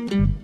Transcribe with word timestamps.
welcome 0.00 0.39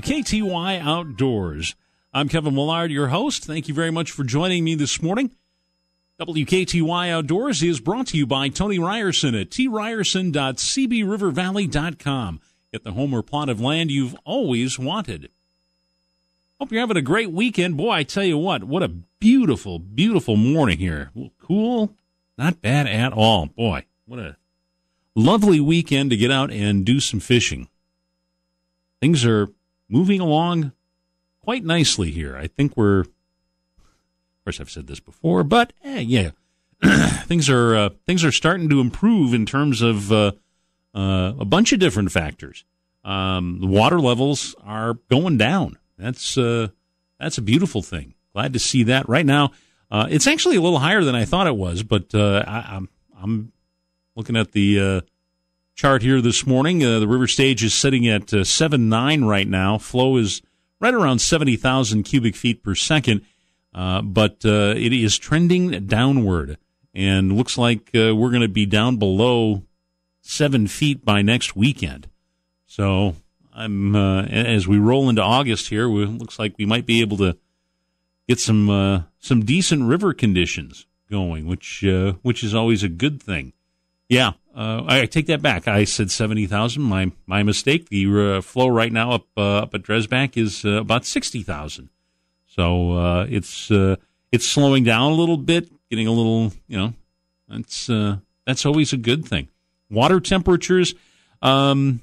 WKTY 0.00 0.80
Outdoors. 0.80 1.74
I'm 2.14 2.30
Kevin 2.30 2.54
Millard, 2.54 2.90
your 2.90 3.08
host. 3.08 3.44
Thank 3.44 3.68
you 3.68 3.74
very 3.74 3.90
much 3.90 4.10
for 4.10 4.24
joining 4.24 4.64
me 4.64 4.74
this 4.74 5.02
morning. 5.02 5.36
WKTY 6.18 7.10
Outdoors 7.10 7.62
is 7.62 7.80
brought 7.80 8.06
to 8.08 8.16
you 8.16 8.26
by 8.26 8.48
Tony 8.48 8.78
Ryerson 8.78 9.34
at 9.34 9.50
tryerson.cbrivervalley.com. 9.50 12.40
Get 12.72 12.82
the 12.82 12.92
home 12.92 13.12
or 13.12 13.22
plot 13.22 13.50
of 13.50 13.60
land 13.60 13.90
you've 13.90 14.16
always 14.24 14.78
wanted. 14.78 15.28
Hope 16.58 16.72
you're 16.72 16.80
having 16.80 16.96
a 16.96 17.02
great 17.02 17.30
weekend. 17.30 17.76
Boy, 17.76 17.90
I 17.90 18.02
tell 18.02 18.24
you 18.24 18.38
what, 18.38 18.64
what 18.64 18.82
a 18.82 18.88
beautiful, 18.88 19.78
beautiful 19.78 20.36
morning 20.36 20.78
here. 20.78 21.10
Cool, 21.42 21.94
not 22.38 22.62
bad 22.62 22.86
at 22.86 23.12
all. 23.12 23.44
Boy, 23.46 23.84
what 24.06 24.18
a 24.18 24.38
lovely 25.14 25.60
weekend 25.60 26.08
to 26.08 26.16
get 26.16 26.30
out 26.30 26.50
and 26.50 26.86
do 26.86 27.00
some 27.00 27.20
fishing 27.20 27.68
things 29.00 29.24
are 29.24 29.48
moving 29.90 30.20
along 30.20 30.72
quite 31.42 31.64
nicely 31.64 32.10
here. 32.10 32.36
I 32.36 32.46
think 32.46 32.76
we're, 32.76 33.00
of 33.00 33.08
course, 34.44 34.60
I've 34.60 34.70
said 34.70 34.86
this 34.86 35.00
before, 35.00 35.44
but 35.44 35.72
eh, 35.84 36.00
yeah, 36.00 36.30
things 37.26 37.50
are 37.50 37.74
uh, 37.74 37.90
things 38.06 38.24
are 38.24 38.32
starting 38.32 38.68
to 38.70 38.80
improve 38.80 39.34
in 39.34 39.46
terms 39.46 39.82
of 39.82 40.10
uh, 40.12 40.32
uh, 40.94 41.34
a 41.38 41.44
bunch 41.44 41.72
of 41.72 41.80
different 41.80 42.12
factors. 42.12 42.64
Um, 43.04 43.58
the 43.60 43.66
water 43.66 44.00
levels 44.00 44.54
are 44.64 44.94
going 45.10 45.38
down. 45.38 45.78
That's 45.98 46.38
uh, 46.38 46.68
that's 47.18 47.38
a 47.38 47.42
beautiful 47.42 47.82
thing. 47.82 48.14
Glad 48.32 48.52
to 48.52 48.58
see 48.58 48.84
that. 48.84 49.08
Right 49.08 49.26
now, 49.26 49.50
uh, 49.90 50.06
it's 50.10 50.26
actually 50.26 50.56
a 50.56 50.60
little 50.60 50.78
higher 50.78 51.02
than 51.02 51.14
I 51.14 51.24
thought 51.24 51.46
it 51.46 51.56
was, 51.56 51.82
but 51.82 52.14
uh, 52.14 52.44
I, 52.46 52.76
I'm, 52.76 52.88
I'm 53.20 53.52
looking 54.14 54.36
at 54.36 54.52
the 54.52 55.02
chart 55.80 56.02
here 56.02 56.20
this 56.20 56.46
morning. 56.46 56.84
Uh, 56.84 56.98
the 56.98 57.08
river 57.08 57.26
stage 57.26 57.64
is 57.64 57.72
sitting 57.72 58.06
at 58.06 58.34
uh, 58.34 58.44
seven 58.44 58.90
nine 58.90 59.24
right 59.24 59.48
now. 59.48 59.78
Flow 59.78 60.18
is 60.18 60.42
right 60.78 60.92
around 60.92 61.20
70,000 61.20 62.02
cubic 62.02 62.36
feet 62.36 62.62
per 62.62 62.74
second, 62.74 63.22
uh, 63.74 64.02
but 64.02 64.44
uh, 64.44 64.74
it 64.76 64.92
is 64.92 65.16
trending 65.16 65.86
downward 65.86 66.58
and 66.92 67.32
looks 67.32 67.56
like 67.56 67.88
uh, 67.94 68.14
we're 68.14 68.28
going 68.28 68.42
to 68.42 68.48
be 68.48 68.66
down 68.66 68.98
below 68.98 69.62
seven 70.20 70.66
feet 70.66 71.02
by 71.02 71.22
next 71.22 71.56
weekend. 71.56 72.10
So 72.66 73.16
I'm 73.54 73.96
uh, 73.96 74.24
as 74.24 74.68
we 74.68 74.76
roll 74.76 75.08
into 75.08 75.22
August 75.22 75.70
here, 75.70 75.88
looks 75.88 76.38
like 76.38 76.56
we 76.58 76.66
might 76.66 76.84
be 76.84 77.00
able 77.00 77.16
to 77.16 77.38
get 78.28 78.38
some 78.38 79.06
some 79.18 79.46
decent 79.46 79.84
river 79.84 80.12
conditions 80.12 80.84
going, 81.10 81.46
which 81.46 81.82
which 82.20 82.44
is 82.44 82.54
always 82.54 82.82
a 82.82 82.88
good 82.90 83.22
thing. 83.22 83.54
Yeah, 84.10 84.32
uh, 84.56 84.82
I 84.88 85.06
take 85.06 85.26
that 85.26 85.40
back. 85.40 85.68
I 85.68 85.84
said 85.84 86.10
seventy 86.10 86.46
thousand. 86.46 86.82
My 86.82 87.12
my 87.26 87.44
mistake. 87.44 87.88
The 87.90 88.38
uh, 88.38 88.40
flow 88.40 88.66
right 88.66 88.92
now 88.92 89.12
up 89.12 89.26
uh, 89.36 89.58
up 89.58 89.74
at 89.74 89.82
Dresbach 89.82 90.36
is 90.36 90.64
uh, 90.64 90.80
about 90.80 91.06
sixty 91.06 91.44
thousand. 91.44 91.90
So 92.44 92.92
uh, 92.94 93.26
it's 93.30 93.70
uh, 93.70 93.96
it's 94.32 94.48
slowing 94.48 94.82
down 94.82 95.12
a 95.12 95.14
little 95.14 95.36
bit, 95.36 95.70
getting 95.88 96.08
a 96.08 96.12
little. 96.12 96.52
You 96.66 96.76
know, 96.76 96.92
that's 97.48 97.86
that's 98.44 98.66
always 98.66 98.92
a 98.92 98.96
good 98.96 99.24
thing. 99.24 99.48
Water 99.88 100.18
temperatures, 100.18 100.92
um, 101.40 102.00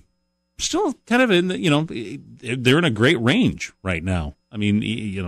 still 0.58 0.94
kind 1.08 1.22
of 1.22 1.30
in 1.30 1.50
the, 1.50 1.60
you 1.60 1.70
know 1.70 1.88
they're 1.90 2.80
in 2.80 2.86
a 2.86 2.90
great 2.90 3.20
range 3.20 3.74
right 3.84 4.04
now. 4.04 4.36
I 4.50 4.56
mean, 4.56 4.82
you 4.82 5.22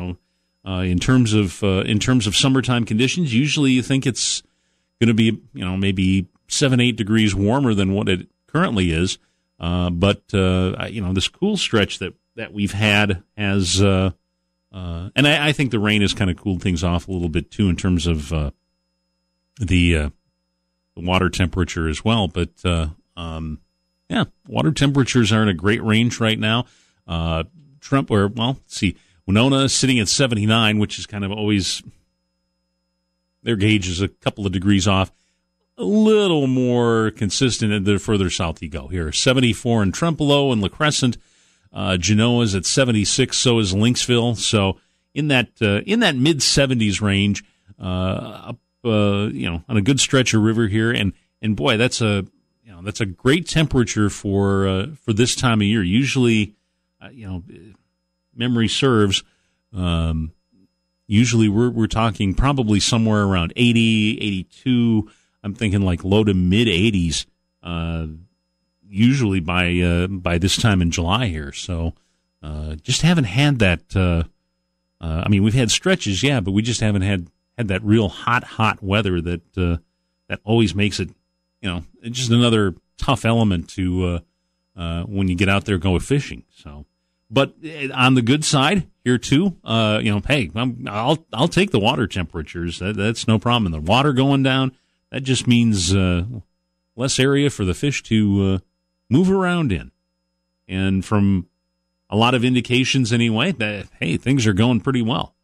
know, 0.63 0.81
in 0.81 0.99
terms 0.99 1.33
of 1.33 1.61
in 1.61 1.99
terms 1.99 2.25
of 2.25 2.37
summertime 2.37 2.85
conditions, 2.85 3.33
usually 3.33 3.71
you 3.71 3.81
think 3.81 4.07
it's 4.07 4.43
going 5.01 5.09
to 5.09 5.13
be 5.13 5.41
you 5.53 5.65
know 5.65 5.75
maybe 5.75 6.28
seven, 6.51 6.79
eight 6.79 6.95
degrees 6.95 7.33
warmer 7.33 7.73
than 7.73 7.93
what 7.93 8.09
it 8.09 8.27
currently 8.47 8.91
is. 8.91 9.17
Uh, 9.59 9.89
but 9.89 10.23
uh, 10.33 10.87
you 10.89 11.01
know, 11.01 11.13
this 11.13 11.27
cool 11.27 11.57
stretch 11.57 11.99
that 11.99 12.13
that 12.35 12.53
we've 12.53 12.71
had 12.71 13.23
has, 13.35 13.81
uh, 13.81 14.11
uh 14.71 15.09
and 15.15 15.27
I, 15.27 15.49
I, 15.49 15.51
think 15.51 15.71
the 15.71 15.79
rain 15.79 16.01
has 16.01 16.13
kind 16.13 16.31
of 16.31 16.37
cooled 16.37 16.61
things 16.61 16.83
off 16.83 17.07
a 17.07 17.11
little 17.11 17.27
bit 17.27 17.51
too 17.51 17.67
in 17.67 17.75
terms 17.75 18.07
of 18.07 18.31
uh, 18.31 18.51
the 19.59 19.97
uh, 19.97 20.09
the 20.95 21.01
water 21.01 21.29
temperature 21.29 21.89
as 21.89 22.05
well. 22.05 22.29
But 22.29 22.51
um, 23.17 23.59
yeah, 24.09 24.25
water 24.47 24.71
temperatures 24.71 25.33
are 25.33 25.41
in 25.41 25.49
a 25.49 25.53
great 25.53 25.83
range 25.83 26.19
right 26.19 26.39
now. 26.39 26.65
Trump, 27.81 28.11
or 28.11 28.27
well, 28.27 28.53
let's 28.53 28.77
see, 28.77 28.95
Winona 29.25 29.67
sitting 29.67 29.99
at 29.99 30.07
79, 30.07 30.79
which 30.79 30.99
is 30.99 31.05
kind 31.05 31.25
of 31.25 31.31
always 31.31 31.83
their 33.43 33.55
gauge 33.55 33.87
is 33.87 34.01
a 34.01 34.07
couple 34.07 34.45
of 34.45 34.51
degrees 34.51 34.87
off 34.87 35.11
a 35.79 35.83
little 35.83 36.45
more 36.45 37.11
consistent 37.11 37.85
the 37.85 37.97
further 37.97 38.29
south 38.29 38.61
you 38.61 38.69
go. 38.69 38.87
Here, 38.87 39.11
74 39.11 39.83
in 39.83 39.91
Trempealeau 39.93 40.51
and 40.51 40.61
La 40.61 40.67
Crescent. 40.67 41.17
Uh, 41.71 41.97
Genoa's 41.97 42.53
at 42.53 42.65
76, 42.65 43.37
so 43.37 43.59
is 43.59 43.73
Lynxville. 43.73 44.35
So 44.35 44.77
in 45.13 45.29
that 45.29 45.49
uh, 45.61 45.81
in 45.85 46.01
that 46.01 46.15
mid 46.15 46.39
70s 46.39 47.01
range, 47.01 47.43
uh, 47.79 48.49
up 48.49 48.57
uh, 48.83 49.27
you 49.31 49.49
know 49.49 49.63
on 49.69 49.77
a 49.77 49.81
good 49.81 49.99
stretch 49.99 50.33
of 50.33 50.41
river 50.41 50.67
here, 50.67 50.91
and 50.91 51.13
and 51.41 51.55
boy, 51.55 51.77
that's 51.77 52.01
a 52.01 52.25
you 52.63 52.71
know 52.71 52.81
that's 52.81 53.01
a 53.01 53.05
great 53.05 53.47
temperature 53.47 54.09
for 54.09 54.67
uh, 54.67 54.87
for 55.03 55.13
this 55.13 55.35
time 55.35 55.61
of 55.61 55.67
year. 55.67 55.83
Usually, 55.83 56.55
uh, 57.01 57.09
you 57.11 57.27
know, 57.27 57.43
memory 58.35 58.67
serves. 58.67 59.23
Um, 59.73 60.33
usually 61.07 61.47
we're 61.47 61.69
we're 61.69 61.87
talking 61.87 62.33
probably 62.33 62.79
somewhere 62.79 63.23
around 63.23 63.53
80, 63.55 64.19
82 64.21 65.09
I'm 65.43 65.53
thinking 65.53 65.81
like 65.81 66.03
low 66.03 66.23
to 66.23 66.33
mid 66.33 66.67
80s, 66.67 67.25
uh, 67.63 68.07
usually 68.87 69.39
by 69.39 69.79
uh, 69.79 70.07
by 70.07 70.37
this 70.37 70.57
time 70.57 70.81
in 70.81 70.91
July 70.91 71.27
here. 71.27 71.51
So 71.51 71.93
uh, 72.41 72.75
just 72.75 73.01
haven't 73.01 73.25
had 73.25 73.59
that. 73.59 73.95
Uh, 73.95 74.23
uh, 75.01 75.23
I 75.25 75.29
mean, 75.29 75.43
we've 75.43 75.53
had 75.53 75.71
stretches, 75.71 76.23
yeah, 76.23 76.39
but 76.41 76.51
we 76.51 76.61
just 76.61 76.81
haven't 76.81 77.03
had 77.03 77.27
had 77.57 77.69
that 77.69 77.83
real 77.83 78.09
hot, 78.09 78.43
hot 78.43 78.83
weather 78.83 79.21
that 79.21 79.57
uh, 79.57 79.77
that 80.27 80.41
always 80.43 80.75
makes 80.75 80.99
it, 80.99 81.09
you 81.61 81.69
know, 81.69 81.83
just 82.03 82.31
another 82.31 82.75
tough 82.97 83.25
element 83.25 83.69
to 83.69 84.21
when 84.75 85.27
you 85.27 85.35
get 85.35 85.49
out 85.49 85.65
there 85.65 85.77
go 85.77 85.97
fishing. 85.99 86.43
So. 86.49 86.85
But 87.31 87.53
on 87.93 88.15
the 88.15 88.23
good 88.23 88.43
side 88.43 88.87
here 89.03 89.19
too, 89.19 89.55
you 89.63 90.11
know, 90.11 90.21
hey, 90.27 90.49
i 90.55 90.63
will 90.63 91.25
I'll 91.31 91.47
take 91.47 91.69
the 91.69 91.79
water 91.79 92.07
temperatures. 92.07 92.79
That, 92.79 92.97
that's 92.97 93.27
no 93.27 93.37
problem. 93.37 93.71
The 93.71 93.79
water 93.79 94.13
going 94.13 94.41
down, 94.41 94.71
that 95.11 95.21
just 95.21 95.47
means 95.47 95.93
uh, 95.93 96.25
less 96.95 97.19
area 97.19 97.49
for 97.49 97.65
the 97.65 97.73
fish 97.73 98.03
to 98.03 98.43
uh, 98.43 98.57
move 99.09 99.31
around 99.31 99.71
in. 99.71 99.91
And 100.67 101.03
from 101.03 101.47
a 102.09 102.15
lot 102.15 102.35
of 102.35 102.45
indications, 102.45 103.11
anyway, 103.11 103.51
that 103.53 103.87
hey, 103.99 104.17
things 104.17 104.45
are 104.45 104.53
going 104.53 104.81
pretty 104.81 105.01
well. 105.01 105.35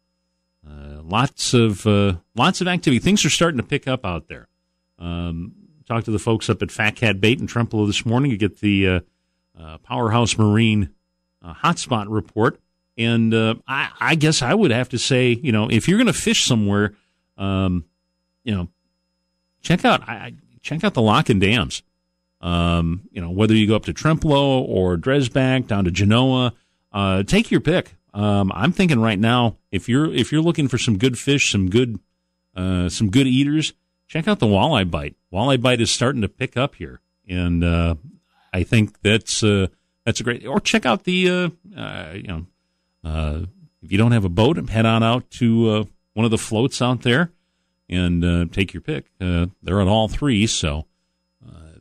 Uh, 0.66 1.00
lots 1.02 1.52
of 1.54 1.86
uh, 1.86 2.16
lots 2.34 2.60
of 2.60 2.68
activity. 2.68 3.00
Things 3.00 3.24
are 3.24 3.30
starting 3.30 3.58
to 3.58 3.66
pick 3.66 3.88
up 3.88 4.04
out 4.04 4.28
there. 4.28 4.48
Um, 4.98 5.54
talked 5.86 6.06
to 6.06 6.10
the 6.10 6.18
folks 6.18 6.48
up 6.48 6.62
at 6.62 6.70
Fat 6.70 6.96
Cat 6.96 7.20
Bait 7.20 7.40
in 7.40 7.46
Trempealeau 7.46 7.86
this 7.86 8.06
morning 8.06 8.30
to 8.30 8.36
get 8.36 8.60
the 8.60 8.88
uh, 8.88 9.00
uh, 9.58 9.78
Powerhouse 9.78 10.36
Marine 10.38 10.90
hotspot 11.44 12.06
report. 12.08 12.58
And 12.98 13.34
I, 13.68 13.90
I, 14.00 14.14
guess 14.16 14.42
I 14.42 14.52
would 14.52 14.72
have 14.72 14.88
to 14.88 14.98
say, 14.98 15.28
you 15.30 15.52
know, 15.52 15.70
if 15.70 15.86
you're 15.86 15.98
going 15.98 16.08
to 16.08 16.12
fish 16.12 16.44
somewhere, 16.44 16.94
um, 17.36 17.84
you 18.42 18.54
know, 18.54 18.68
check 19.66 19.84
out 19.84 20.08
I, 20.08 20.34
check 20.62 20.84
out 20.84 20.94
the 20.94 21.02
lock 21.02 21.28
and 21.28 21.40
dams. 21.40 21.82
Um, 22.40 23.08
you 23.10 23.20
know, 23.20 23.30
whether 23.30 23.54
you 23.54 23.66
go 23.66 23.76
up 23.76 23.86
to 23.86 23.94
Trempealeau 23.94 24.62
or 24.68 24.96
Dresbach 24.96 25.66
down 25.66 25.84
to 25.84 25.90
Genoa, 25.90 26.52
uh, 26.92 27.22
take 27.24 27.50
your 27.50 27.60
pick. 27.60 27.94
Um, 28.14 28.52
I'm 28.54 28.72
thinking 28.72 29.00
right 29.00 29.18
now, 29.18 29.56
if 29.72 29.88
you're 29.88 30.12
if 30.12 30.32
you're 30.32 30.42
looking 30.42 30.68
for 30.68 30.78
some 30.78 30.98
good 30.98 31.18
fish, 31.18 31.50
some 31.50 31.68
good 31.68 31.98
uh, 32.54 32.88
some 32.88 33.10
good 33.10 33.26
eaters, 33.26 33.74
check 34.06 34.28
out 34.28 34.38
the 34.38 34.46
walleye 34.46 34.88
bite. 34.90 35.16
Walleye 35.32 35.60
bite 35.60 35.80
is 35.80 35.90
starting 35.90 36.22
to 36.22 36.28
pick 36.28 36.56
up 36.56 36.76
here, 36.76 37.00
and 37.28 37.64
uh, 37.64 37.96
I 38.52 38.62
think 38.62 39.00
that's 39.02 39.42
uh, 39.42 39.66
that's 40.04 40.20
a 40.20 40.22
great. 40.22 40.46
Or 40.46 40.60
check 40.60 40.86
out 40.86 41.04
the 41.04 41.28
uh, 41.28 41.48
uh, 41.76 42.12
you 42.14 42.28
know 42.28 43.46
if 43.82 43.92
you 43.92 43.98
don't 43.98 44.12
have 44.12 44.24
a 44.24 44.30
boat, 44.30 44.56
head 44.68 44.86
on 44.86 45.02
out 45.02 45.30
to 45.32 45.88
one 46.14 46.24
of 46.24 46.30
the 46.30 46.38
floats 46.38 46.80
out 46.80 47.02
there 47.02 47.32
and 47.88 48.24
uh, 48.24 48.44
take 48.50 48.74
your 48.74 48.80
pick. 48.80 49.06
Uh, 49.20 49.46
they're 49.62 49.80
at 49.80 49.88
all 49.88 50.08
three, 50.08 50.46
so 50.46 50.86
uh, 51.46 51.78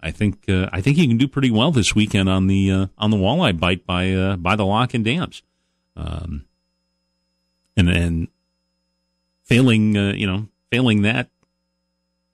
I 0.00 0.10
think 0.10 0.48
uh, 0.48 0.68
I 0.72 0.80
think 0.80 0.96
you 0.96 1.08
can 1.08 1.18
do 1.18 1.28
pretty 1.28 1.50
well 1.50 1.70
this 1.70 1.94
weekend 1.94 2.28
on 2.28 2.46
the 2.46 2.70
uh, 2.70 2.86
on 2.96 3.10
the 3.10 3.16
walleye 3.16 3.58
bite 3.58 3.86
by 3.86 4.36
by 4.36 4.56
the 4.56 4.66
lock 4.66 4.94
and 4.94 5.04
dams, 5.04 5.42
um, 5.96 6.44
and 7.76 7.88
then 7.88 8.28
failing 9.44 9.94
you 9.94 10.26
know 10.26 10.48
failing 10.70 11.02
that, 11.02 11.28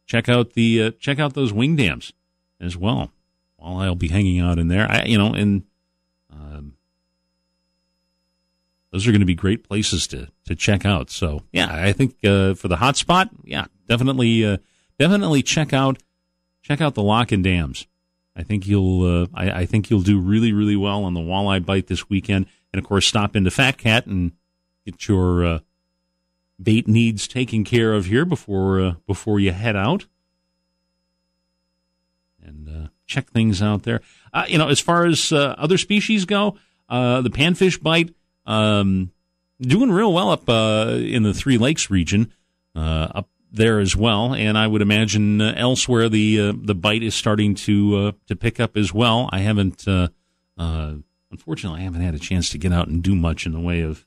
check 0.07 0.29
out 0.29 0.53
the 0.53 0.93
check 0.93 1.19
out 1.19 1.35
those 1.35 1.53
wing 1.53 1.77
dams 1.77 2.13
as 2.61 2.77
well. 2.77 3.13
Walleye 3.61 3.89
will 3.89 3.95
be 3.95 4.09
hanging 4.09 4.41
out 4.41 4.59
in 4.59 4.69
there, 4.69 4.91
I, 4.91 5.05
you 5.05 5.17
know, 5.17 5.33
and 5.33 5.63
um, 6.31 6.75
those 8.94 9.08
are 9.08 9.11
going 9.11 9.20
to 9.20 9.26
be 9.26 9.35
great 9.35 9.67
places 9.67 10.06
to 10.06 10.29
to 10.44 10.55
check 10.55 10.87
out. 10.87 11.11
So 11.11 11.43
yeah, 11.50 11.69
I 11.69 11.93
think 11.93 12.14
uh, 12.25 12.55
for 12.55 12.69
the 12.69 12.76
hot 12.76 12.96
spot, 12.96 13.29
yeah, 13.43 13.64
definitely 13.88 14.46
uh, 14.46 14.58
definitely 15.00 15.43
check 15.43 15.73
out 15.73 16.00
check 16.62 16.81
out 16.81 16.94
the 16.94 17.02
lock 17.02 17.32
and 17.32 17.43
dams. 17.43 17.88
I 18.37 18.44
think 18.44 18.69
you'll 18.69 19.23
uh, 19.25 19.26
I, 19.35 19.50
I, 19.50 19.67
think 19.67 19.91
you'll 19.91 20.02
do 20.02 20.20
really 20.20 20.52
really 20.52 20.76
well 20.76 21.02
on 21.02 21.14
the 21.14 21.20
walleye 21.20 21.67
bite 21.67 21.88
this 21.88 22.08
weekend, 22.08 22.46
and 22.73 22.81
of 22.81 22.88
course 22.88 23.05
stop 23.05 23.35
into 23.35 23.50
Fat 23.50 23.79
Cat 23.79 24.06
and 24.06 24.31
get 24.87 25.08
your 25.08 25.44
uh, 25.44 25.58
bait 26.62 26.87
needs 26.87 27.26
taken 27.26 27.64
care 27.64 27.94
of 27.94 28.06
here 28.06 28.25
before 28.25 28.81
uh, 28.81 28.94
before 29.08 29.41
you 29.41 29.50
head 29.50 29.75
out. 29.75 30.06
And 32.41 32.69
uh, 32.69 32.88
check 33.06 33.29
things 33.31 33.61
out 33.61 33.82
there. 33.82 34.02
you 34.46 34.56
know, 34.56 34.69
as 34.69 34.79
far 34.79 35.05
as 35.05 35.32
other 35.32 35.79
species 35.79 36.26
go, 36.26 36.56
the 36.88 37.31
panfish 37.32 37.82
bite 37.82 38.14
um, 38.46 39.11
doing 39.61 39.91
real 39.91 40.12
well 40.12 40.31
up 40.31 40.49
uh, 40.49 40.99
in 40.99 41.23
the 41.23 41.35
Three 41.35 41.58
Lakes 41.58 41.91
region, 41.91 42.32
uh, 42.75 43.08
up 43.14 43.29
there 43.52 43.79
as 43.79 43.96
well. 43.96 44.35
And 44.35 44.58
I 44.58 44.67
would 44.67 44.82
imagine 44.82 45.41
uh, 45.41 45.55
elsewhere 45.56 46.08
the 46.08 46.41
uh, 46.41 46.52
the 46.56 46.75
bite 46.75 47.02
is 47.02 47.14
starting 47.14 47.55
to 47.56 47.96
uh, 47.96 48.12
to 48.26 48.37
pick 48.37 48.61
up 48.61 48.76
as 48.76 48.93
well. 48.93 49.29
I 49.32 49.41
haven't, 49.41 49.87
uh, 49.87 50.08
unfortunately, 51.31 51.81
I 51.81 51.85
haven't 51.85 52.02
had 52.02 52.14
a 52.14 52.19
chance 52.19 52.50
to 52.50 52.58
get 52.58 52.73
out 52.73 52.88
and 52.88 53.02
do 53.02 53.14
much 53.14 53.46
in 53.46 53.52
the 53.52 53.61
way 53.61 53.81
of 53.81 54.05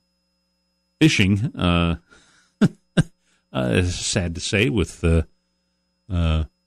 fishing. 0.99 1.51
sad 3.53 4.35
to 4.35 4.41
say 4.41 4.69
with 4.69 5.03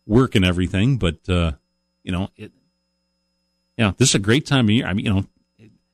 work 0.07 0.35
and 0.35 0.45
everything, 0.45 0.97
but 0.97 1.19
you 1.29 2.13
know 2.13 2.31
it. 2.37 2.53
Yeah, 3.77 3.93
this 3.97 4.11
is 4.11 4.15
a 4.15 4.19
great 4.19 4.45
time 4.45 4.67
of 4.67 4.71
year. 4.71 4.87
I 4.87 4.93
mean, 4.93 5.07
you 5.07 5.15
know, 5.15 5.25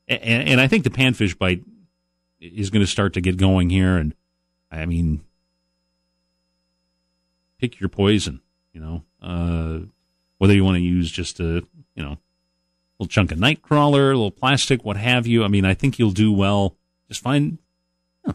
and, 0.09 0.49
and 0.49 0.61
I 0.61 0.69
think 0.69 0.85
the 0.85 0.91
panfish 0.91 1.37
bite 1.37 1.63
is 2.41 2.71
going 2.71 2.85
to 2.85 2.91
start 2.91 3.15
to 3.15 3.21
get 3.21 3.37
going 3.37 3.71
here. 3.71 3.97
And 3.97 4.15
I 4.71 4.87
mean, 4.87 5.23
pick 7.59 7.81
your 7.81 7.89
poison. 7.89 8.41
You 8.73 8.81
know, 8.81 9.03
uh, 9.23 9.87
whether 10.39 10.55
you 10.55 10.65
want 10.65 10.77
to 10.77 10.83
use 10.83 11.11
just 11.11 11.41
a 11.41 11.65
you 11.95 12.03
know 12.03 12.19
little 12.99 13.09
chunk 13.09 13.33
of 13.33 13.39
night 13.39 13.63
crawler, 13.63 14.11
a 14.11 14.15
little 14.15 14.31
plastic, 14.31 14.85
what 14.85 14.97
have 14.97 15.27
you. 15.27 15.45
I 15.45 15.49
mean, 15.49 15.65
I 15.65 15.75
think 15.75 15.99
you'll 15.99 16.11
do 16.11 16.33
well. 16.33 16.77
Just 17.09 17.23
find 17.23 17.59
you 18.25 18.33
know, 18.33 18.35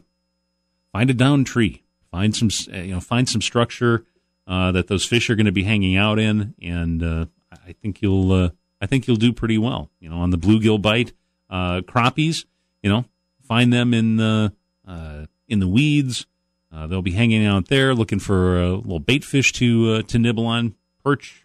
find 0.92 1.10
a 1.10 1.14
down 1.14 1.44
tree, 1.44 1.84
find 2.10 2.36
some 2.36 2.50
you 2.74 2.94
know 2.94 3.00
find 3.00 3.30
some 3.30 3.42
structure 3.42 4.06
uh, 4.48 4.72
that 4.72 4.88
those 4.88 5.06
fish 5.06 5.30
are 5.30 5.36
going 5.36 5.46
to 5.46 5.52
be 5.52 5.64
hanging 5.64 5.96
out 5.96 6.18
in, 6.18 6.56
and 6.62 7.04
uh, 7.04 7.26
I 7.52 7.74
think 7.74 8.02
you'll 8.02 8.32
uh, 8.32 8.50
I 8.82 8.88
think 8.88 9.08
you'll 9.08 9.18
do 9.18 9.34
pretty 9.34 9.60
well. 9.60 9.92
You 10.00 10.10
know, 10.10 10.18
on 10.18 10.32
the 10.32 10.38
bluegill 10.38 10.82
bite 10.82 11.14
uh, 11.52 11.82
crappies. 11.82 12.46
You 12.82 12.90
know, 12.90 13.06
find 13.44 13.72
them 13.72 13.94
in 13.94 14.16
the 14.16 14.54
uh, 14.88 15.26
in 15.48 15.60
the 15.60 15.68
weeds. 15.68 16.26
Uh, 16.74 16.88
they'll 16.88 17.02
be 17.02 17.12
hanging 17.12 17.46
out 17.46 17.68
there 17.68 17.94
looking 17.94 18.20
for 18.20 18.62
a 18.62 18.74
little 18.76 19.00
bait 19.00 19.24
fish 19.24 19.52
to 19.54 19.92
uh, 19.92 20.02
to 20.04 20.18
nibble 20.18 20.48
on, 20.48 20.74
perch. 21.04 21.44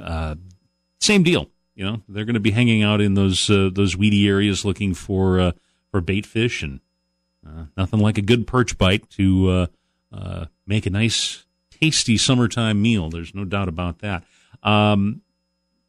Uh, 0.00 0.36
same 1.00 1.22
deal. 1.22 1.48
You 1.74 1.84
know, 1.84 2.02
they're 2.08 2.24
going 2.24 2.34
to 2.34 2.40
be 2.40 2.50
hanging 2.50 2.82
out 2.82 3.00
in 3.00 3.14
those 3.14 3.48
uh, 3.50 3.70
those 3.72 3.96
weedy 3.96 4.28
areas 4.28 4.64
looking 4.64 4.94
for 4.94 5.52
for 5.90 6.00
bait 6.00 6.26
fish, 6.26 6.62
and 6.62 6.80
nothing 7.76 8.00
like 8.00 8.18
a 8.18 8.22
good 8.22 8.46
perch 8.46 8.76
bite 8.78 9.08
to 9.10 9.68
make 10.66 10.86
a 10.86 10.90
nice, 10.90 11.44
tasty 11.70 12.16
summertime 12.16 12.80
meal. 12.80 13.08
There's 13.08 13.34
no 13.34 13.44
doubt 13.44 13.68
about 13.68 14.00
that. 14.00 14.24
Um, 14.62 15.22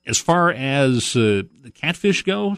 as 0.06 0.20
far 0.20 0.52
as 0.52 1.14
the 1.14 1.48
catfish 1.76 2.24
go, 2.24 2.58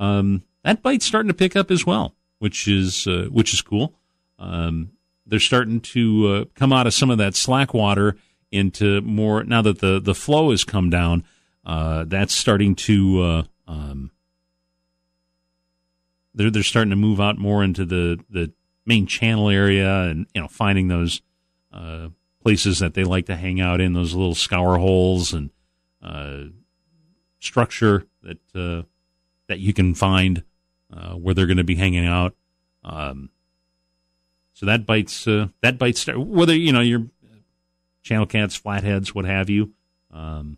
um, 0.00 0.42
that 0.64 0.82
bite's 0.82 1.04
starting 1.04 1.28
to 1.28 1.34
pick 1.34 1.54
up 1.54 1.70
as 1.70 1.86
well, 1.86 2.16
which 2.38 2.66
is 2.66 3.06
uh, 3.06 3.28
which 3.30 3.54
is 3.54 3.62
cool. 3.62 3.94
Um, 4.38 4.92
they're 5.26 5.38
starting 5.38 5.80
to 5.80 6.28
uh, 6.28 6.44
come 6.54 6.72
out 6.72 6.86
of 6.88 6.94
some 6.94 7.10
of 7.10 7.18
that 7.18 7.36
slack 7.36 7.72
water 7.72 8.16
into 8.50 9.00
more 9.02 9.44
now 9.44 9.62
that 9.62 9.78
the 9.78 10.00
the 10.00 10.14
flow 10.14 10.50
has 10.50 10.64
come 10.64 10.90
down. 10.90 11.24
Uh, 11.64 12.04
that's 12.04 12.34
starting 12.34 12.74
to 12.74 13.22
uh, 13.22 13.42
um, 13.68 14.10
they're 16.34 16.50
they're 16.50 16.62
starting 16.62 16.90
to 16.90 16.96
move 16.96 17.20
out 17.20 17.38
more 17.38 17.62
into 17.62 17.84
the 17.84 18.18
the 18.30 18.52
main 18.86 19.06
channel 19.06 19.50
area 19.50 20.04
and 20.04 20.26
you 20.34 20.40
know 20.40 20.48
finding 20.48 20.88
those 20.88 21.20
uh, 21.72 22.08
places 22.42 22.78
that 22.78 22.94
they 22.94 23.04
like 23.04 23.26
to 23.26 23.36
hang 23.36 23.60
out 23.60 23.80
in 23.80 23.92
those 23.92 24.14
little 24.14 24.34
scour 24.34 24.78
holes 24.78 25.34
and 25.34 25.50
uh, 26.02 26.44
structure 27.38 28.06
that 28.22 28.86
that 29.50 29.58
you 29.58 29.74
can 29.74 29.94
find 29.94 30.44
uh, 30.92 31.14
where 31.14 31.34
they're 31.34 31.46
going 31.46 31.56
to 31.56 31.64
be 31.64 31.74
hanging 31.74 32.06
out. 32.06 32.34
Um, 32.84 33.30
so 34.54 34.66
that 34.66 34.86
bites 34.86 35.26
uh, 35.26 35.48
that 35.60 35.76
bites 35.76 36.06
whether 36.06 36.54
you 36.54 36.72
know 36.72 36.80
your 36.80 37.06
channel 38.02 38.26
cats, 38.26 38.54
flatheads, 38.54 39.14
what 39.14 39.24
have 39.24 39.50
you. 39.50 39.72
Um, 40.12 40.56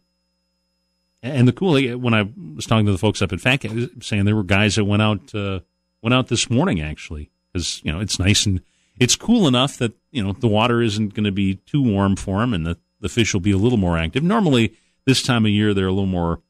and 1.23 1.49
the 1.49 1.53
cool 1.53 1.75
thing, 1.75 2.03
when 2.03 2.15
I 2.15 2.29
was 2.55 2.67
talking 2.67 2.87
to 2.87 2.93
the 2.93 2.99
folks 2.99 3.23
up 3.23 3.33
at 3.33 3.41
Fat 3.41 3.59
Cat, 3.59 3.73
saying 4.01 4.25
there 4.25 4.37
were 4.37 4.43
guys 4.43 4.77
that 4.77 4.85
went 4.85 5.03
out 5.03 5.35
uh, 5.35 5.61
went 6.03 6.15
out 6.15 6.29
this 6.29 6.51
morning 6.51 6.81
actually 6.81 7.31
because 7.53 7.83
you 7.83 7.93
know 7.93 8.01
it's 8.01 8.19
nice 8.19 8.45
and 8.45 8.61
it's 8.99 9.17
cool 9.17 9.49
enough 9.49 9.79
that 9.79 9.95
you 10.11 10.23
know 10.23 10.33
the 10.33 10.49
water 10.49 10.83
isn't 10.83 11.15
going 11.15 11.25
to 11.25 11.33
be 11.33 11.55
too 11.55 11.83
warm 11.83 12.17
for 12.17 12.41
them 12.41 12.53
and 12.53 12.67
the 12.67 12.77
the 13.01 13.09
fish 13.09 13.33
will 13.33 13.41
be 13.41 13.53
a 13.53 13.57
little 13.57 13.79
more 13.79 13.97
active. 13.97 14.23
Normally 14.23 14.75
this 15.07 15.23
time 15.23 15.47
of 15.47 15.51
year 15.51 15.73
they're 15.73 15.87
a 15.87 15.93
little 15.93 16.07
more 16.07 16.41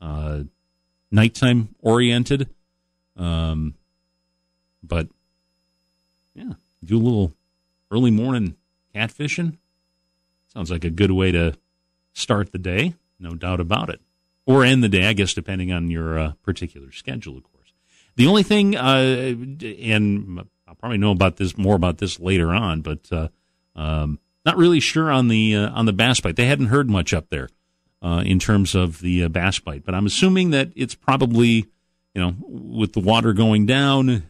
uh, 0.00 0.44
nighttime 1.10 1.74
oriented. 1.80 2.48
Um, 3.16 3.74
but 4.82 5.08
yeah, 6.34 6.54
do 6.84 6.96
a 6.96 7.02
little 7.02 7.32
early 7.90 8.10
morning 8.10 8.56
catfishing. 8.94 9.58
Sounds 10.52 10.70
like 10.70 10.84
a 10.84 10.90
good 10.90 11.10
way 11.10 11.30
to 11.32 11.54
start 12.12 12.52
the 12.52 12.58
day, 12.58 12.94
no 13.18 13.34
doubt 13.34 13.60
about 13.60 13.90
it. 13.90 14.00
Or 14.46 14.64
end 14.64 14.82
the 14.82 14.88
day, 14.88 15.06
I 15.06 15.12
guess, 15.12 15.34
depending 15.34 15.72
on 15.72 15.90
your 15.90 16.18
uh, 16.18 16.32
particular 16.42 16.90
schedule, 16.90 17.36
of 17.36 17.44
course. 17.52 17.72
The 18.16 18.26
only 18.26 18.42
thing, 18.42 18.74
uh, 18.74 19.34
and 19.80 20.44
I'll 20.66 20.74
probably 20.74 20.98
know 20.98 21.12
about 21.12 21.36
this 21.36 21.56
more 21.56 21.76
about 21.76 21.98
this 21.98 22.18
later 22.18 22.50
on, 22.50 22.80
but 22.80 23.00
uh, 23.12 23.28
um, 23.76 24.18
not 24.44 24.56
really 24.56 24.80
sure 24.80 25.10
on 25.10 25.28
the 25.28 25.54
uh, 25.54 25.70
on 25.70 25.86
the 25.86 25.92
bass 25.92 26.20
bite. 26.20 26.36
They 26.36 26.46
hadn't 26.46 26.66
heard 26.66 26.90
much 26.90 27.14
up 27.14 27.28
there 27.28 27.48
uh, 28.02 28.22
in 28.24 28.38
terms 28.38 28.74
of 28.74 29.00
the 29.00 29.24
uh, 29.24 29.28
bass 29.28 29.58
bite. 29.58 29.84
But 29.84 29.94
I'm 29.94 30.06
assuming 30.06 30.50
that 30.50 30.70
it's 30.74 30.94
probably, 30.94 31.66
you 32.14 32.20
know, 32.20 32.34
with 32.40 32.92
the 32.92 33.00
water 33.00 33.32
going 33.32 33.66
down, 33.66 34.24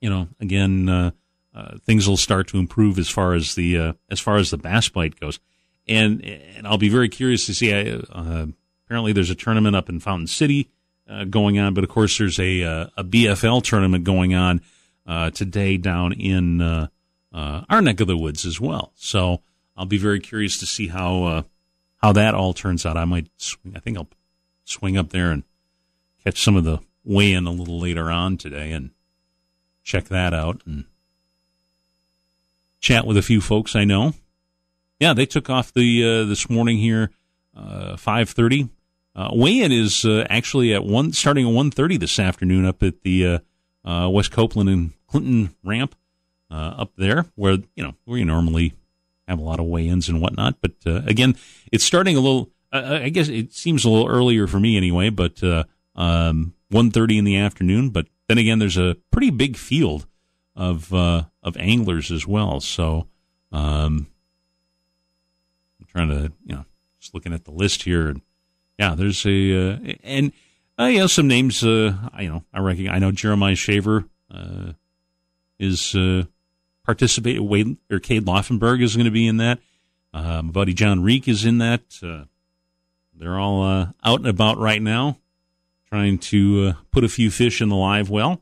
you 0.00 0.10
know, 0.10 0.28
again, 0.40 0.88
uh, 0.88 1.10
uh 1.54 1.76
things 1.84 2.08
will 2.08 2.16
start 2.16 2.48
to 2.48 2.58
improve 2.58 2.98
as 2.98 3.08
far 3.08 3.34
as 3.34 3.54
the 3.54 3.78
uh, 3.78 3.92
as 4.10 4.20
far 4.20 4.36
as 4.36 4.50
the 4.50 4.58
bass 4.58 4.88
bite 4.88 5.18
goes. 5.18 5.40
And 5.88 6.24
and 6.24 6.66
I'll 6.66 6.78
be 6.78 6.88
very 6.88 7.08
curious 7.08 7.46
to 7.46 7.54
see. 7.54 7.72
Uh, 7.72 8.46
apparently, 8.86 9.12
there's 9.12 9.30
a 9.30 9.34
tournament 9.34 9.76
up 9.76 9.88
in 9.88 10.00
Fountain 10.00 10.28
City 10.28 10.70
going 11.28 11.58
on, 11.58 11.74
but 11.74 11.84
of 11.84 11.90
course, 11.90 12.16
there's 12.16 12.38
a 12.38 12.62
a 12.62 13.04
BFL 13.04 13.62
tournament 13.64 14.04
going 14.04 14.34
on 14.34 14.60
today 15.32 15.76
down 15.76 16.12
in 16.12 16.60
our 17.32 17.82
neck 17.82 18.00
of 18.00 18.06
the 18.06 18.16
woods 18.16 18.46
as 18.46 18.60
well. 18.60 18.92
So 18.94 19.42
I'll 19.76 19.84
be 19.84 19.98
very 19.98 20.20
curious 20.20 20.58
to 20.58 20.66
see 20.66 20.86
how 20.86 21.44
how 22.02 22.12
that 22.12 22.34
all 22.34 22.52
turns 22.52 22.84
out. 22.84 22.96
I 22.96 23.04
might 23.04 23.28
swing, 23.36 23.74
I 23.76 23.80
think 23.80 23.96
I'll 23.96 24.08
swing 24.64 24.96
up 24.96 25.10
there 25.10 25.30
and 25.30 25.44
catch 26.24 26.42
some 26.42 26.56
of 26.56 26.64
the 26.64 26.80
weigh 27.04 27.32
in 27.32 27.46
a 27.46 27.50
little 27.50 27.78
later 27.78 28.10
on 28.10 28.36
today 28.36 28.72
and 28.72 28.90
check 29.82 30.04
that 30.04 30.32
out 30.32 30.62
and 30.66 30.84
chat 32.80 33.06
with 33.06 33.16
a 33.16 33.22
few 33.22 33.40
folks 33.40 33.76
I 33.76 33.84
know. 33.84 34.14
Yeah, 35.00 35.14
they 35.14 35.26
took 35.26 35.50
off 35.50 35.72
the 35.72 36.04
uh, 36.04 36.24
this 36.26 36.48
morning 36.48 36.78
here, 36.78 37.10
uh, 37.56 37.96
five 37.96 38.30
thirty. 38.30 38.68
Uh, 39.14 39.30
weigh-in 39.32 39.72
is 39.72 40.04
uh, 40.04 40.26
actually 40.30 40.72
at 40.72 40.84
one 40.84 41.12
starting 41.12 41.46
at 41.46 41.52
one 41.52 41.70
thirty 41.70 41.96
this 41.96 42.18
afternoon 42.18 42.64
up 42.64 42.82
at 42.82 43.02
the 43.02 43.26
uh, 43.26 43.38
uh, 43.84 44.08
West 44.08 44.30
Copeland 44.30 44.70
and 44.70 44.92
Clinton 45.08 45.54
ramp 45.64 45.96
uh, 46.52 46.74
up 46.78 46.92
there, 46.96 47.26
where 47.34 47.58
you 47.74 47.82
know 47.82 47.94
where 48.04 48.18
you 48.18 48.24
normally 48.24 48.74
have 49.32 49.40
a 49.40 49.42
lot 49.42 49.60
of 49.60 49.66
weigh-ins 49.66 50.08
and 50.08 50.20
whatnot. 50.20 50.56
But 50.60 50.72
uh, 50.86 51.02
again, 51.06 51.36
it's 51.72 51.84
starting 51.84 52.16
a 52.16 52.20
little. 52.20 52.50
Uh, 52.72 53.00
I 53.02 53.08
guess 53.10 53.28
it 53.28 53.52
seems 53.52 53.84
a 53.84 53.90
little 53.90 54.08
earlier 54.08 54.46
for 54.46 54.60
me 54.60 54.76
anyway. 54.76 55.10
But 55.10 55.42
uh, 55.42 55.64
um, 55.94 56.54
1.30 56.72 57.18
in 57.18 57.24
the 57.24 57.36
afternoon. 57.36 57.90
But 57.90 58.06
then 58.28 58.38
again, 58.38 58.58
there's 58.58 58.78
a 58.78 58.96
pretty 59.10 59.30
big 59.30 59.56
field 59.56 60.06
of 60.56 60.92
uh, 60.94 61.24
of 61.42 61.56
anglers 61.56 62.10
as 62.10 62.26
well. 62.26 62.60
So 62.60 63.08
Um, 63.52 64.06
I'm 65.80 65.86
trying 65.86 66.08
to, 66.08 66.32
you 66.46 66.54
know, 66.54 66.64
just 67.00 67.12
looking 67.14 67.34
at 67.34 67.44
the 67.44 67.50
list 67.50 67.82
here, 67.82 68.08
and 68.08 68.22
yeah, 68.78 68.94
there's 68.94 69.26
a 69.26 69.72
uh, 69.72 69.78
and 70.02 70.32
uh, 70.78 70.84
yeah, 70.86 71.06
some 71.06 71.28
names. 71.28 71.62
Uh, 71.62 71.92
I 72.14 72.22
you 72.22 72.30
know 72.30 72.44
I 72.52 72.60
recognize. 72.60 72.96
I 72.96 72.98
know 72.98 73.12
Jeremiah 73.12 73.54
Shaver 73.54 74.06
uh, 74.30 74.72
is 75.58 75.94
uh, 75.94 76.24
participating. 76.84 77.48
Wade 77.48 77.76
or 77.90 77.98
Cade 77.98 78.24
Laufenberg 78.24 78.82
is 78.82 78.96
going 78.96 79.06
to 79.06 79.10
be 79.10 79.26
in 79.26 79.38
that. 79.38 79.58
My 80.12 80.42
buddy 80.42 80.74
John 80.74 81.02
Reek 81.02 81.28
is 81.28 81.44
in 81.44 81.58
that. 81.58 81.82
Uh, 82.02 82.24
they're 83.14 83.38
all 83.38 83.62
uh, 83.62 83.88
out 84.04 84.20
and 84.20 84.28
about 84.28 84.58
right 84.58 84.82
now, 84.82 85.18
trying 85.88 86.18
to 86.18 86.68
uh, 86.68 86.72
put 86.90 87.04
a 87.04 87.08
few 87.08 87.30
fish 87.30 87.60
in 87.60 87.68
the 87.68 87.76
live 87.76 88.10
well. 88.10 88.40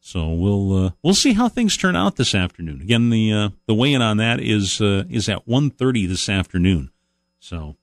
So 0.00 0.28
we'll 0.28 0.86
uh, 0.86 0.90
we'll 1.02 1.14
see 1.14 1.32
how 1.32 1.48
things 1.48 1.76
turn 1.76 1.96
out 1.96 2.16
this 2.16 2.34
afternoon. 2.34 2.82
Again, 2.82 3.08
the 3.08 3.32
uh, 3.32 3.48
the 3.66 3.74
weigh 3.74 3.94
in 3.94 4.02
on 4.02 4.18
that 4.18 4.40
is 4.40 4.80
uh, 4.80 5.04
is 5.08 5.28
at 5.28 5.46
1.30 5.46 6.06
this 6.06 6.28
afternoon. 6.28 6.90
So, 7.38 7.76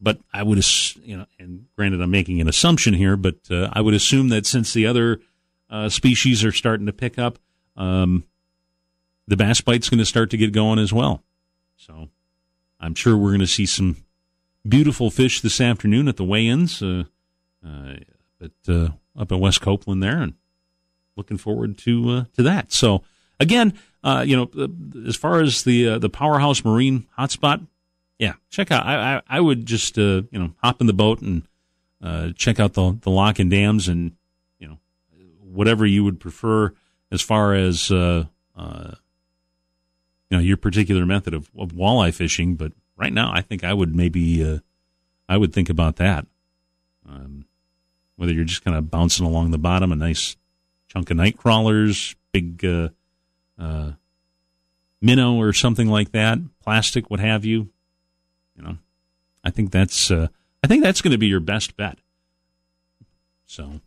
but 0.00 0.18
I 0.32 0.44
would 0.44 0.64
you 1.02 1.16
know, 1.16 1.26
and 1.38 1.66
granted, 1.74 2.00
I'm 2.00 2.10
making 2.10 2.40
an 2.40 2.48
assumption 2.48 2.94
here, 2.94 3.16
but 3.16 3.38
I 3.50 3.80
would 3.80 3.94
assume 3.94 4.28
that 4.28 4.46
since 4.46 4.72
the 4.72 4.86
other 4.86 5.20
species 5.88 6.44
are 6.44 6.52
starting 6.52 6.86
to 6.86 6.92
pick 6.92 7.18
up, 7.18 7.38
um, 7.76 8.24
the 9.32 9.36
bass 9.36 9.60
bite's 9.60 9.88
going 9.88 9.98
to 9.98 10.04
start 10.04 10.30
to 10.30 10.36
get 10.36 10.52
going 10.52 10.78
as 10.78 10.92
well. 10.92 11.22
So, 11.76 12.08
I'm 12.78 12.94
sure 12.94 13.16
we're 13.16 13.30
going 13.30 13.40
to 13.40 13.46
see 13.46 13.66
some 13.66 13.96
beautiful 14.68 15.10
fish 15.10 15.40
this 15.40 15.60
afternoon 15.60 16.06
at 16.06 16.16
the 16.16 16.24
weigh-ins, 16.24 16.82
uh, 16.82 17.04
but 18.38 18.90
up 19.16 19.32
at 19.32 19.38
West 19.38 19.60
Copeland 19.60 20.02
there, 20.02 20.18
and 20.18 20.34
looking 21.16 21.38
forward 21.38 21.78
to 21.78 22.10
uh, 22.10 22.24
to 22.34 22.42
that. 22.42 22.72
So 22.72 23.02
again, 23.38 23.74
uh, 24.02 24.24
you 24.26 24.36
know, 24.36 24.50
uh, 24.58 24.68
as 25.06 25.16
far 25.16 25.40
as 25.40 25.64
the 25.64 25.88
uh, 25.88 25.98
the 25.98 26.10
powerhouse 26.10 26.64
marine 26.64 27.06
hotspot, 27.18 27.66
yeah, 28.18 28.34
check 28.50 28.70
out. 28.70 28.84
I 28.86 29.16
I, 29.16 29.22
I 29.28 29.40
would 29.40 29.66
just 29.66 29.98
uh, 29.98 30.22
you 30.30 30.38
know 30.38 30.54
hop 30.62 30.80
in 30.80 30.86
the 30.86 30.92
boat 30.92 31.20
and 31.20 31.42
uh, 32.02 32.30
check 32.36 32.58
out 32.60 32.74
the 32.74 32.98
the 33.02 33.10
lock 33.10 33.38
and 33.38 33.50
dams 33.50 33.88
and 33.88 34.12
you 34.58 34.68
know 34.68 34.78
whatever 35.40 35.86
you 35.86 36.04
would 36.04 36.20
prefer 36.20 36.72
as 37.10 37.22
far 37.22 37.54
as 37.54 37.90
you 40.32 40.38
know 40.38 40.42
your 40.42 40.56
particular 40.56 41.04
method 41.04 41.34
of, 41.34 41.50
of 41.58 41.72
walleye 41.72 42.14
fishing. 42.14 42.54
But 42.54 42.72
right 42.96 43.12
now, 43.12 43.30
I 43.32 43.42
think 43.42 43.64
I 43.64 43.74
would 43.74 43.94
maybe 43.94 44.60
I 45.28 45.36
would 45.36 45.52
think 45.52 45.68
about 45.68 45.96
that. 45.96 46.26
Um, 47.08 47.44
whether 48.16 48.32
you're 48.32 48.44
just 48.44 48.64
kind 48.64 48.76
of 48.76 48.90
bouncing 48.90 49.26
along 49.26 49.50
the 49.50 49.58
bottom, 49.58 49.92
a 49.92 49.96
nice 49.96 50.36
chunk 50.88 51.10
of 51.10 51.16
night 51.16 51.36
crawlers, 51.36 52.14
big 52.32 52.64
uh, 52.64 52.90
uh, 53.58 53.92
minnow 55.00 55.36
or 55.36 55.52
something 55.52 55.88
like 55.88 56.12
that, 56.12 56.38
plastic, 56.62 57.10
what 57.10 57.20
have 57.20 57.44
you. 57.44 57.68
You 58.56 58.62
know, 58.62 58.76
I 59.42 59.50
think 59.50 59.70
that's 59.70 60.10
uh, 60.10 60.28
I 60.62 60.66
think 60.66 60.82
that's 60.82 61.02
going 61.02 61.12
to 61.12 61.18
be 61.18 61.26
your 61.26 61.40
best 61.40 61.76
bet. 61.76 61.98
So, 63.46 63.80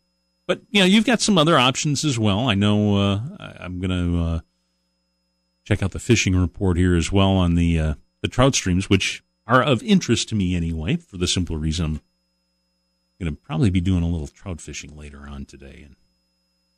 but 0.48 0.62
you 0.70 0.82
know, 0.82 0.86
you've 0.86 1.06
got 1.06 1.22
some 1.22 1.38
other 1.38 1.58
options 1.58 2.04
as 2.04 2.20
well. 2.20 2.50
I 2.50 2.56
know 2.56 2.98
uh, 2.98 3.20
I'm 3.60 3.80
going 3.80 3.90
to 3.90 4.20
uh, 4.22 4.40
check 5.66 5.84
out 5.84 5.92
the 5.92 6.00
fishing 6.00 6.36
report 6.36 6.78
here 6.78 6.96
as 6.96 7.12
well 7.12 7.32
on 7.32 7.56
the 7.56 7.78
uh, 7.78 7.94
the 8.22 8.28
trout 8.30 8.56
streams, 8.56 8.90
which 8.90 9.24
are 9.46 9.62
of 9.62 9.84
interest 9.84 10.30
to 10.30 10.36
me 10.36 10.56
anyway, 10.56 10.96
for 10.96 11.18
the 11.18 11.28
simple 11.28 11.58
reason 11.58 11.86
I'm 11.86 12.02
going 13.20 13.36
to 13.36 13.42
probably 13.42 13.70
be 13.70 13.82
doing 13.82 14.04
a 14.04 14.08
little 14.08 14.28
trout 14.28 14.62
fishing 14.62 14.96
later 14.96 15.28
on 15.28 15.46
today, 15.46 15.86
and 15.86 15.96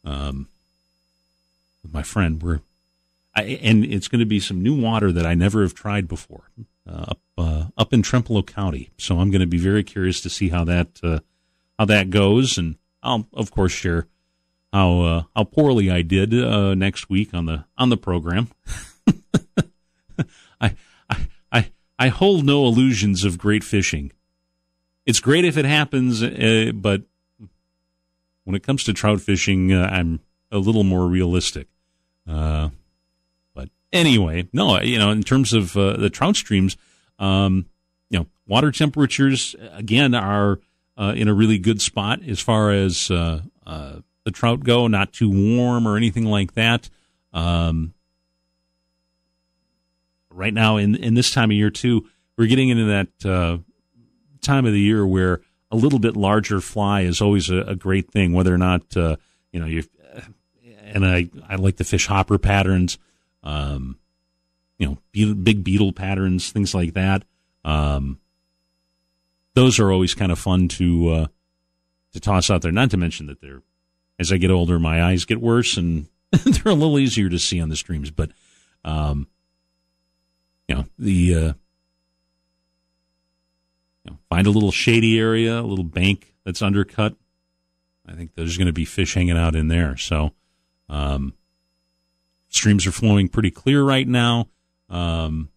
um, 0.04 0.48
with 1.84 1.94
my 1.94 2.04
friend. 2.04 2.42
We're 2.42 2.62
I, 3.36 3.60
and 3.62 3.86
it's 3.86 4.08
going 4.08 4.20
to 4.20 4.26
be 4.26 4.40
some 4.40 4.64
new 4.64 4.80
water 4.80 5.12
that 5.12 5.26
I 5.26 5.36
never 5.36 5.62
have 5.62 5.76
tried 5.76 6.08
before 6.08 6.50
uh, 6.90 7.06
up 7.10 7.20
uh, 7.38 7.66
up 7.78 7.94
in 7.94 8.02
Trempealeau 8.02 8.46
County. 8.46 8.90
So 8.98 9.20
I'm 9.20 9.30
going 9.30 9.42
to 9.42 9.48
be 9.48 9.60
very 9.60 9.84
curious 9.84 10.22
to 10.22 10.30
see 10.30 10.50
how 10.50 10.64
that 10.64 11.00
uh, 11.04 11.20
how 11.78 11.86
that 11.86 12.10
goes, 12.10 12.58
and 12.58 12.76
I'll 13.04 13.28
of 13.34 13.52
course 13.52 13.72
share 13.72 14.08
how 14.72 15.02
uh, 15.02 15.24
how 15.36 15.44
poorly 15.44 15.90
I 15.90 16.02
did 16.02 16.34
uh, 16.34 16.76
next 16.76 17.10
week 17.10 17.34
on 17.34 17.46
the 17.46 17.66
on 17.78 17.90
the 17.90 17.98
program. 17.98 18.50
I, 20.62 20.76
I 21.10 21.28
I 21.52 21.72
I 21.98 22.08
hold 22.10 22.46
no 22.46 22.66
illusions 22.66 23.24
of 23.24 23.38
great 23.38 23.64
fishing. 23.64 24.12
It's 25.06 25.20
great 25.20 25.46
if 25.46 25.58
it 25.58 25.66
happens, 25.66 26.22
uh, 26.22 26.72
but 26.74 27.04
when 28.44 28.56
it 28.56 28.64
comes 28.64 28.84
to 28.86 28.94
trout 28.94 29.22
fishing, 29.22 29.72
uh, 29.72 29.88
I'm 29.92 30.20
a 30.52 30.58
little 30.58 30.84
more 30.84 31.08
realistic. 31.08 31.68
Uh, 32.28 32.70
but 33.54 33.70
anyway, 33.94 34.50
no, 34.52 34.82
you 34.82 35.00
know, 35.00 35.12
in 35.12 35.24
terms 35.24 35.54
of 35.54 35.78
uh, 35.78 35.96
the 35.96 36.10
trout 36.10 36.36
streams, 36.36 36.76
um, 37.20 37.68
you 38.10 38.20
know, 38.20 38.26
water 38.48 38.72
temperatures 38.72 39.56
again 39.72 40.14
are 40.14 40.60
in 40.98 41.28
a 41.28 41.34
really 41.34 41.58
good 41.58 41.82
spot 41.82 42.22
as 42.28 42.42
far 42.42 42.72
as 42.72 43.10
uh, 43.10 43.42
the 44.28 44.32
trout 44.32 44.62
go. 44.62 44.88
Not 44.88 45.14
too 45.14 45.30
warm 45.30 45.88
or 45.88 45.96
anything 45.96 46.26
like 46.26 46.54
that. 46.56 46.90
Um, 47.32 47.94
right 50.30 50.54
now, 50.54 50.76
in 50.76 50.96
in 50.96 51.14
this 51.14 51.32
time 51.32 51.50
of 51.50 51.56
year 51.56 51.70
too, 51.70 52.06
we're 52.38 52.48
getting 52.48 52.68
into 52.68 52.86
that 52.86 53.08
time 54.42 54.66
of 54.66 54.74
the 54.74 54.82
year 54.82 55.08
where 55.08 55.40
a 55.72 55.78
little 55.78 56.00
bit 56.00 56.18
larger 56.18 56.60
fly 56.60 57.02
is 57.02 57.22
always 57.22 57.50
a, 57.50 57.62
a 57.62 57.76
great 57.76 58.12
thing, 58.12 58.34
whether 58.34 58.54
or 58.54 58.58
not, 58.58 58.96
uh, 58.98 59.16
you 59.54 59.62
know, 59.62 59.66
you 59.66 59.84
and 60.84 61.06
I, 61.06 61.30
I 61.48 61.56
like 61.56 61.78
the 61.78 61.84
fish 61.84 62.08
hopper 62.08 62.38
patterns, 62.38 62.98
um, 63.44 63.98
you 64.78 64.88
know, 64.88 64.98
be, 65.12 65.34
big 65.34 65.64
beetle 65.64 65.94
patterns, 65.94 66.52
things 66.52 66.74
like 66.74 66.94
that. 66.94 67.24
Um, 67.64 68.20
those 69.54 69.80
are 69.80 69.92
always 69.92 70.14
kind 70.14 70.32
of 70.32 70.40
fun 70.40 70.68
to, 70.70 71.10
uh, 71.10 71.28
to 72.14 72.20
toss 72.20 72.50
out 72.50 72.62
there. 72.62 72.72
Not 72.72 72.92
to 72.92 72.98
mention 72.98 73.28
that 73.28 73.42
they're, 73.42 73.62
as 74.20 74.32
I 74.32 74.38
get 74.38 74.52
older, 74.52 74.80
my 74.80 75.04
eyes 75.04 75.26
get 75.26 75.42
worse 75.42 75.78
and 75.78 76.08
they're 76.32 76.72
a 76.72 76.76
little 76.76 77.00
easier 77.00 77.30
to 77.30 77.40
see 77.40 77.62
on 77.62 77.70
the 77.70 77.76
streams, 77.76 78.12
but, 78.12 78.32
um, 78.84 79.28
you 80.68 80.76
know, 80.76 80.86
the, 81.00 81.36
uh, 81.36 81.54
you 84.04 84.12
know, 84.12 84.18
find 84.30 84.48
a 84.48 84.52
little 84.52 84.72
shady 84.72 85.20
area, 85.20 85.60
a 85.60 85.62
little 85.62 85.86
bank 85.86 86.34
that's 86.44 86.62
undercut. 86.62 87.16
I 88.08 88.14
think 88.14 88.32
there's 88.36 88.58
going 88.58 88.68
to 88.68 88.74
be 88.74 88.86
fish 88.86 89.14
hanging 89.14 89.38
out 89.38 89.56
in 89.56 89.68
there. 89.68 89.98
So, 89.98 90.32
um, 90.90 91.34
streams 92.50 92.88
are 92.88 92.92
flowing 92.92 93.28
pretty 93.30 93.52
clear 93.52 93.84
right 93.84 94.08
now. 94.08 94.48
Um, 94.90 95.50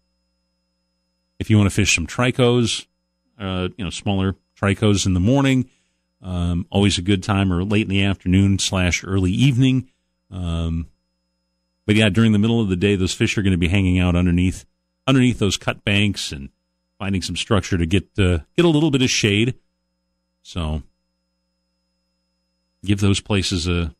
if 1.38 1.50
you 1.50 1.56
want 1.56 1.70
to 1.70 1.74
fish 1.74 1.94
some 1.94 2.06
tricos, 2.06 2.86
uh, 3.38 3.68
you 3.76 3.84
know, 3.84 3.90
smaller 3.90 4.36
tricos 4.60 5.06
in 5.06 5.14
the 5.14 5.20
morning, 5.20 5.68
um, 6.22 6.66
always 6.70 6.98
a 6.98 7.02
good 7.02 7.22
time, 7.22 7.52
or 7.52 7.64
late 7.64 7.82
in 7.82 7.88
the 7.88 8.04
afternoon 8.04 8.58
slash 8.58 9.04
early 9.04 9.32
evening. 9.32 9.88
Um, 10.30 10.88
but 11.86 11.96
yeah, 11.96 12.08
during 12.08 12.32
the 12.32 12.38
middle 12.38 12.60
of 12.60 12.68
the 12.68 12.76
day, 12.76 12.94
those 12.96 13.14
fish 13.14 13.36
are 13.36 13.42
going 13.42 13.52
to 13.52 13.58
be 13.58 13.68
hanging 13.68 13.98
out 13.98 14.14
underneath 14.14 14.64
underneath 15.06 15.38
those 15.38 15.56
cut 15.56 15.84
banks 15.84 16.30
and 16.30 16.50
finding 16.98 17.22
some 17.22 17.36
structure 17.36 17.78
to 17.78 17.86
get 17.86 18.08
uh, 18.18 18.38
get 18.56 18.64
a 18.64 18.68
little 18.68 18.90
bit 18.90 19.02
of 19.02 19.10
shade. 19.10 19.54
So 20.42 20.82
give 22.84 23.00
those 23.00 23.20
places 23.20 23.66
a 23.66 23.94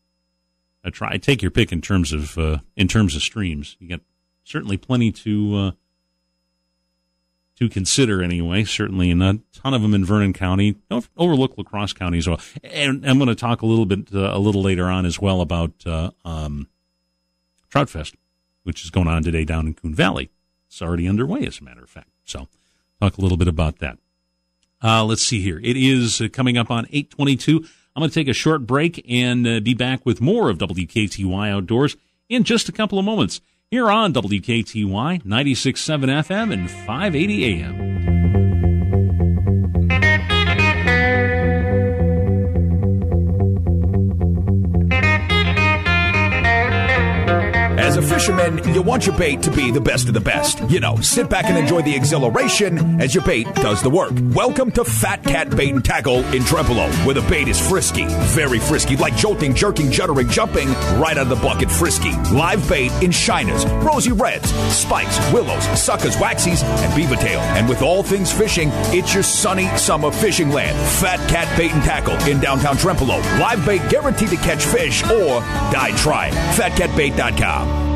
a 0.83 0.91
try. 0.91 1.17
Take 1.17 1.41
your 1.41 1.51
pick 1.51 1.71
in 1.71 1.81
terms 1.81 2.13
of 2.13 2.37
uh, 2.37 2.59
in 2.75 2.87
terms 2.87 3.15
of 3.15 3.21
streams. 3.21 3.75
You 3.79 3.89
got 3.89 4.01
certainly 4.43 4.77
plenty 4.77 5.11
to 5.11 5.55
uh, 5.55 5.71
to 7.61 7.69
consider 7.69 8.23
anyway. 8.23 8.63
Certainly, 8.63 9.11
and 9.11 9.21
a 9.21 9.39
ton 9.53 9.75
of 9.75 9.83
them 9.83 9.93
in 9.93 10.03
Vernon 10.03 10.33
County. 10.33 10.77
Don't 10.89 11.07
overlook 11.15 11.55
La 11.57 11.63
Crosse 11.63 11.93
County 11.93 12.17
as 12.17 12.27
well. 12.27 12.39
And 12.63 13.07
I'm 13.07 13.19
going 13.19 13.27
to 13.27 13.35
talk 13.35 13.61
a 13.61 13.67
little 13.67 13.85
bit 13.85 14.07
uh, 14.13 14.31
a 14.33 14.39
little 14.39 14.63
later 14.63 14.85
on 14.85 15.05
as 15.05 15.19
well 15.19 15.41
about 15.41 15.71
uh, 15.85 16.09
um, 16.25 16.67
Trout 17.69 17.87
Fest, 17.87 18.15
which 18.63 18.83
is 18.83 18.89
going 18.89 19.07
on 19.07 19.21
today 19.21 19.45
down 19.45 19.67
in 19.67 19.75
Coon 19.75 19.93
Valley. 19.93 20.31
It's 20.67 20.81
already 20.81 21.07
underway, 21.07 21.45
as 21.45 21.61
a 21.61 21.63
matter 21.63 21.83
of 21.83 21.89
fact. 21.89 22.09
So 22.25 22.47
talk 22.99 23.19
a 23.19 23.21
little 23.21 23.37
bit 23.37 23.47
about 23.47 23.77
that. 23.77 23.99
Uh, 24.83 25.05
let's 25.05 25.21
see 25.21 25.41
here. 25.41 25.59
It 25.63 25.77
is 25.77 26.19
uh, 26.19 26.29
coming 26.33 26.57
up 26.57 26.71
on 26.71 26.85
822. 26.85 27.63
I'm 27.95 28.01
going 28.01 28.09
to 28.09 28.13
take 28.13 28.27
a 28.27 28.33
short 28.33 28.65
break 28.65 29.05
and 29.07 29.45
uh, 29.45 29.59
be 29.59 29.75
back 29.75 30.03
with 30.03 30.19
more 30.19 30.49
of 30.49 30.57
WKTY 30.57 31.51
Outdoors 31.51 31.95
in 32.27 32.43
just 32.43 32.69
a 32.69 32.71
couple 32.71 32.97
of 32.97 33.05
moments 33.05 33.39
here 33.71 33.89
on 33.89 34.11
WKTY 34.11 35.23
96.7 35.23 35.23
FM 35.23 36.51
and 36.51 36.69
580 36.69 37.45
AM. 37.45 38.20
Fisherman, 48.21 48.75
you 48.75 48.83
want 48.83 49.07
your 49.07 49.17
bait 49.17 49.41
to 49.41 49.49
be 49.49 49.71
the 49.71 49.81
best 49.81 50.07
of 50.07 50.13
the 50.13 50.21
best. 50.21 50.61
You 50.69 50.79
know, 50.79 50.95
sit 50.97 51.27
back 51.27 51.45
and 51.45 51.57
enjoy 51.57 51.81
the 51.81 51.95
exhilaration 51.95 53.01
as 53.01 53.15
your 53.15 53.23
bait 53.23 53.51
does 53.55 53.81
the 53.81 53.89
work. 53.89 54.11
Welcome 54.35 54.69
to 54.73 54.85
Fat 54.85 55.23
Cat 55.23 55.49
Bait 55.49 55.73
and 55.73 55.83
Tackle 55.83 56.17
in 56.31 56.43
Trempealeau, 56.43 56.91
where 57.03 57.15
the 57.15 57.27
bait 57.27 57.47
is 57.47 57.59
frisky, 57.67 58.05
very 58.07 58.59
frisky, 58.59 58.95
like 58.95 59.15
jolting, 59.15 59.55
jerking, 59.55 59.87
juddering, 59.87 60.29
jumping, 60.29 60.67
right 60.99 61.17
out 61.17 61.23
of 61.23 61.29
the 61.29 61.35
bucket 61.37 61.71
frisky. 61.71 62.11
Live 62.31 62.69
bait 62.69 62.91
in 63.01 63.09
shiners, 63.09 63.65
rosy 63.83 64.11
reds, 64.11 64.51
spikes, 64.71 65.17
willows, 65.33 65.63
suckers, 65.81 66.15
waxies, 66.17 66.63
and 66.63 66.95
beaver 66.95 67.15
tail. 67.15 67.39
And 67.39 67.67
with 67.67 67.81
all 67.81 68.03
things 68.03 68.31
fishing, 68.31 68.69
it's 68.93 69.15
your 69.15 69.23
sunny 69.23 69.65
summer 69.77 70.11
fishing 70.11 70.51
land. 70.51 70.77
Fat 70.99 71.17
Cat 71.27 71.57
Bait 71.57 71.73
and 71.73 71.81
Tackle 71.81 72.17
in 72.29 72.39
downtown 72.39 72.75
Trempealeau. 72.75 73.19
Live 73.39 73.65
bait 73.65 73.81
guaranteed 73.89 74.29
to 74.29 74.37
catch 74.37 74.63
fish 74.63 75.03
or 75.05 75.39
die 75.71 75.91
trying. 75.97 76.33
FatCatBait.com. 76.53 77.90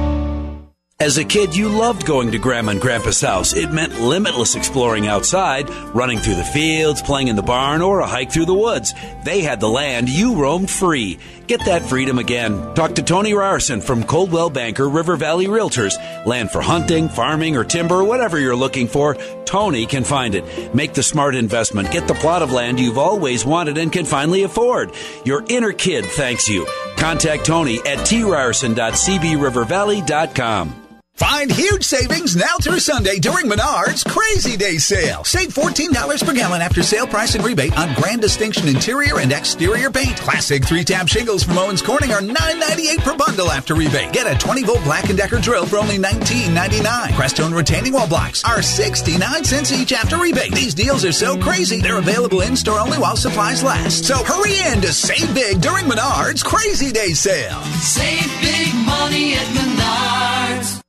As 0.98 1.18
a 1.18 1.25
kid, 1.25 1.54
you 1.54 1.68
loved 1.68 2.06
going 2.06 2.32
to 2.32 2.40
Grandma 2.40 2.72
and 2.72 2.80
Grandpa's 2.80 3.20
house. 3.20 3.54
It 3.54 3.70
meant 3.70 4.00
limitless 4.00 4.56
exploring 4.56 5.08
outside, 5.08 5.70
running 5.94 6.20
through 6.20 6.36
the 6.36 6.46
fields, 6.46 7.02
playing 7.02 7.28
in 7.28 7.36
the 7.36 7.44
barn, 7.44 7.82
or 7.82 8.00
a 8.00 8.08
hike 8.08 8.32
through 8.32 8.46
the 8.46 8.54
woods. 8.54 8.94
They 9.25 9.42
had 9.42 9.60
the 9.60 9.68
land, 9.68 10.08
you 10.08 10.42
roamed 10.42 10.70
free. 10.70 11.20
Get 11.48 11.66
that 11.66 11.86
freedom 11.86 12.18
again. 12.18 12.74
Talk 12.75 12.96
to 12.96 13.04
Tony 13.04 13.34
Ryerson 13.34 13.82
from 13.82 14.06
Coldwell 14.06 14.50
Banker 14.50 14.88
River 14.88 15.18
Valley 15.18 15.48
Realtors. 15.48 15.98
Land 16.25 16.50
for 16.50 16.62
hunting, 16.62 17.10
farming, 17.10 17.58
or 17.58 17.66
timber, 17.66 18.02
whatever 18.02 18.40
you're 18.40 18.56
looking 18.56 18.88
for, 18.88 19.16
Tony 19.44 19.86
can 19.86 20.06
find 20.06 20.34
it. 20.34 20.74
Make 20.74 20.94
the 20.94 21.04
smart 21.04 21.36
investment. 21.36 21.92
Get 21.92 22.08
the 22.08 22.14
plot 22.14 22.42
of 22.42 22.54
land 22.54 22.80
you've 22.80 22.98
always 22.98 23.44
wanted 23.44 23.78
and 23.78 23.92
can 23.92 24.06
finally 24.06 24.44
afford. 24.44 24.94
Your 25.25 25.44
inner 25.50 25.74
kid 25.74 26.06
thanks 26.06 26.48
you. 26.48 26.66
Contact 26.96 27.46
Tony 27.46 27.80
at 27.80 28.08
tryerson.cbrivervalley.com. 28.08 30.84
Find 31.15 31.50
huge 31.50 31.86
savings 31.86 32.36
now 32.36 32.57
through 32.62 32.79
Sunday 32.79 33.19
during 33.19 33.45
Menards 33.45 34.05
Crazy 34.05 34.57
Day 34.57 34.77
Sale. 34.77 35.24
Save 35.24 35.53
$14 35.53 36.25
per 36.25 36.34
gallon 36.34 36.62
after 36.62 36.84
sale 36.84 37.07
price 37.07 37.36
and 37.36 37.45
rebate 37.45 37.77
on 37.77 37.93
Grand 37.93 38.22
Distinction 38.22 38.67
interior 38.67 39.19
and 39.19 39.31
exterior 39.31 39.89
paint. 39.89 40.17
Classic 40.17 40.63
three-tab 40.65 41.07
shingles 41.07 41.41
from 41.41 41.57
Owens 41.57 41.81
Corning 41.81 42.12
are 42.12 42.19
$9.98 42.19 42.98
per 42.98 43.15
bundle 43.15 43.50
after 43.50 43.75
rebate. 43.75 44.12
Get 44.12 44.27
a 44.27 44.36
20-volt 44.36 44.84
Black 44.84 45.07
& 45.07 45.15
Decker 45.15 45.39
drill 45.39 45.65
for 45.65 45.77
only 45.77 45.98
$19.99. 45.98 46.84
Crestone 47.10 47.55
retaining 47.55 47.93
wall 47.93 48.10
blocks 48.10 48.43
are 48.43 48.62
69 48.62 49.43
cents 49.45 49.72
each 49.72 49.93
after 49.93 50.17
rebate. 50.17 50.53
These 50.53 50.74
deals 50.74 51.05
are 51.05 51.13
so 51.13 51.38
crazy, 51.38 51.79
they're 51.79 51.98
available 51.98 52.41
in-store 52.41 52.79
only 52.79 52.98
while 52.98 53.15
supplies 53.15 53.63
last. 53.63 54.05
So 54.05 54.22
hurry 54.22 54.60
in 54.72 54.81
to 54.81 54.91
save 54.91 55.34
big 55.34 55.62
during 55.62 55.86
Menards 55.86 56.43
Crazy 56.43 56.91
Day 56.91 57.13
Sale. 57.13 57.62
Save 57.79 58.41
big 58.41 58.75
money 58.86 59.36
at 59.36 59.45
Menards. 59.55 60.85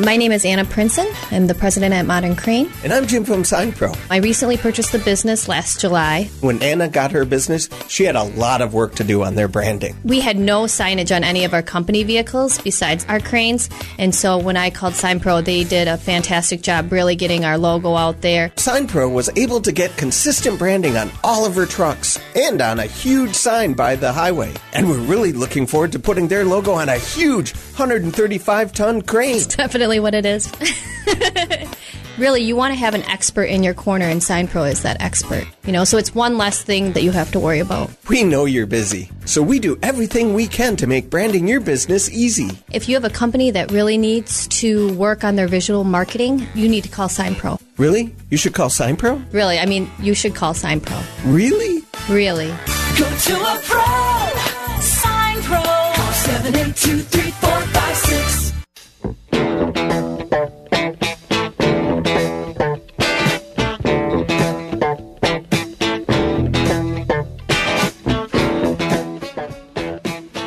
My 0.00 0.16
name 0.16 0.32
is 0.32 0.46
Anna 0.46 0.64
Princeton. 0.64 1.06
I'm 1.30 1.46
the 1.46 1.54
president 1.54 1.92
at 1.92 2.06
Modern 2.06 2.34
Crane. 2.34 2.72
And 2.82 2.90
I'm 2.90 3.06
Jim 3.06 3.22
from 3.22 3.44
Sign 3.44 3.70
Pro. 3.70 3.92
I 4.08 4.16
recently 4.16 4.56
purchased 4.56 4.92
the 4.92 4.98
business 4.98 5.46
last 5.46 5.78
July. 5.78 6.30
When 6.40 6.62
Anna 6.62 6.88
got 6.88 7.12
her 7.12 7.26
business, 7.26 7.68
she 7.86 8.04
had 8.04 8.16
a 8.16 8.22
lot 8.22 8.62
of 8.62 8.72
work 8.72 8.94
to 8.94 9.04
do 9.04 9.22
on 9.22 9.34
their 9.34 9.46
branding. 9.46 9.94
We 10.02 10.20
had 10.20 10.38
no 10.38 10.62
signage 10.62 11.14
on 11.14 11.22
any 11.22 11.44
of 11.44 11.52
our 11.52 11.60
company 11.60 12.02
vehicles 12.02 12.58
besides 12.62 13.04
our 13.10 13.20
cranes. 13.20 13.68
And 13.98 14.14
so 14.14 14.38
when 14.38 14.56
I 14.56 14.70
called 14.70 14.94
Sign 14.94 15.20
Pro, 15.20 15.42
they 15.42 15.64
did 15.64 15.86
a 15.86 15.98
fantastic 15.98 16.62
job 16.62 16.92
really 16.92 17.14
getting 17.14 17.44
our 17.44 17.58
logo 17.58 17.94
out 17.94 18.22
there. 18.22 18.52
Sign 18.56 18.86
Pro 18.86 19.06
was 19.06 19.28
able 19.36 19.60
to 19.60 19.70
get 19.70 19.94
consistent 19.98 20.58
branding 20.58 20.96
on 20.96 21.10
all 21.22 21.44
of 21.44 21.54
her 21.56 21.66
trucks 21.66 22.18
and 22.34 22.62
on 22.62 22.78
a 22.78 22.86
huge 22.86 23.34
sign 23.34 23.74
by 23.74 23.96
the 23.96 24.14
highway. 24.14 24.54
And 24.72 24.88
we're 24.88 24.98
really 25.00 25.32
looking 25.32 25.66
forward 25.66 25.92
to 25.92 25.98
putting 25.98 26.28
their 26.28 26.46
logo 26.46 26.72
on 26.72 26.88
a 26.88 26.96
huge 26.96 27.52
135 27.52 28.72
ton 28.72 29.02
crane. 29.02 29.36
It's 29.36 29.56
definitely 29.56 29.89
what 29.98 30.14
it 30.14 30.26
is. 30.26 30.52
really, 32.18 32.42
you 32.42 32.54
want 32.54 32.72
to 32.72 32.78
have 32.78 32.94
an 32.94 33.02
expert 33.04 33.44
in 33.44 33.62
your 33.62 33.74
corner, 33.74 34.04
and 34.04 34.22
Sign 34.22 34.46
Pro 34.46 34.64
is 34.64 34.82
that 34.82 35.00
expert. 35.00 35.46
You 35.64 35.72
know, 35.72 35.84
so 35.84 35.96
it's 35.96 36.14
one 36.14 36.38
less 36.38 36.62
thing 36.62 36.92
that 36.92 37.02
you 37.02 37.10
have 37.10 37.32
to 37.32 37.40
worry 37.40 37.58
about. 37.58 37.90
We 38.08 38.22
know 38.22 38.44
you're 38.44 38.66
busy, 38.66 39.10
so 39.24 39.42
we 39.42 39.58
do 39.58 39.78
everything 39.82 40.34
we 40.34 40.46
can 40.46 40.76
to 40.76 40.86
make 40.86 41.10
branding 41.10 41.48
your 41.48 41.60
business 41.60 42.10
easy. 42.10 42.50
If 42.70 42.88
you 42.88 42.94
have 42.94 43.04
a 43.04 43.10
company 43.10 43.50
that 43.50 43.72
really 43.72 43.98
needs 43.98 44.46
to 44.48 44.92
work 44.94 45.24
on 45.24 45.36
their 45.36 45.48
visual 45.48 45.82
marketing, 45.82 46.46
you 46.54 46.68
need 46.68 46.84
to 46.84 46.90
call 46.90 47.08
Sign 47.08 47.34
Pro. 47.34 47.58
Really? 47.78 48.14
You 48.28 48.36
should 48.36 48.54
call 48.54 48.70
Sign 48.70 48.96
Pro? 48.96 49.14
Really, 49.32 49.58
I 49.58 49.66
mean, 49.66 49.90
you 49.98 50.14
should 50.14 50.34
call 50.34 50.54
Sign 50.54 50.80
Pro. 50.80 51.00
Really? 51.24 51.82
Really. 52.08 52.48
Go 52.98 53.08
to 53.08 53.36
a 53.40 53.60
pro. 53.64 54.80
Sign 54.80 55.42
Pro. 55.42 55.62
Call 55.62 56.12
782 56.12 56.98
3456. 56.98 57.59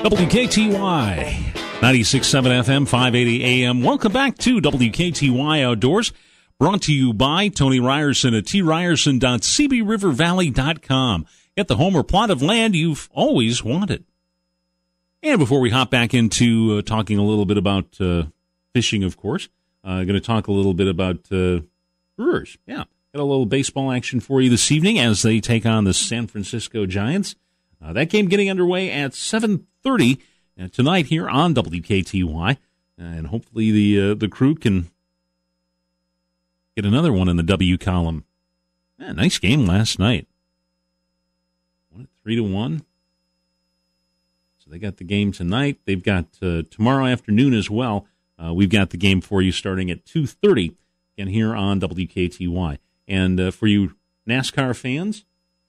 WKTY 0.03 1.53
96.7 1.79 2.63
FM, 2.63 2.87
580 2.87 3.43
AM. 3.43 3.83
Welcome 3.83 4.11
back 4.11 4.37
to 4.39 4.59
WKTY 4.59 5.63
Outdoors. 5.63 6.11
Brought 6.57 6.81
to 6.83 6.93
you 6.93 7.13
by 7.13 7.49
Tony 7.49 7.79
Ryerson 7.79 8.33
at 8.33 8.45
tryerson.cbrivervalley.com. 8.45 11.25
Get 11.55 11.67
the 11.67 11.75
home 11.75 11.95
or 11.95 12.03
plot 12.03 12.31
of 12.31 12.41
land 12.41 12.75
you've 12.75 13.09
always 13.13 13.63
wanted. 13.63 14.05
And 15.21 15.37
before 15.39 15.59
we 15.59 15.69
hop 15.69 15.91
back 15.91 16.13
into 16.13 16.79
uh, 16.79 16.81
talking 16.81 17.17
a 17.17 17.23
little 17.23 17.45
bit 17.45 17.57
about 17.57 18.01
uh, 18.01 18.23
fishing, 18.73 19.03
of 19.03 19.17
course, 19.17 19.49
uh, 19.83 20.03
going 20.03 20.13
to 20.13 20.21
talk 20.21 20.47
a 20.47 20.51
little 20.51 20.73
bit 20.73 20.87
about 20.87 21.31
uh, 21.31 21.61
Brewers. 22.17 22.57
Yeah, 22.65 22.83
got 23.13 23.21
a 23.21 23.23
little 23.23 23.45
baseball 23.45 23.91
action 23.91 24.19
for 24.19 24.41
you 24.41 24.49
this 24.49 24.71
evening 24.71 24.99
as 24.99 25.21
they 25.21 25.39
take 25.39 25.65
on 25.65 25.83
the 25.83 25.93
San 25.93 26.27
Francisco 26.27 26.85
Giants. 26.85 27.35
Uh, 27.81 27.93
that 27.93 28.09
game 28.09 28.27
getting 28.27 28.49
underway 28.49 28.91
at 28.91 29.11
7:30 29.11 30.19
uh, 30.59 30.67
tonight 30.69 31.07
here 31.07 31.29
on 31.29 31.53
WKTY, 31.53 32.57
and 32.97 33.27
hopefully 33.27 33.71
the 33.71 34.11
uh, 34.11 34.13
the 34.15 34.27
crew 34.27 34.55
can 34.55 34.89
get 36.75 36.85
another 36.85 37.13
one 37.13 37.27
in 37.27 37.37
the 37.37 37.43
W 37.43 37.77
column. 37.77 38.25
Yeah, 38.99 39.11
nice 39.13 39.37
game 39.37 39.65
last 39.65 39.99
night. 39.99 40.27
Three 42.23 42.37
to 42.37 42.41
one. 42.41 42.83
So 44.57 44.71
they 44.71 44.79
got 44.79 44.95
the 44.95 45.03
game 45.03 45.33
tonight. 45.33 45.79
They've 45.83 46.01
got 46.01 46.27
uh, 46.41 46.61
tomorrow 46.71 47.05
afternoon 47.05 47.53
as 47.53 47.69
well. 47.69 48.07
Uh, 48.41 48.53
we've 48.53 48.69
got 48.69 48.89
the 48.89 48.97
game 48.97 49.21
for 49.21 49.41
you 49.41 49.51
starting 49.51 49.89
at 49.91 50.05
2:30 50.05 50.75
and 51.17 51.29
here 51.29 51.55
on 51.55 51.79
WKTY. 51.79 52.77
And 53.07 53.39
uh, 53.39 53.51
for 53.51 53.67
you 53.67 53.95
NASCAR 54.27 54.75
fans, 54.75 55.25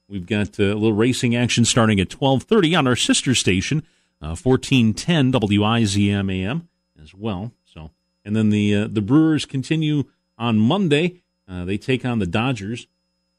we've 0.08 0.26
got 0.26 0.58
uh, 0.58 0.64
a 0.64 0.74
little 0.74 0.92
racing 0.92 1.34
action 1.34 1.64
starting 1.64 2.00
at 2.00 2.08
12:30 2.08 2.78
on 2.78 2.86
our 2.86 2.96
sister 2.96 3.34
station, 3.34 3.82
uh, 4.22 4.36
1410 4.36 5.32
WIZM 5.32 6.32
AM 6.32 6.68
as 7.02 7.14
well. 7.14 7.52
So, 7.64 7.90
and 8.24 8.34
then 8.34 8.50
the 8.50 8.74
uh, 8.74 8.88
the 8.88 9.02
Brewers 9.02 9.44
continue 9.44 10.04
on 10.38 10.58
Monday. 10.58 11.22
Uh, 11.48 11.64
they 11.64 11.76
take 11.76 12.04
on 12.04 12.18
the 12.18 12.26
Dodgers. 12.26 12.86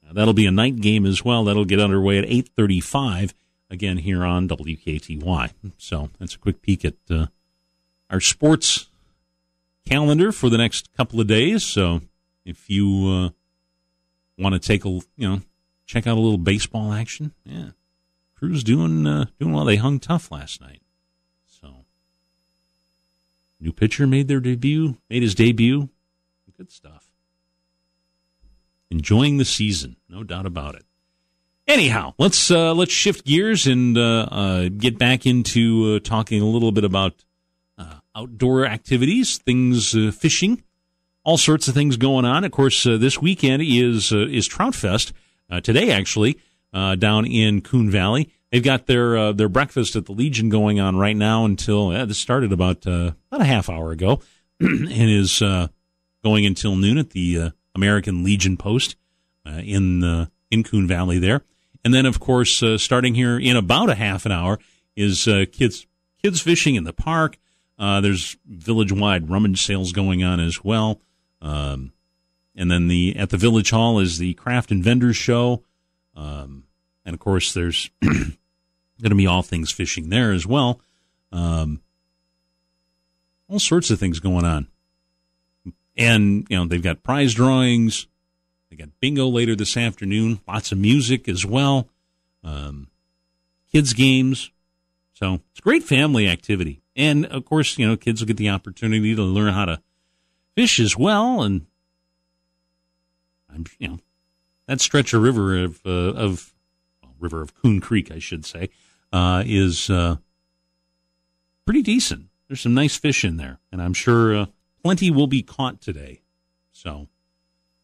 Uh, 0.08 0.14
that'll 0.14 0.34
be 0.34 0.46
a 0.46 0.52
night 0.52 0.82
game 0.82 1.06
as 1.06 1.26
well. 1.26 1.44
That'll 1.44 1.66
get 1.66 1.80
underway 1.80 2.20
at 2.20 2.26
8:35 2.26 3.34
again 3.70 3.98
here 3.98 4.24
on 4.24 4.48
WKTY. 4.48 5.52
So 5.78 6.10
that's 6.20 6.36
a 6.36 6.40
quick 6.40 6.62
peek 6.62 6.86
at 6.86 6.96
uh, 7.10 7.28
our 8.10 8.20
sports 8.20 8.90
calendar 9.86 10.32
for 10.32 10.50
the 10.50 10.58
next 10.58 10.90
couple 10.96 11.20
of 11.20 11.28
days. 11.28 11.64
So 11.64 12.02
if 12.44 12.70
you 12.70 13.08
uh, 13.08 13.30
want 14.42 14.54
to 14.54 14.60
take 14.60 14.86
a 14.86 14.90
you 14.90 15.04
know 15.18 15.42
check 15.86 16.08
out 16.08 16.18
a 16.18 16.22
little 16.22 16.38
baseball 16.38 16.94
action, 16.94 17.34
yeah, 17.44 17.70
Crew's 18.36 18.64
doing 18.64 19.06
uh, 19.06 19.26
doing 19.40 19.54
well. 19.54 19.66
They 19.66 19.78
hung 19.78 20.00
tough 20.00 20.32
last 20.32 20.62
night. 20.62 20.82
So 21.48 21.86
new 23.60 23.72
pitcher 23.72 24.08
made 24.08 24.28
their 24.28 24.40
debut, 24.40 24.98
made 25.10 25.24
his 25.24 25.36
debut. 25.36 25.90
Good 26.58 26.72
stuff. 26.72 27.12
Enjoying 28.90 29.36
the 29.36 29.44
season, 29.44 29.98
no 30.08 30.24
doubt 30.24 30.46
about 30.46 30.76
it. 30.76 30.86
Anyhow, 31.68 32.14
let's 32.18 32.50
uh, 32.50 32.74
let's 32.74 32.94
shift 32.94 33.26
gears 33.26 33.68
and 33.68 33.98
uh, 33.98 34.28
uh, 34.32 34.70
get 34.70 34.98
back 34.98 35.26
into 35.26 35.96
uh, 35.96 36.00
talking 36.00 36.42
a 36.42 36.46
little 36.46 36.72
bit 36.72 36.86
about 36.86 37.25
outdoor 38.16 38.66
activities, 38.66 39.38
things 39.38 39.96
uh, 39.96 40.12
fishing, 40.12 40.64
all 41.24 41.38
sorts 41.38 41.68
of 41.68 41.74
things 41.74 41.98
going 41.98 42.26
on. 42.26 42.44
Of 42.44 42.52
course, 42.52 42.86
uh, 42.86 42.98
this 42.98 43.22
weekend 43.22 43.64
is 43.66 44.12
uh, 44.12 44.28
is 44.28 44.48
Trout 44.48 44.76
Fest 44.76 45.14
uh, 45.50 45.62
today, 45.62 45.92
actually, 45.92 46.40
down 46.74 47.26
in 47.26 47.62
Coon 47.62 47.90
Valley. 47.90 48.32
They've 48.52 48.64
got 48.64 48.86
their 48.86 49.34
their 49.34 49.50
breakfast 49.50 49.96
at 49.96 50.06
the 50.06 50.14
Legion 50.14 50.50
going 50.50 50.80
on 50.80 50.96
right 50.96 51.16
now 51.16 51.46
until 51.46 51.90
this 52.06 52.20
started 52.20 52.52
about 52.52 52.86
about 52.86 53.42
a 53.42 53.46
half 53.46 53.70
hour 53.70 53.92
ago, 53.92 54.22
and 54.60 54.90
is 54.92 55.40
going 56.24 56.46
until 56.46 56.76
noon 56.76 56.98
at 56.98 57.12
the 57.12 57.52
American 57.76 58.24
Legion 58.24 58.56
Post 58.56 58.96
in 59.46 60.28
in 60.52 60.64
Coon 60.64 60.88
Valley 60.88 61.20
there. 61.20 61.42
And 61.86 61.94
then, 61.94 62.08
of 62.08 62.20
course, 62.20 62.64
uh, 62.64 62.80
starting 62.80 63.14
here 63.14 63.38
in 63.38 63.56
about 63.56 63.92
a 63.92 63.96
half 63.96 64.26
an 64.26 64.32
hour 64.32 64.58
is 64.96 65.28
uh, 65.28 65.46
kids 65.52 65.86
kids 66.22 66.42
fishing 66.42 66.74
in 66.74 66.84
the 66.84 66.94
park. 66.94 67.38
Uh, 67.78 68.02
there's 68.02 68.38
village 68.46 68.92
wide 68.92 69.30
rummage 69.30 69.62
sales 69.66 69.92
going 69.92 70.24
on 70.24 70.40
as 70.40 70.64
well. 70.64 71.02
Um, 71.42 71.92
and 72.56 72.72
then 72.72 72.88
the 72.88 73.16
at 73.18 73.30
the 73.30 73.38
village 73.38 73.72
hall 73.72 74.00
is 74.00 74.18
the 74.18 74.34
craft 74.36 74.72
and 74.72 74.84
vendors 74.84 75.18
show. 75.18 75.64
Um, 76.16 76.64
and 77.06 77.14
of 77.14 77.20
course, 77.20 77.54
there's 77.54 77.90
going 78.02 78.36
to 79.04 79.16
be 79.16 79.28
all 79.28 79.42
things 79.42 79.72
fishing 79.72 80.10
there 80.10 80.32
as 80.32 80.48
well. 80.48 80.80
Um, 81.32 81.82
all 83.50 83.60
sorts 83.60 83.92
of 83.92 84.00
things 84.00 84.20
going 84.20 84.46
on. 84.46 84.68
And, 85.98 86.48
you 86.50 86.58
know, 86.58 86.66
they've 86.66 86.82
got 86.82 87.04
prize 87.04 87.34
drawings. 87.34 88.08
They 88.70 88.76
got 88.76 88.90
bingo 89.00 89.28
later 89.28 89.56
this 89.56 89.78
afternoon. 89.78 90.40
Lots 90.48 90.72
of 90.72 90.78
music 90.78 91.30
as 91.30 91.46
well. 91.46 91.88
Um, 92.44 92.88
kids 93.72 93.94
games. 93.94 94.52
So 95.14 95.36
it's 95.52 95.60
a 95.60 95.62
great 95.62 95.84
family 95.84 96.28
activity. 96.28 96.82
And 96.96 97.26
of 97.26 97.46
course, 97.46 97.78
you 97.78 97.88
know, 97.88 97.98
kids 97.98 98.22
will 98.22 98.28
get 98.28 98.38
the 98.38 98.50
opportunity 98.50 99.16
to 99.16 99.22
learn 99.22 99.54
how 99.54 99.66
to 99.66 99.82
fish 100.56 100.80
as 100.80 100.98
well. 100.98 101.42
And 101.42 101.66
I'm, 103.54 103.66
you 103.80 103.88
know, 103.88 104.00
that 104.68 104.82
stretch 104.82 105.14
of 105.14 105.22
river 105.22 105.64
of, 105.64 105.82
uh, 105.86 105.90
of 105.90 106.54
well, 107.04 107.14
river 107.20 107.42
of 107.42 107.54
Coon 107.54 107.82
Creek, 107.82 108.12
I 108.12 108.20
should 108.20 108.46
say, 108.46 108.70
uh, 109.12 109.44
is, 109.46 109.90
uh, 109.90 110.18
pretty 111.66 111.82
decent. 111.82 112.28
There's 112.48 112.62
some 112.62 112.74
nice 112.74 112.96
fish 112.96 113.26
in 113.26 113.38
there. 113.38 113.60
And 113.72 113.82
I'm 113.82 113.94
sure, 113.94 114.36
uh, 114.36 114.46
plenty 114.82 115.12
will 115.12 115.28
be 115.28 115.42
caught 115.42 115.82
today. 115.82 116.22
So, 116.72 117.08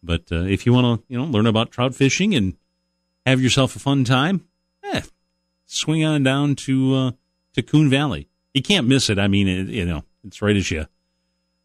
but, 0.02 0.32
uh, 0.32 0.44
if 0.44 0.64
you 0.66 0.72
want 0.72 1.00
to, 1.00 1.12
you 1.12 1.18
know, 1.18 1.24
learn 1.24 1.46
about 1.46 1.70
trout 1.70 1.94
fishing 1.94 2.34
and 2.34 2.56
have 3.26 3.40
yourself 3.40 3.76
a 3.76 3.78
fun 3.78 4.04
time, 4.04 4.46
eh, 4.82 5.02
swing 5.66 6.04
on 6.04 6.22
down 6.22 6.54
to, 6.56 6.94
uh, 6.94 7.10
to 7.54 7.62
Coon 7.62 7.90
Valley. 7.90 8.28
You 8.54 8.62
can't 8.62 8.86
miss 8.86 9.08
it. 9.08 9.18
I 9.18 9.28
mean, 9.28 9.48
it, 9.48 9.68
you 9.68 9.84
know, 9.84 10.04
it's 10.24 10.42
right 10.42 10.56
as 10.56 10.70
you, 10.70 10.86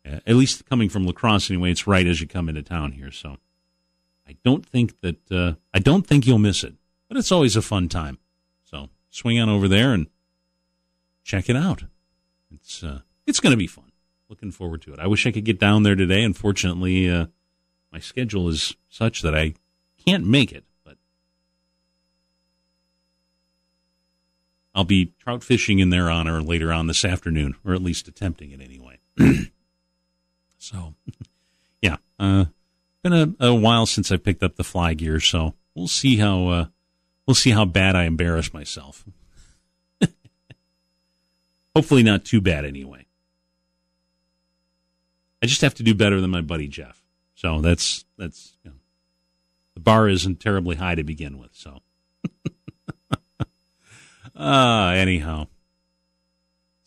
at 0.06 0.36
least 0.36 0.66
coming 0.66 0.90
from 0.90 1.06
La 1.06 1.12
Crosse 1.12 1.50
anyway, 1.50 1.72
it's 1.72 1.88
right 1.88 2.08
as 2.08 2.22
you 2.22 2.28
come 2.28 2.48
into 2.50 2.64
town 2.64 2.94
here. 2.94 3.12
So 3.12 3.38
I 4.28 4.38
don't 4.44 4.66
think 4.66 5.00
that, 5.02 5.32
uh, 5.32 5.54
I 5.74 5.80
don't 5.80 6.08
think 6.08 6.26
you'll 6.26 6.38
miss 6.38 6.64
it, 6.64 6.76
but 7.08 7.18
it's 7.18 7.32
always 7.32 7.56
a 7.56 7.62
fun 7.62 7.90
time. 7.90 8.18
So 8.64 8.90
swing 9.10 9.40
on 9.40 9.50
over 9.50 9.68
there 9.68 9.94
and 9.94 10.08
check 11.24 11.50
it 11.50 11.56
out. 11.56 11.84
It's, 12.52 12.84
uh, 12.84 13.02
it's 13.26 13.40
going 13.40 13.52
to 13.52 13.58
be 13.58 13.68
fun. 13.68 13.92
Looking 14.30 14.52
forward 14.52 14.82
to 14.82 14.94
it. 14.94 15.00
I 15.00 15.08
wish 15.08 15.26
I 15.26 15.32
could 15.32 15.46
get 15.46 15.58
down 15.60 15.84
there 15.84 15.96
today. 15.96 16.22
Unfortunately, 16.24 17.10
uh, 17.10 17.28
my 17.94 18.00
schedule 18.00 18.50
is 18.50 18.76
such 18.90 19.22
that 19.22 19.34
I 19.34 19.54
can't 20.06 20.26
make 20.26 20.52
it, 20.52 20.66
but 20.84 20.98
I'll 24.78 24.84
be 24.84 25.12
trout 25.18 25.44
fishing 25.44 25.80
in 25.80 25.90
their 25.90 26.08
honor 26.08 26.40
later 26.40 26.72
on 26.72 26.86
this 26.86 27.04
afternoon, 27.04 27.56
or 27.66 27.74
at 27.74 27.82
least 27.82 28.08
attempting 28.08 28.52
it 28.52 28.62
anyway. 28.62 29.00
so, 30.60 30.94
yeah, 31.82 31.98
uh, 32.20 32.46
been 33.02 33.36
a, 33.40 33.48
a 33.48 33.56
while 33.56 33.88
since 33.88 34.12
I 34.12 34.18
picked 34.18 34.44
up 34.44 34.56
the 34.56 34.64
fly 34.64 34.94
gear, 34.94 35.20
so 35.20 35.56
we'll 35.74 35.88
see 35.88 36.18
how 36.18 36.48
uh, 36.50 36.66
we'll 37.26 37.34
see 37.34 37.50
how 37.50 37.66
bad 37.66 37.96
I 37.96 38.04
embarrass 38.04 38.54
myself. 38.54 39.04
Hopefully, 41.76 42.04
not 42.04 42.24
too 42.24 42.40
bad 42.40 42.64
anyway. 42.64 43.08
I 45.42 45.48
just 45.48 45.62
have 45.62 45.74
to 45.76 45.84
do 45.84 45.96
better 45.96 46.22
than 46.22 46.30
my 46.30 46.42
buddy 46.42 46.68
Jeff. 46.68 47.02
So 47.34 47.62
that's 47.62 48.06
that's 48.16 48.56
you 48.64 48.70
know, 48.70 48.78
the 49.74 49.80
bar 49.80 50.08
isn't 50.08 50.40
terribly 50.40 50.76
high 50.76 50.94
to 50.94 51.04
begin 51.04 51.40
with. 51.40 51.56
So, 51.56 51.80
uh, 54.38 54.94
anyhow, 54.96 55.48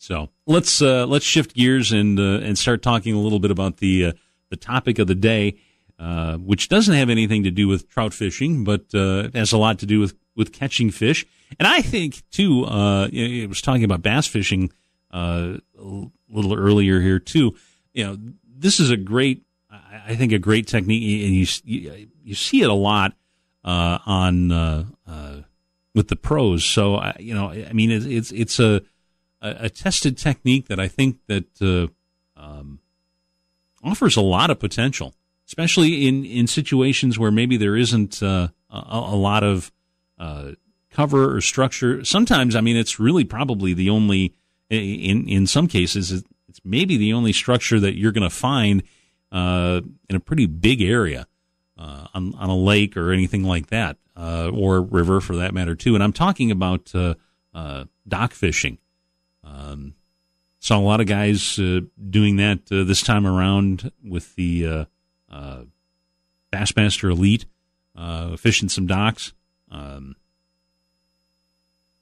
so 0.01 0.29
let's 0.47 0.81
uh, 0.81 1.05
let's 1.05 1.25
shift 1.25 1.53
gears 1.53 1.91
and 1.91 2.19
uh, 2.19 2.39
and 2.43 2.57
start 2.57 2.81
talking 2.81 3.13
a 3.13 3.19
little 3.19 3.39
bit 3.39 3.51
about 3.51 3.77
the 3.77 4.05
uh, 4.05 4.11
the 4.49 4.55
topic 4.55 4.97
of 4.97 5.05
the 5.05 5.13
day, 5.13 5.57
uh, 5.99 6.37
which 6.37 6.69
doesn't 6.69 6.95
have 6.95 7.09
anything 7.09 7.43
to 7.43 7.51
do 7.51 7.67
with 7.67 7.87
trout 7.87 8.11
fishing, 8.11 8.63
but 8.63 8.85
uh, 8.95 9.29
has 9.35 9.51
a 9.51 9.57
lot 9.57 9.77
to 9.79 9.85
do 9.85 9.99
with 9.99 10.15
with 10.35 10.53
catching 10.53 10.89
fish. 10.89 11.25
And 11.59 11.67
I 11.67 11.81
think 11.81 12.23
too, 12.31 12.65
uh, 12.65 13.09
it 13.11 13.47
was 13.47 13.61
talking 13.61 13.83
about 13.83 14.01
bass 14.01 14.25
fishing 14.25 14.71
uh, 15.11 15.57
a 15.77 16.07
little 16.29 16.55
earlier 16.55 16.99
here 16.99 17.19
too. 17.19 17.55
You 17.93 18.05
know, 18.05 18.17
this 18.43 18.79
is 18.79 18.89
a 18.89 18.97
great, 18.97 19.43
I 19.69 20.15
think, 20.15 20.31
a 20.31 20.39
great 20.39 20.65
technique, 20.65 21.25
and 21.25 21.35
you 21.35 21.45
you, 21.63 22.07
you 22.23 22.33
see 22.33 22.63
it 22.63 22.69
a 22.69 22.73
lot 22.73 23.13
on 23.63 24.51
with 25.93 26.07
the 26.07 26.15
pros. 26.15 26.63
So 26.65 26.95
I- 26.95 27.15
you 27.19 27.33
know, 27.33 27.49
I 27.51 27.73
mean, 27.73 27.91
it's 27.91 28.05
it's, 28.05 28.31
it's 28.31 28.59
a, 28.59 28.81
a 29.41 29.69
tested 29.69 30.17
technique 30.17 30.67
that 30.67 30.79
I 30.79 30.87
think 30.87 31.17
that 31.27 31.61
uh, 31.61 31.87
um, 32.39 32.79
offers 33.83 34.15
a 34.15 34.21
lot 34.21 34.49
of 34.49 34.59
potential, 34.59 35.13
especially 35.47 36.07
in 36.07 36.25
in 36.25 36.47
situations 36.47 37.17
where 37.17 37.31
maybe 37.31 37.57
there 37.57 37.75
isn't 37.75 38.21
uh, 38.21 38.49
a, 38.69 38.81
a 38.89 39.15
lot 39.15 39.43
of 39.43 39.71
uh, 40.17 40.51
cover 40.91 41.35
or 41.35 41.41
structure. 41.41 42.03
Sometimes, 42.05 42.55
I 42.55 42.61
mean, 42.61 42.77
it's 42.77 42.99
really 42.99 43.23
probably 43.23 43.73
the 43.73 43.89
only 43.89 44.33
in 44.69 45.27
in 45.27 45.47
some 45.47 45.67
cases 45.67 46.23
it's 46.47 46.61
maybe 46.65 46.97
the 46.97 47.13
only 47.13 47.31
structure 47.33 47.79
that 47.79 47.97
you're 47.97 48.11
going 48.11 48.29
to 48.29 48.35
find 48.35 48.83
uh, 49.31 49.79
in 50.09 50.15
a 50.15 50.19
pretty 50.19 50.45
big 50.45 50.81
area 50.81 51.25
uh, 51.77 52.07
on 52.13 52.35
on 52.35 52.49
a 52.49 52.55
lake 52.55 52.97
or 52.97 53.11
anything 53.11 53.43
like 53.43 53.67
that, 53.67 53.97
uh, 54.15 54.51
or 54.53 54.81
river 54.81 55.21
for 55.21 55.35
that 55.37 55.53
matter 55.53 55.75
too. 55.75 55.95
And 55.95 56.03
I'm 56.03 56.13
talking 56.13 56.51
about 56.51 56.93
uh, 56.93 57.15
uh, 57.53 57.85
dock 58.07 58.33
fishing. 58.33 58.77
Um, 59.43 59.95
saw 60.59 60.77
a 60.77 60.79
lot 60.79 61.01
of 61.01 61.07
guys 61.07 61.57
uh, 61.59 61.81
doing 62.09 62.37
that 62.37 62.59
uh, 62.71 62.83
this 62.83 63.01
time 63.01 63.25
around 63.25 63.91
with 64.03 64.35
the 64.35 64.67
uh, 64.67 64.85
uh, 65.31 65.63
Bassmaster 66.53 67.09
Elite, 67.11 67.45
fishing 68.37 68.69
some 68.69 68.87
docks. 68.87 69.33
Um, 69.69 70.15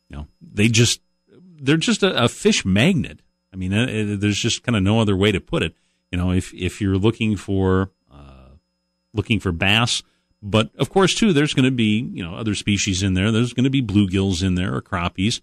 you 0.09 0.17
know, 0.17 0.27
they 0.41 0.67
just 0.67 1.01
they're 1.61 1.77
just 1.77 2.03
a, 2.03 2.23
a 2.23 2.27
fish 2.27 2.65
magnet. 2.65 3.21
I 3.53 3.55
mean, 3.55 3.71
there's 4.19 4.37
just 4.37 4.63
kind 4.63 4.75
of 4.75 4.83
no 4.83 4.99
other 4.99 5.15
way 5.15 5.31
to 5.31 5.39
put 5.39 5.63
it. 5.63 5.75
You 6.11 6.17
know, 6.17 6.31
if 6.31 6.53
if 6.53 6.81
you're 6.81 6.97
looking 6.97 7.37
for 7.37 7.91
looking 9.13 9.39
for 9.39 9.51
bass, 9.51 10.03
but 10.41 10.69
of 10.77 10.89
course 10.89 11.13
too, 11.13 11.33
there's 11.33 11.53
going 11.53 11.65
to 11.65 11.71
be 11.71 11.99
you 11.99 12.23
know 12.23 12.35
other 12.35 12.55
species 12.55 13.03
in 13.03 13.13
there. 13.13 13.31
There's 13.31 13.53
going 13.53 13.65
to 13.65 13.69
be 13.69 13.81
bluegills 13.81 14.43
in 14.43 14.55
there 14.55 14.73
or 14.73 14.81
crappies, 14.81 15.41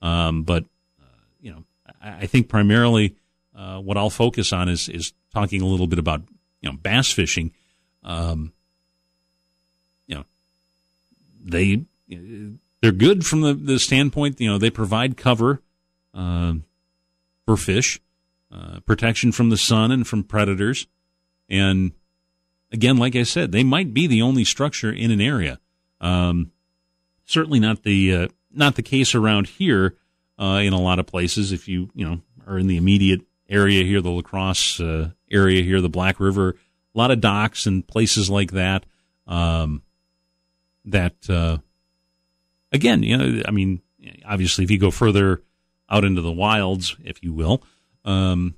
um, 0.00 0.42
but 0.42 0.64
uh, 1.00 1.20
you 1.40 1.52
know, 1.52 1.64
I, 2.00 2.22
I 2.22 2.26
think 2.26 2.48
primarily 2.48 3.14
uh, 3.54 3.78
what 3.80 3.96
I'll 3.96 4.10
focus 4.10 4.52
on 4.52 4.68
is 4.68 4.88
is 4.88 5.12
talking 5.34 5.60
a 5.60 5.66
little 5.66 5.86
bit 5.86 5.98
about 5.98 6.22
you 6.60 6.70
know 6.70 6.76
bass 6.76 7.10
fishing. 7.12 7.52
Um, 8.02 8.52
you 10.06 10.14
know, 10.16 10.24
they 11.44 11.84
they're 12.80 12.92
good 12.92 13.26
from 13.26 13.42
the, 13.42 13.54
the 13.54 13.78
standpoint 13.78 14.40
you 14.40 14.50
know 14.50 14.58
they 14.58 14.70
provide 14.70 15.16
cover 15.16 15.60
uh, 16.14 16.54
for 17.44 17.56
fish, 17.56 18.00
uh, 18.50 18.80
protection 18.80 19.32
from 19.32 19.50
the 19.50 19.58
sun 19.58 19.90
and 19.90 20.06
from 20.06 20.24
predators, 20.24 20.86
and 21.50 21.92
again, 22.72 22.96
like 22.96 23.16
I 23.16 23.22
said, 23.22 23.52
they 23.52 23.64
might 23.64 23.94
be 23.94 24.06
the 24.06 24.22
only 24.22 24.44
structure 24.44 24.92
in 24.92 25.10
an 25.10 25.20
area. 25.20 25.58
Um, 26.00 26.52
certainly 27.24 27.60
not 27.60 27.82
the 27.82 28.14
uh, 28.14 28.28
not 28.52 28.76
the 28.76 28.82
case 28.82 29.14
around 29.14 29.46
here 29.46 29.96
uh, 30.38 30.60
in 30.62 30.72
a 30.72 30.80
lot 30.80 30.98
of 30.98 31.06
places. 31.06 31.52
If 31.52 31.68
you 31.68 31.90
you 31.94 32.04
know 32.04 32.20
are 32.46 32.58
in 32.58 32.66
the 32.66 32.76
immediate 32.76 33.22
area 33.48 33.84
here, 33.84 34.00
the 34.00 34.10
La 34.10 34.22
Crosse 34.22 34.80
uh, 34.80 35.10
area 35.30 35.62
here, 35.62 35.80
the 35.80 35.88
Black 35.88 36.20
River, 36.20 36.56
a 36.94 36.98
lot 36.98 37.10
of 37.10 37.20
docks 37.20 37.66
and 37.66 37.86
places 37.86 38.30
like 38.30 38.52
that. 38.52 38.84
Um, 39.26 39.82
that 40.84 41.28
uh, 41.28 41.58
again, 42.72 43.02
you 43.02 43.16
know, 43.16 43.42
I 43.46 43.50
mean, 43.50 43.82
obviously, 44.24 44.64
if 44.64 44.70
you 44.70 44.78
go 44.78 44.90
further 44.90 45.42
out 45.90 46.04
into 46.04 46.22
the 46.22 46.32
wilds, 46.32 46.96
if 47.04 47.22
you 47.22 47.32
will, 47.32 47.62
um, 48.04 48.54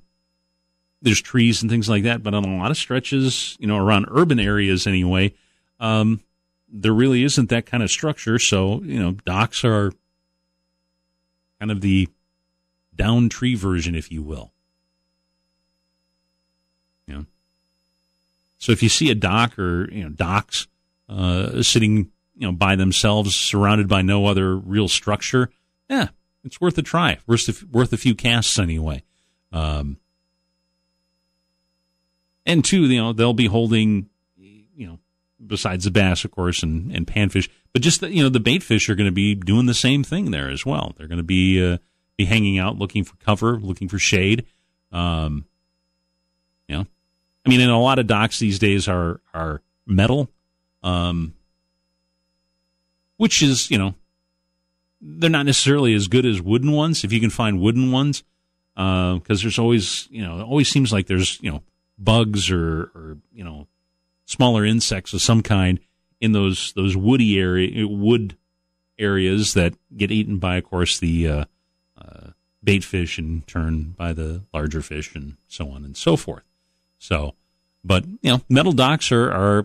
there's 1.02 1.20
trees 1.20 1.62
and 1.62 1.70
things 1.70 1.88
like 1.88 2.04
that. 2.04 2.22
But 2.22 2.34
on 2.34 2.44
a 2.44 2.56
lot 2.56 2.70
of 2.70 2.76
stretches, 2.76 3.56
you 3.60 3.66
know, 3.66 3.78
around 3.78 4.06
urban 4.10 4.38
areas 4.38 4.86
anyway, 4.86 5.34
um, 5.78 6.20
there 6.68 6.92
really 6.92 7.24
isn't 7.24 7.48
that 7.50 7.66
kind 7.66 7.82
of 7.82 7.90
structure. 7.90 8.38
So, 8.38 8.82
you 8.82 8.98
know, 8.98 9.12
docks 9.12 9.64
are 9.64 9.92
kind 11.58 11.70
of 11.70 11.80
the 11.80 12.08
down 12.94 13.28
tree 13.28 13.54
version, 13.54 13.94
if 13.94 14.10
you 14.10 14.22
will. 14.22 14.52
You 17.06 17.14
know, 17.14 17.26
so 18.58 18.72
if 18.72 18.82
you 18.82 18.88
see 18.88 19.10
a 19.10 19.14
dock 19.14 19.58
or 19.58 19.90
you 19.90 20.04
know 20.04 20.10
docks 20.10 20.68
uh, 21.08 21.62
sitting 21.62 22.10
you 22.36 22.46
know 22.46 22.52
by 22.52 22.76
themselves, 22.76 23.34
surrounded 23.34 23.88
by 23.88 24.02
no 24.02 24.26
other 24.26 24.54
real 24.56 24.86
structure, 24.86 25.50
yeah, 25.88 26.08
it's 26.44 26.60
worth 26.60 26.78
a 26.78 26.82
try. 26.82 27.18
Worth 27.26 27.48
a, 27.48 27.66
worth 27.66 27.92
a 27.92 27.96
few 27.96 28.14
casts 28.14 28.58
anyway. 28.58 29.02
Um, 29.52 29.98
and 32.46 32.64
two, 32.64 32.82
you 32.84 33.00
know, 33.00 33.12
they'll 33.12 33.32
be 33.32 33.46
holding, 33.46 34.08
you 34.36 34.86
know, 34.86 34.98
besides 35.44 35.84
the 35.84 35.90
bass, 35.90 36.24
of 36.24 36.30
course, 36.30 36.62
and, 36.62 36.94
and 36.94 37.06
panfish, 37.06 37.48
but 37.72 37.82
just 37.82 38.00
the, 38.00 38.10
you 38.10 38.22
know, 38.22 38.28
the 38.28 38.40
bait 38.40 38.62
fish 38.62 38.88
are 38.88 38.94
going 38.94 39.08
to 39.08 39.12
be 39.12 39.34
doing 39.34 39.66
the 39.66 39.74
same 39.74 40.02
thing 40.02 40.30
there 40.30 40.50
as 40.50 40.66
well. 40.66 40.94
They're 40.96 41.08
going 41.08 41.18
to 41.18 41.24
be 41.24 41.72
uh, 41.72 41.78
be 42.16 42.24
hanging 42.24 42.58
out, 42.58 42.78
looking 42.78 43.04
for 43.04 43.16
cover, 43.16 43.58
looking 43.58 43.88
for 43.88 43.98
shade. 43.98 44.44
Um, 44.92 45.46
you 46.68 46.76
know, 46.76 46.86
I 47.44 47.48
mean, 47.48 47.60
and 47.60 47.70
a 47.70 47.76
lot 47.76 47.98
of 47.98 48.06
docks 48.06 48.38
these 48.38 48.58
days 48.58 48.88
are 48.88 49.20
are 49.32 49.62
metal, 49.86 50.28
um, 50.82 51.34
which 53.16 53.42
is 53.42 53.70
you 53.70 53.78
know 53.78 53.94
they're 55.00 55.30
not 55.30 55.46
necessarily 55.46 55.94
as 55.94 56.08
good 56.08 56.26
as 56.26 56.42
wooden 56.42 56.72
ones 56.72 57.04
if 57.04 57.12
you 57.12 57.20
can 57.20 57.30
find 57.30 57.60
wooden 57.60 57.90
ones 57.90 58.22
because 58.74 59.40
uh, 59.40 59.42
there's 59.42 59.58
always 59.58 60.08
you 60.10 60.22
know 60.22 60.40
it 60.40 60.42
always 60.42 60.68
seems 60.68 60.92
like 60.92 61.06
there's 61.06 61.40
you 61.40 61.50
know 61.50 61.62
bugs 62.00 62.50
or 62.50 62.90
or 62.94 63.18
you 63.32 63.44
know 63.44 63.68
smaller 64.24 64.64
insects 64.64 65.12
of 65.12 65.20
some 65.20 65.42
kind 65.42 65.78
in 66.20 66.32
those 66.32 66.72
those 66.74 66.96
woody 66.96 67.38
area 67.38 67.86
wood 67.86 68.36
areas 68.98 69.54
that 69.54 69.74
get 69.96 70.10
eaten 70.10 70.38
by 70.38 70.56
of 70.56 70.64
course 70.64 70.98
the 70.98 71.28
uh, 71.28 71.44
uh, 72.00 72.28
bait 72.62 72.82
fish 72.82 73.18
in 73.18 73.42
turn 73.42 73.94
by 73.96 74.12
the 74.12 74.42
larger 74.52 74.82
fish 74.82 75.14
and 75.14 75.36
so 75.48 75.70
on 75.70 75.84
and 75.84 75.96
so 75.96 76.16
forth. 76.16 76.44
So 76.98 77.34
but 77.84 78.04
you 78.22 78.30
know 78.30 78.40
metal 78.48 78.72
docks 78.72 79.12
are 79.12 79.30
are 79.30 79.64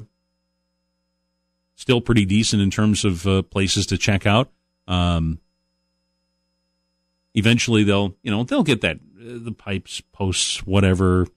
still 1.75 2.01
pretty 2.01 2.25
decent 2.25 2.61
in 2.61 2.71
terms 2.71 3.03
of 3.05 3.27
uh, 3.27 3.41
places 3.43 3.85
to 3.87 3.97
check 3.97 4.25
out. 4.25 4.49
Um, 4.87 5.39
eventually 7.33 7.83
they'll 7.83 8.15
you 8.23 8.31
know 8.31 8.43
they'll 8.43 8.63
get 8.63 8.81
that 8.81 8.97
uh, 8.97 9.39
the 9.43 9.51
pipes 9.51 10.01
posts 10.13 10.65
whatever 10.65 11.27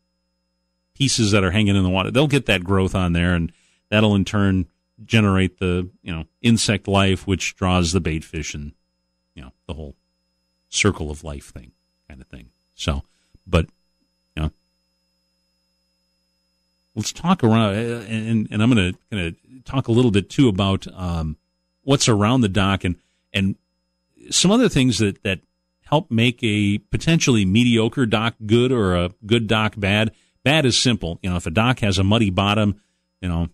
pieces 0.99 1.31
that 1.31 1.45
are 1.45 1.51
hanging 1.51 1.77
in 1.77 1.83
the 1.83 1.89
water 1.89 2.11
they'll 2.11 2.27
get 2.27 2.47
that 2.47 2.65
growth 2.65 2.95
on 2.95 3.13
there 3.13 3.35
and 3.35 3.53
that'll 3.89 4.15
in 4.15 4.25
turn 4.25 4.67
generate 5.05 5.59
the 5.59 5.89
you 6.03 6.13
know 6.13 6.25
insect 6.43 6.89
life 6.89 7.27
which 7.27 7.55
draws 7.57 7.93
the 7.93 8.01
bait 8.01 8.25
fish 8.25 8.53
and 8.55 8.73
you 9.35 9.43
know 9.43 9.53
the 9.67 9.75
whole 9.75 9.95
circle 10.69 11.11
of 11.11 11.23
life 11.23 11.47
thing 11.47 11.71
kind 12.09 12.21
of 12.21 12.27
thing 12.27 12.49
so 12.75 13.03
but 13.47 13.67
you 14.35 14.43
know 14.43 14.51
let's 16.97 17.13
talk 17.13 17.45
around 17.45 17.75
uh, 17.75 18.05
and, 18.09 18.49
and 18.51 18.63
i'm 18.63 18.73
kind 18.73 18.97
of 19.13 19.35
talk 19.65 19.87
a 19.87 19.93
little 19.93 20.11
bit 20.11 20.29
too 20.29 20.49
about 20.49 20.87
um, 20.95 21.37
what's 21.85 22.09
around 22.09 22.41
the 22.41 22.49
dock 22.49 22.83
and 22.83 22.97
and 23.33 23.55
some 24.31 24.51
other 24.51 24.69
things 24.69 24.99
that 24.99 25.23
that 25.23 25.41
help 25.89 26.11
make 26.11 26.39
a 26.43 26.79
potentially 26.91 27.45
mediocre 27.45 28.05
dock 28.05 28.35
good 28.45 28.71
or 28.71 28.95
a 28.95 29.11
good 29.25 29.47
dock 29.47 29.75
bad. 29.77 30.13
Bad 30.49 30.65
is 30.65 30.79
simple. 30.79 31.19
You 31.23 31.29
know, 31.29 31.37
if 31.37 31.45
a 31.45 31.51
dock 31.51 31.81
has 31.81 31.99
a 31.99 32.03
muddy 32.03 32.31
bottom, 32.31 32.81
you 33.21 33.29
know, 33.29 33.51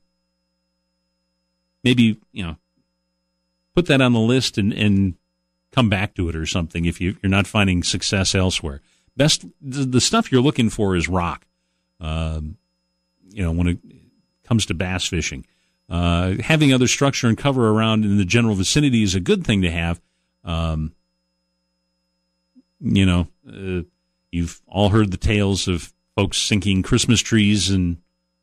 maybe, 1.83 2.21
you 2.31 2.47
know, 2.47 2.57
put 3.75 3.87
that 3.87 4.01
on 4.01 4.13
the 4.13 4.21
list 4.21 4.59
and, 4.59 4.73
and 4.73 5.15
come 5.73 5.89
back 5.89 6.15
to 6.15 6.29
it 6.29 6.37
or 6.37 6.47
something 6.47 6.85
if 6.85 7.01
you, 7.01 7.17
you're 7.21 7.31
not 7.31 7.49
finding 7.49 7.83
success 7.83 8.33
elsewhere. 8.33 8.81
Best, 9.17 9.45
the, 9.61 9.85
the 9.85 10.01
stuff 10.01 10.31
you're 10.31 10.41
looking 10.41 10.71
for 10.71 10.95
is 10.95 11.09
rock. 11.09 11.45
Um, 12.01 12.59
you 13.29 13.43
know, 13.43 13.51
when 13.51 13.67
it 13.67 13.79
comes 14.45 14.65
to 14.67 14.75
bass 14.75 15.05
fishing. 15.05 15.45
Uh, 15.91 16.35
having 16.45 16.73
other 16.73 16.87
structure 16.87 17.27
and 17.27 17.37
cover 17.37 17.71
around 17.71 18.05
in 18.05 18.19
the 18.19 18.25
general 18.25 18.55
vicinity 18.55 19.03
is 19.03 19.17
a 19.17 19.21
good 19.21 19.45
thing 19.45 19.63
to 19.63 19.71
have. 19.73 20.01
Um, 20.45 20.95
you 22.79 23.05
know, 23.05 23.27
uh, 23.49 23.83
you've 24.31 24.63
all 24.69 24.91
heard 24.91 25.11
the 25.11 25.17
tales 25.17 25.67
of 25.67 25.93
folks 26.17 26.39
sinking 26.39 26.83
Christmas 26.83 27.21
trees 27.21 27.71
and 27.71 27.99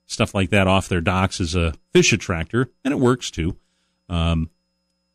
stuff 0.06 0.36
like 0.36 0.50
that 0.50 0.68
off 0.68 0.90
their 0.90 1.02
docks 1.02 1.40
as 1.40 1.56
a 1.56 1.74
fish 1.92 2.12
attractor, 2.12 2.70
and 2.84 2.94
it 2.94 3.00
works 3.00 3.32
too. 3.32 3.56
Um, 4.10 4.50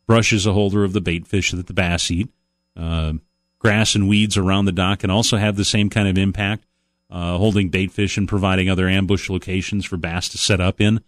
brush 0.07 0.33
is 0.33 0.47
a 0.47 0.53
holder 0.53 0.85
of 0.85 0.93
the 0.93 1.01
bait 1.01 1.27
fish 1.27 1.53
that 1.53 1.67
the 1.67 1.75
bass 1.75 2.11
eat. 2.11 2.31
Uh, 2.77 3.15
grass 3.59 3.95
and 3.95 4.09
weeds 4.09 4.37
around 4.37 4.65
the 4.65 4.73
dock 4.73 5.01
can 5.01 5.11
also 5.11 5.37
have 5.37 5.57
the 5.57 5.65
same 5.65 5.91
kind 5.91 6.09
of 6.09 6.17
impact, 6.17 6.65
uh, 7.11 7.37
holding 7.37 7.69
bait 7.69 7.91
fish 7.91 8.17
and 8.17 8.29
providing 8.29 8.71
other 8.71 8.89
ambush 8.89 9.29
locations 9.29 9.85
for 9.85 9.97
bass 9.97 10.29
to 10.31 10.39
set 10.39 10.61
up 10.61 10.81
in. 10.81 11.01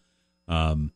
Um, 0.49 0.93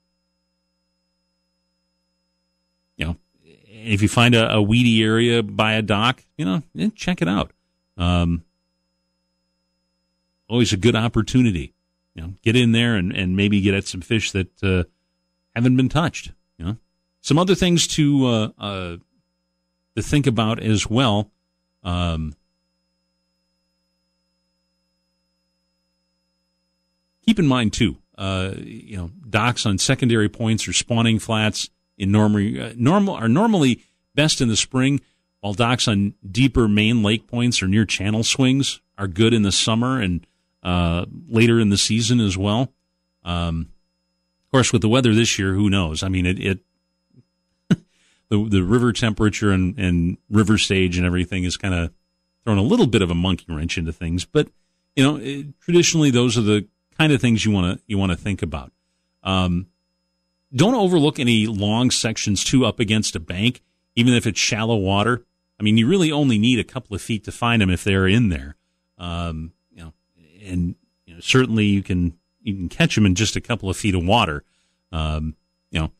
you 2.96 3.06
know, 3.06 3.16
if 3.44 4.02
you 4.02 4.08
find 4.08 4.34
a, 4.34 4.54
a, 4.54 4.62
weedy 4.62 5.02
area 5.02 5.42
by 5.42 5.74
a 5.74 5.82
dock, 5.82 6.22
you 6.36 6.44
know, 6.44 6.62
eh, 6.78 6.90
check 6.94 7.20
it 7.20 7.28
out. 7.28 7.52
Um, 7.96 8.44
always 10.52 10.72
a 10.72 10.76
good 10.76 10.94
opportunity. 10.94 11.72
You 12.14 12.22
know, 12.22 12.34
get 12.42 12.56
in 12.56 12.72
there 12.72 12.94
and, 12.94 13.10
and 13.10 13.34
maybe 13.34 13.62
get 13.62 13.74
at 13.74 13.86
some 13.86 14.02
fish 14.02 14.32
that 14.32 14.62
uh, 14.62 14.84
haven't 15.56 15.76
been 15.76 15.88
touched. 15.88 16.30
You 16.58 16.64
know, 16.66 16.76
some 17.22 17.38
other 17.38 17.54
things 17.54 17.86
to 17.88 18.26
uh, 18.26 18.48
uh, 18.58 18.96
to 19.96 20.02
think 20.02 20.26
about 20.26 20.62
as 20.62 20.88
well. 20.88 21.30
Um, 21.82 22.34
keep 27.24 27.38
in 27.38 27.46
mind 27.46 27.72
too, 27.72 27.96
uh, 28.18 28.52
you 28.58 28.98
know, 28.98 29.10
docks 29.28 29.64
on 29.64 29.78
secondary 29.78 30.28
points 30.28 30.68
or 30.68 30.74
spawning 30.74 31.18
flats 31.18 31.70
in 31.96 32.12
normal, 32.12 32.62
uh, 32.62 32.72
normal 32.76 33.14
are 33.14 33.28
normally 33.28 33.82
best 34.14 34.42
in 34.42 34.48
the 34.48 34.56
spring, 34.56 35.00
while 35.40 35.54
docks 35.54 35.88
on 35.88 36.14
deeper 36.30 36.68
main 36.68 37.02
lake 37.02 37.26
points 37.26 37.62
or 37.62 37.68
near 37.68 37.86
channel 37.86 38.22
swings 38.22 38.80
are 38.98 39.08
good 39.08 39.32
in 39.32 39.42
the 39.42 39.50
summer 39.50 39.98
and 39.98 40.26
uh, 40.62 41.06
later 41.28 41.58
in 41.58 41.70
the 41.70 41.76
season 41.76 42.20
as 42.20 42.36
well. 42.36 42.72
Um, 43.24 43.68
of 44.46 44.50
course, 44.52 44.72
with 44.72 44.82
the 44.82 44.88
weather 44.88 45.14
this 45.14 45.38
year, 45.38 45.54
who 45.54 45.70
knows? 45.70 46.02
I 46.02 46.08
mean, 46.08 46.26
it, 46.26 46.38
it 46.38 46.58
the 48.28 48.48
the 48.48 48.62
river 48.62 48.92
temperature 48.92 49.50
and, 49.50 49.78
and 49.78 50.18
river 50.30 50.58
stage 50.58 50.96
and 50.96 51.06
everything 51.06 51.44
is 51.44 51.56
kind 51.56 51.74
of 51.74 51.92
thrown 52.44 52.58
a 52.58 52.62
little 52.62 52.86
bit 52.86 53.02
of 53.02 53.10
a 53.10 53.14
monkey 53.14 53.46
wrench 53.48 53.78
into 53.78 53.92
things. 53.92 54.24
But 54.24 54.48
you 54.94 55.02
know, 55.02 55.16
it, 55.16 55.58
traditionally, 55.60 56.10
those 56.10 56.36
are 56.36 56.42
the 56.42 56.66
kind 56.98 57.12
of 57.12 57.20
things 57.20 57.44
you 57.44 57.50
want 57.50 57.78
to 57.78 57.84
you 57.86 57.98
want 57.98 58.12
to 58.12 58.18
think 58.18 58.42
about. 58.42 58.72
Um, 59.22 59.68
don't 60.54 60.74
overlook 60.74 61.18
any 61.18 61.46
long 61.46 61.90
sections 61.90 62.44
too 62.44 62.66
up 62.66 62.78
against 62.78 63.16
a 63.16 63.20
bank, 63.20 63.62
even 63.96 64.12
if 64.12 64.26
it's 64.26 64.38
shallow 64.38 64.76
water. 64.76 65.24
I 65.58 65.62
mean, 65.62 65.78
you 65.78 65.86
really 65.86 66.12
only 66.12 66.38
need 66.38 66.58
a 66.58 66.64
couple 66.64 66.94
of 66.94 67.00
feet 67.00 67.24
to 67.24 67.32
find 67.32 67.62
them 67.62 67.70
if 67.70 67.84
they're 67.84 68.08
in 68.08 68.28
there. 68.28 68.56
Um, 68.98 69.52
and 70.42 70.74
you 71.06 71.14
know, 71.14 71.20
certainly 71.20 71.66
you 71.66 71.82
can 71.82 72.14
you 72.42 72.54
can 72.54 72.68
catch 72.68 72.94
them 72.94 73.06
in 73.06 73.14
just 73.14 73.36
a 73.36 73.40
couple 73.40 73.70
of 73.70 73.76
feet 73.76 73.94
of 73.94 74.04
water. 74.04 74.44
Um, 74.90 75.36
you 75.70 75.80
know, 75.80 75.92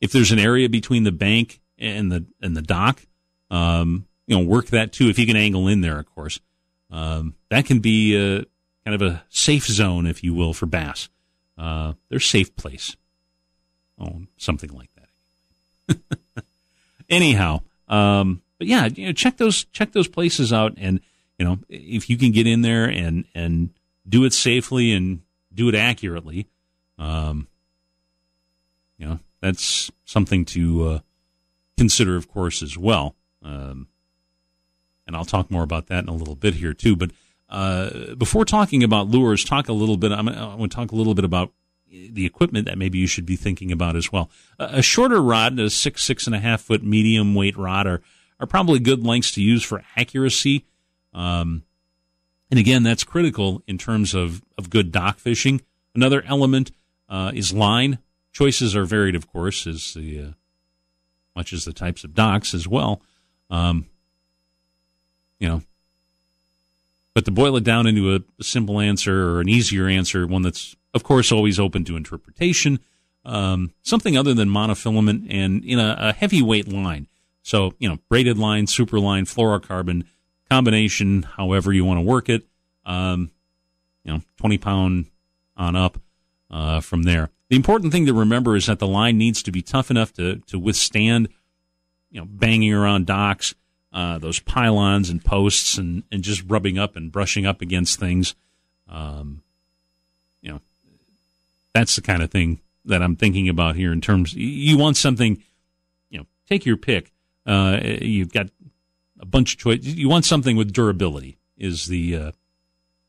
if 0.00 0.12
there's 0.12 0.32
an 0.32 0.38
area 0.38 0.68
between 0.68 1.04
the 1.04 1.12
bank 1.12 1.60
and 1.78 2.10
the 2.10 2.24
and 2.40 2.56
the 2.56 2.62
dock, 2.62 3.06
um, 3.50 4.06
you 4.26 4.36
know, 4.36 4.44
work 4.44 4.66
that 4.68 4.92
too. 4.92 5.08
If 5.08 5.18
you 5.18 5.26
can 5.26 5.36
angle 5.36 5.68
in 5.68 5.80
there, 5.80 5.98
of 5.98 6.06
course, 6.14 6.40
um, 6.90 7.34
that 7.50 7.66
can 7.66 7.80
be 7.80 8.16
a 8.16 8.44
kind 8.84 8.94
of 8.94 9.02
a 9.02 9.24
safe 9.28 9.66
zone, 9.66 10.06
if 10.06 10.22
you 10.22 10.34
will, 10.34 10.52
for 10.52 10.66
bass. 10.66 11.08
Uh, 11.58 11.94
they're 12.08 12.20
safe 12.20 12.54
place. 12.56 12.96
Oh, 13.98 14.22
something 14.36 14.70
like 14.70 14.90
that. 14.94 15.98
Anyhow, 17.08 17.62
um, 17.88 18.42
but 18.58 18.66
yeah, 18.66 18.86
you 18.86 19.06
know, 19.06 19.12
check 19.12 19.36
those 19.36 19.64
check 19.66 19.92
those 19.92 20.08
places 20.08 20.52
out, 20.52 20.74
and 20.76 21.00
you 21.38 21.44
know 21.44 21.58
if 21.68 22.08
you 22.08 22.16
can 22.16 22.32
get 22.32 22.46
in 22.46 22.62
there 22.62 22.84
and 22.84 23.24
and 23.34 23.70
do 24.08 24.24
it 24.24 24.32
safely 24.32 24.92
and 24.92 25.20
do 25.52 25.68
it 25.68 25.74
accurately, 25.74 26.48
um, 26.98 27.48
you 28.98 29.06
know 29.06 29.18
that's 29.40 29.90
something 30.04 30.44
to 30.46 30.88
uh, 30.88 30.98
consider, 31.76 32.16
of 32.16 32.28
course, 32.28 32.62
as 32.62 32.76
well. 32.76 33.14
Um, 33.42 33.88
and 35.06 35.14
I'll 35.14 35.24
talk 35.24 35.50
more 35.50 35.62
about 35.62 35.86
that 35.86 36.02
in 36.02 36.08
a 36.08 36.14
little 36.14 36.34
bit 36.34 36.54
here 36.54 36.72
too. 36.72 36.96
But 36.96 37.10
uh, 37.48 38.14
before 38.16 38.44
talking 38.44 38.82
about 38.82 39.08
lures, 39.08 39.44
talk 39.44 39.68
a 39.68 39.72
little 39.72 39.96
bit. 39.96 40.12
I'm, 40.12 40.28
I 40.28 40.56
to 40.56 40.68
talk 40.68 40.92
a 40.92 40.96
little 40.96 41.14
bit 41.14 41.24
about 41.24 41.52
the 41.88 42.26
equipment 42.26 42.66
that 42.66 42.78
maybe 42.78 42.98
you 42.98 43.06
should 43.06 43.26
be 43.26 43.36
thinking 43.36 43.70
about 43.70 43.96
as 43.96 44.10
well. 44.12 44.30
A, 44.58 44.82
shorter 44.82 45.22
rod, 45.22 45.58
a 45.58 45.70
six, 45.70 46.02
six 46.02 46.26
and 46.26 46.34
a 46.34 46.40
half 46.40 46.60
foot 46.60 46.82
medium 46.82 47.34
weight 47.34 47.56
rod 47.56 47.86
are, 47.86 48.02
are 48.40 48.46
probably 48.46 48.80
good 48.80 49.06
lengths 49.06 49.32
to 49.32 49.42
use 49.42 49.62
for 49.62 49.82
accuracy. 49.96 50.64
Um, 51.16 51.64
and 52.50 52.60
again, 52.60 52.84
that's 52.84 53.02
critical 53.02 53.62
in 53.66 53.78
terms 53.78 54.14
of, 54.14 54.42
of 54.56 54.70
good 54.70 54.92
dock 54.92 55.18
fishing. 55.18 55.62
Another 55.94 56.22
element 56.26 56.70
uh, 57.08 57.32
is 57.34 57.52
line. 57.52 57.98
Choices 58.32 58.76
are 58.76 58.84
varied, 58.84 59.16
of 59.16 59.26
course, 59.32 59.66
as 59.66 59.94
the 59.94 60.20
uh, 60.20 60.30
much 61.34 61.52
as 61.52 61.64
the 61.64 61.72
types 61.72 62.04
of 62.04 62.14
docks 62.14 62.54
as 62.54 62.68
well. 62.68 63.02
Um, 63.50 63.86
you 65.40 65.48
know, 65.48 65.62
but 67.14 67.24
to 67.24 67.30
boil 67.30 67.56
it 67.56 67.64
down 67.64 67.86
into 67.86 68.14
a 68.14 68.42
simple 68.42 68.78
answer 68.78 69.30
or 69.30 69.40
an 69.40 69.48
easier 69.48 69.88
answer, 69.88 70.26
one 70.26 70.42
that's 70.42 70.76
of 70.96 71.04
course, 71.04 71.30
always 71.30 71.60
open 71.60 71.84
to 71.84 71.96
interpretation. 71.96 72.80
Um, 73.24 73.72
something 73.82 74.16
other 74.16 74.32
than 74.32 74.48
monofilament 74.48 75.26
and 75.28 75.62
in 75.62 75.78
a, 75.78 75.96
a, 75.98 76.12
heavyweight 76.12 76.68
line. 76.68 77.06
So, 77.42 77.74
you 77.78 77.88
know, 77.88 77.98
braided 78.08 78.38
line, 78.38 78.66
super 78.66 78.98
line, 78.98 79.24
fluorocarbon 79.24 80.06
combination, 80.50 81.22
however 81.22 81.72
you 81.72 81.84
want 81.84 81.98
to 81.98 82.02
work 82.02 82.28
it. 82.28 82.44
Um, 82.84 83.30
you 84.04 84.12
know, 84.12 84.20
20 84.38 84.58
pound 84.58 85.06
on 85.56 85.74
up 85.74 85.98
uh, 86.50 86.80
from 86.80 87.02
there. 87.02 87.30
The 87.48 87.56
important 87.56 87.92
thing 87.92 88.06
to 88.06 88.14
remember 88.14 88.56
is 88.56 88.66
that 88.66 88.78
the 88.78 88.86
line 88.86 89.18
needs 89.18 89.42
to 89.44 89.52
be 89.52 89.62
tough 89.62 89.90
enough 89.90 90.12
to, 90.14 90.36
to 90.46 90.58
withstand, 90.58 91.28
you 92.10 92.20
know, 92.20 92.26
banging 92.26 92.72
around 92.72 93.06
docks. 93.06 93.54
uh, 93.92 94.18
those 94.18 94.40
pylons 94.40 95.10
and 95.10 95.24
posts 95.24 95.78
and, 95.78 96.02
and 96.12 96.22
just 96.22 96.44
rubbing 96.46 96.78
up 96.78 96.96
and 96.96 97.10
brushing 97.10 97.46
up 97.46 97.60
against 97.62 97.98
things. 97.98 98.34
Um, 98.88 99.42
you 100.42 100.50
know, 100.52 100.60
that's 101.72 101.96
the 101.96 102.02
kind 102.02 102.22
of 102.22 102.30
thing 102.30 102.60
that 102.84 103.02
I'm 103.02 103.16
thinking 103.16 103.48
about 103.48 103.74
here 103.74 103.92
in 103.92 104.00
terms. 104.00 104.34
You 104.34 104.78
want 104.78 104.96
something, 104.96 105.42
you 106.10 106.18
know, 106.18 106.26
take 106.48 106.66
your 106.66 106.76
pick. 106.76 107.12
Uh, 107.46 107.80
you've 107.82 108.32
got 108.32 108.48
a 109.20 109.26
bunch 109.26 109.54
of 109.54 109.58
choice. 109.58 109.82
You 109.82 110.08
want 110.08 110.24
something 110.24 110.56
with 110.56 110.72
durability 110.72 111.38
is 111.56 111.86
the 111.86 112.16
uh, 112.16 112.32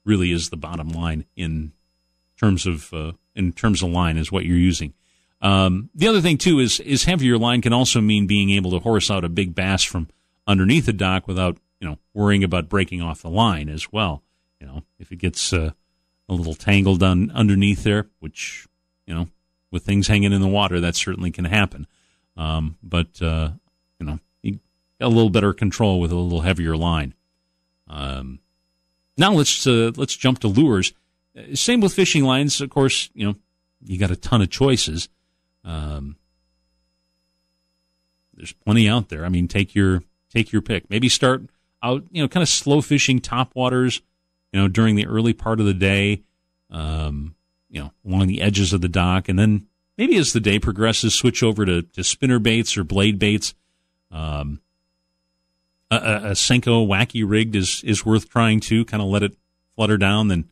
really 0.06 0.32
is 0.32 0.50
the 0.50 0.58
bottom 0.58 0.89
line 0.89 1.26
in 1.36 1.74
terms 2.38 2.65
of 2.65 2.93
uh, 2.93 3.13
in 3.36 3.52
terms 3.52 3.84
of 3.84 3.89
line 3.89 4.17
is 4.17 4.32
what 4.32 4.46
you're 4.46 4.58
using. 4.58 4.93
Um, 5.41 5.89
the 5.93 6.08
other 6.08 6.22
thing 6.22 6.38
too 6.38 6.60
is 6.60 6.80
is 6.80 7.04
heavier 7.04 7.38
line 7.38 7.62
can 7.62 7.74
also 7.74 8.02
mean 8.02 8.26
being 8.26 8.50
able 8.52 8.72
to 8.72 8.80
horse 8.80 9.12
out 9.12 9.24
a 9.24 9.30
big 9.30 9.54
bass 9.54 9.84
from 9.84 10.08
underneath 10.48 10.86
the 10.86 10.93
dock 10.93 11.28
without 11.28 11.58
you 11.80 11.88
know 11.88 12.00
worrying 12.13 12.43
about 12.43 12.70
breaking 12.70 13.02
off 13.02 13.22
the 13.22 13.30
line 13.30 13.70
as 13.70 13.91
well. 13.91 14.24
You 14.60 14.67
know 14.67 14.84
if 14.98 15.12
it 15.12 15.17
gets 15.17 15.54
uh, 15.54 15.72
a 16.28 16.34
little 16.34 16.56
tangled 16.56 17.04
on 17.04 17.30
underneath 17.32 17.84
there, 17.84 18.08
which 18.20 18.67
you 19.06 19.13
know 19.13 19.28
with 19.72 19.84
things 19.84 20.08
hanging 20.08 20.34
in 20.34 20.41
the 20.41 20.48
water 20.48 20.80
that 20.80 20.96
certainly 20.96 21.32
can 21.32 21.46
happen. 21.46 21.86
Um, 22.36 22.78
but 22.82 23.22
uh, 23.22 23.52
you 24.00 24.06
know 24.06 24.20
you 24.41 24.54
got 24.54 24.60
a 24.99 25.07
little 25.07 25.29
better 25.29 25.53
control 25.53 25.99
with 25.99 26.12
a 26.12 26.15
little 26.15 26.41
heavier 26.41 26.75
line. 26.75 27.13
Um, 27.88 28.39
now 29.17 29.33
let's 29.33 29.65
uh, 29.65 29.91
let's 29.95 30.15
jump 30.15 30.39
to 30.39 30.47
lures. 30.47 30.93
Uh, 31.38 31.55
same 31.55 31.81
with 31.81 31.93
fishing 31.93 32.23
lines, 32.23 32.62
of 32.62 32.69
course. 32.69 33.10
You 33.13 33.27
know 33.27 33.36
you 33.83 33.97
got 33.97 34.12
a 34.12 34.15
ton 34.15 34.41
of 34.41 34.49
choices. 34.49 35.10
Um, 35.63 36.17
there's 38.33 38.53
plenty 38.53 38.88
out 38.88 39.10
there. 39.10 39.25
I 39.25 39.29
mean, 39.29 39.47
take 39.47 39.75
your 39.75 40.03
take 40.29 40.51
your 40.51 40.62
pick. 40.62 40.89
Maybe 40.89 41.10
start 41.10 41.43
out, 41.83 42.03
you 42.12 42.21
know, 42.21 42.27
kind 42.27 42.43
of 42.43 42.49
slow 42.49 42.81
fishing 42.81 43.19
top 43.19 43.55
waters, 43.55 44.01
you 44.51 44.60
know, 44.60 44.67
during 44.67 44.95
the 44.95 45.07
early 45.07 45.33
part 45.33 45.60
of 45.60 45.65
the 45.65 45.73
day, 45.73 46.23
um, 46.69 47.36
you 47.69 47.81
know, 47.81 47.91
along 48.05 48.27
the 48.27 48.41
edges 48.41 48.73
of 48.73 48.81
the 48.81 48.89
dock, 48.89 49.29
and 49.29 49.38
then 49.38 49.67
maybe 49.97 50.17
as 50.17 50.33
the 50.33 50.39
day 50.39 50.60
progresses, 50.60 51.13
switch 51.13 51.43
over 51.43 51.65
to, 51.65 51.81
to 51.81 52.03
spinner 52.03 52.39
baits 52.39 52.77
or 52.77 52.83
blade 52.83 53.19
baits. 53.19 53.53
Um, 54.12 54.62
a, 55.89 55.95
a, 55.95 56.32
Senko 56.32 56.88
wacky 56.88 57.23
rigged 57.28 57.56
is 57.56 57.82
is 57.84 58.06
worth 58.06 58.30
trying 58.30 58.60
too. 58.60 58.86
Kind 58.86 59.02
of 59.02 59.10
let 59.10 59.23
it 59.23 59.36
flutter 59.76 59.97
down, 59.97 60.28
then 60.28 60.45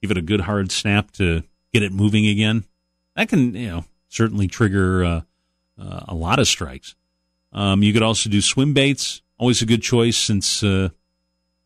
give 0.00 0.10
it 0.10 0.16
a 0.16 0.22
good 0.22 0.42
hard 0.42 0.72
snap 0.72 1.10
to 1.12 1.42
get 1.72 1.82
it 1.82 1.92
moving 1.92 2.26
again. 2.26 2.64
That 3.16 3.28
can, 3.28 3.54
you 3.54 3.68
know, 3.68 3.84
certainly 4.08 4.46
trigger 4.46 5.04
uh, 5.04 5.20
uh, 5.78 6.00
a 6.08 6.14
lot 6.14 6.38
of 6.38 6.48
strikes. 6.48 6.94
Um, 7.52 7.82
you 7.82 7.92
could 7.92 8.02
also 8.02 8.30
do 8.30 8.40
swim 8.40 8.72
baits, 8.72 9.20
always 9.38 9.60
a 9.60 9.66
good 9.66 9.82
choice 9.82 10.16
since 10.16 10.62
uh, 10.62 10.88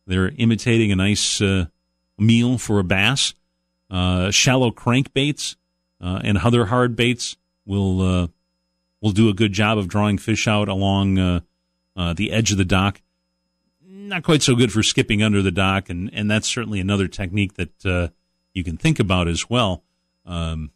they're 0.07 0.33
imitating 0.37 0.91
a 0.91 0.97
nice 0.97 1.41
uh, 1.41 1.67
meal 2.19 2.59
for 2.59 2.79
a 2.79 2.85
bass. 2.85 3.35
Uh, 3.89 4.31
shallow 4.33 4.73
crankbaits 4.73 5.55
uh, 6.01 6.21
and 6.25 6.39
other 6.39 6.67
hard 6.67 6.97
baits 6.97 7.37
will 7.65 8.29
will 9.01 9.13
do 9.13 9.29
a 9.29 9.35
good 9.35 9.53
job 9.53 9.79
of 9.79 9.87
drawing 9.87 10.19
fish 10.19 10.49
out 10.49 10.69
along 10.69 11.43
the 11.97 12.31
edge 12.31 12.53
of 12.53 12.59
the 12.59 12.65
dock. 12.65 13.01
Not 13.85 14.23
quite 14.23 14.43
so 14.43 14.55
good 14.55 14.73
for 14.73 14.83
skipping 14.83 15.23
under 15.23 15.43
the 15.43 15.51
dock, 15.51 15.91
and, 15.91 16.11
and 16.13 16.31
that's 16.31 16.47
certainly 16.47 16.81
another 16.81 17.09
technique 17.09 17.55
that 17.55 18.13
you 18.53 18.65
can 18.65 18.77
think 18.77 18.99
about 18.99 19.29
as 19.29 19.51
well. 19.51 19.83
Um, 20.25 20.71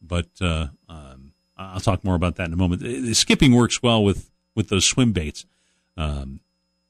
but 0.00 0.28
uh, 0.40 0.68
um, 0.88 1.32
I'll 1.56 1.80
talk 1.80 2.04
more 2.04 2.14
about 2.14 2.36
that 2.36 2.46
in 2.46 2.52
a 2.52 2.56
moment. 2.56 3.16
Skipping 3.16 3.54
works 3.54 3.82
well 3.82 4.02
with 4.02 4.30
with 4.54 4.68
those 4.68 4.84
swim 4.84 5.12
baits, 5.12 5.44
um, 5.96 6.40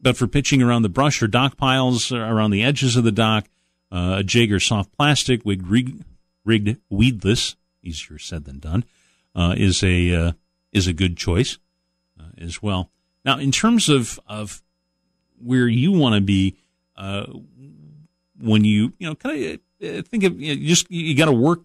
but 0.01 0.17
for 0.17 0.27
pitching 0.27 0.63
around 0.63 0.83
the 0.83 0.89
brush 0.89 1.23
or 1.23 1.27
dock 1.27 1.57
piles 1.57 2.13
around 2.13 2.51
the 2.51 2.63
edges 2.63 2.97
of 2.97 3.05
the 3.05 3.13
dock, 3.13 3.47
uh, 3.91 4.17
a 4.19 4.23
jig 4.23 4.53
or 4.53 4.61
soft 4.61 4.97
plastic 4.97 5.43
rigged, 5.45 5.67
rigged, 5.67 6.05
rigged 6.45 6.79
weedless, 6.89 7.57
easier 7.83 8.19
said 8.19 8.45
than 8.45 8.59
done, 8.59 8.85
uh, 9.35 9.55
is 9.57 9.83
a 9.83 10.15
uh, 10.15 10.33
is 10.73 10.87
a 10.87 10.93
good 10.93 11.17
choice 11.17 11.59
uh, 12.21 12.31
as 12.39 12.63
well. 12.63 12.91
Now, 13.25 13.39
in 13.39 13.51
terms 13.51 13.89
of 13.89 14.19
of 14.27 14.63
where 15.43 15.69
you 15.69 15.93
want 15.93 16.15
to 16.15 16.21
be 16.21 16.57
uh, 16.97 17.27
when 18.41 18.65
you 18.65 18.93
you 18.99 19.09
know 19.09 19.15
kind 19.15 19.61
of 19.81 20.09
think 20.09 20.25
of 20.25 20.41
you 20.41 20.55
know, 20.55 20.67
just 20.67 20.91
you 20.91 21.17
got 21.17 21.27
to 21.27 21.33
work 21.33 21.61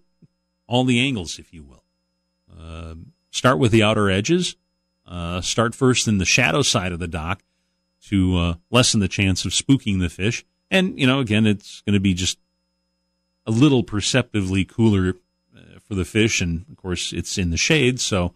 all 0.68 0.84
the 0.84 1.00
angles, 1.00 1.40
if 1.40 1.54
you 1.54 1.64
will. 1.64 1.84
Uh, 2.52 2.96
start 3.32 3.60
with 3.60 3.72
the 3.72 3.84
outer 3.84 4.10
edges. 4.10 4.56
Uh, 5.06 5.42
start 5.42 5.76
first 5.76 6.08
in 6.08 6.18
the 6.18 6.26
shadow 6.26 6.62
side 6.62 6.92
of 6.92 7.00
the 7.00 7.08
dock 7.08 7.44
to 8.08 8.38
uh, 8.38 8.54
lessen 8.72 9.00
the 9.00 9.08
chance 9.08 9.46
of 9.46 9.52
spooking 9.52 10.00
the 10.00 10.10
fish. 10.10 10.46
And, 10.72 10.98
you 11.00 11.06
know, 11.06 11.20
again, 11.20 11.46
it's 11.46 11.82
going 11.82 11.94
to 11.94 12.00
be 12.00 12.14
just 12.14 12.38
a 13.46 13.52
little 13.52 13.84
perceptively 13.84 14.66
cooler 14.66 15.16
uh, 15.56 15.80
for 15.88 15.96
the 15.96 16.06
fish. 16.06 16.42
And, 16.42 16.66
of 16.70 16.78
course, 16.78 17.14
it's 17.14 17.38
in 17.38 17.50
the 17.50 17.58
shade, 17.58 18.00
so 18.00 18.34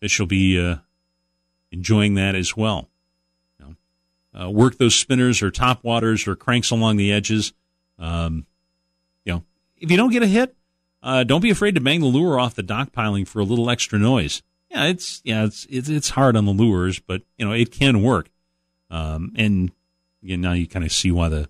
fish 0.00 0.18
will 0.18 0.26
be 0.26 0.58
uh, 0.58 0.76
enjoying 1.74 2.14
that 2.14 2.34
as 2.34 2.56
well. 2.56 2.88
You 3.58 3.76
know, 4.34 4.46
uh, 4.46 4.50
work 4.50 4.78
those 4.78 4.94
spinners 4.94 5.42
or 5.42 5.50
top 5.50 5.84
waters 5.84 6.26
or 6.26 6.34
cranks 6.34 6.70
along 6.70 6.96
the 6.96 7.12
edges. 7.12 7.52
Um, 7.98 8.46
if 9.84 9.90
you 9.90 9.96
don't 9.96 10.10
get 10.10 10.22
a 10.22 10.26
hit, 10.26 10.56
uh, 11.02 11.24
don't 11.24 11.42
be 11.42 11.50
afraid 11.50 11.74
to 11.74 11.80
bang 11.80 12.00
the 12.00 12.06
lure 12.06 12.38
off 12.38 12.54
the 12.54 12.62
dock 12.62 12.92
piling 12.92 13.24
for 13.26 13.40
a 13.40 13.44
little 13.44 13.68
extra 13.68 13.98
noise. 13.98 14.42
Yeah, 14.70 14.86
it's 14.86 15.20
yeah, 15.24 15.44
it's 15.44 15.66
it's, 15.68 15.88
it's 15.88 16.10
hard 16.10 16.36
on 16.36 16.46
the 16.46 16.52
lures, 16.52 16.98
but 16.98 17.22
you 17.36 17.46
know 17.46 17.52
it 17.52 17.70
can 17.70 18.02
work. 18.02 18.30
Um, 18.90 19.32
and 19.36 19.70
again, 20.22 20.40
now 20.40 20.52
you 20.52 20.66
kind 20.66 20.84
of 20.84 20.92
see 20.92 21.10
why 21.10 21.28
the 21.28 21.48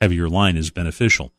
heavier 0.00 0.28
line 0.28 0.56
is 0.56 0.70
beneficial. 0.70 1.32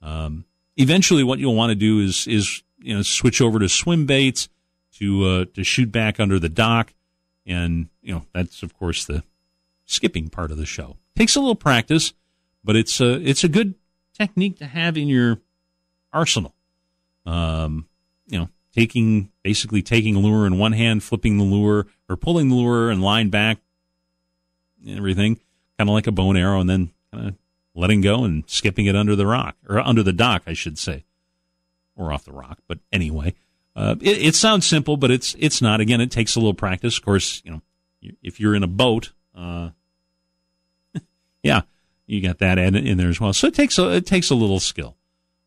Um, 0.00 0.44
eventually, 0.76 1.24
what 1.24 1.40
you'll 1.40 1.56
want 1.56 1.70
to 1.70 1.74
do 1.74 2.00
is 2.00 2.26
is 2.28 2.62
you 2.78 2.94
know 2.94 3.02
switch 3.02 3.40
over 3.40 3.58
to 3.58 3.68
swim 3.68 4.06
baits 4.06 4.48
to 4.94 5.24
uh, 5.24 5.44
to 5.54 5.64
shoot 5.64 5.90
back 5.90 6.20
under 6.20 6.38
the 6.38 6.48
dock, 6.48 6.94
and 7.46 7.88
you 8.02 8.12
know 8.12 8.26
that's 8.32 8.62
of 8.62 8.76
course 8.76 9.04
the 9.04 9.22
skipping 9.84 10.28
part 10.28 10.50
of 10.50 10.58
the 10.58 10.66
show. 10.66 10.96
Takes 11.14 11.36
a 11.36 11.40
little 11.40 11.54
practice, 11.54 12.12
but 12.64 12.76
it's 12.76 13.00
a 13.00 13.14
it's 13.26 13.44
a 13.44 13.48
good 13.48 13.74
technique 14.12 14.58
to 14.58 14.66
have 14.66 14.96
in 14.96 15.08
your 15.08 15.40
arsenal. 16.12 16.54
Um, 17.24 17.88
you 18.26 18.38
know, 18.38 18.48
taking 18.74 19.30
basically 19.42 19.82
taking 19.82 20.16
a 20.16 20.18
lure 20.18 20.46
in 20.46 20.58
one 20.58 20.72
hand, 20.72 21.02
flipping 21.02 21.38
the 21.38 21.44
lure 21.44 21.86
or 22.08 22.16
pulling 22.16 22.48
the 22.48 22.54
lure 22.54 22.90
and 22.90 23.02
line 23.02 23.30
back, 23.30 23.58
everything, 24.86 25.36
kind 25.78 25.88
of 25.88 25.94
like 25.94 26.06
a 26.06 26.12
bow 26.12 26.30
and 26.30 26.38
arrow, 26.38 26.60
and 26.60 26.68
then 26.68 26.90
kind 27.12 27.28
of 27.28 27.34
letting 27.74 28.00
go 28.00 28.24
and 28.24 28.44
skipping 28.46 28.86
it 28.86 28.96
under 28.96 29.16
the 29.16 29.26
rock 29.26 29.56
or 29.68 29.78
under 29.78 30.02
the 30.02 30.12
dock, 30.12 30.42
I 30.46 30.52
should 30.52 30.78
say, 30.78 31.04
or 31.94 32.12
off 32.12 32.24
the 32.24 32.32
rock. 32.32 32.58
But 32.66 32.78
anyway, 32.92 33.34
uh, 33.76 33.94
it, 34.00 34.28
it, 34.28 34.34
sounds 34.34 34.66
simple, 34.66 34.96
but 34.96 35.10
it's 35.10 35.36
it's 35.38 35.62
not. 35.62 35.80
Again, 35.80 36.00
it 36.00 36.10
takes 36.10 36.34
a 36.34 36.40
little 36.40 36.54
practice. 36.54 36.96
Of 36.96 37.04
course, 37.04 37.42
you 37.44 37.52
know, 37.52 37.62
if 38.22 38.40
you're 38.40 38.54
in 38.54 38.62
a 38.62 38.68
boat, 38.68 39.12
uh, 39.36 39.70
yeah, 41.42 41.60
you 42.06 42.22
got 42.22 42.38
that 42.38 42.58
in 42.58 42.96
there 42.96 43.08
as 43.08 43.20
well. 43.20 43.32
So 43.32 43.46
it 43.46 43.54
takes 43.54 43.78
a, 43.78 43.92
it 43.92 44.06
takes 44.06 44.30
a 44.30 44.34
little 44.34 44.60
skill 44.60 44.96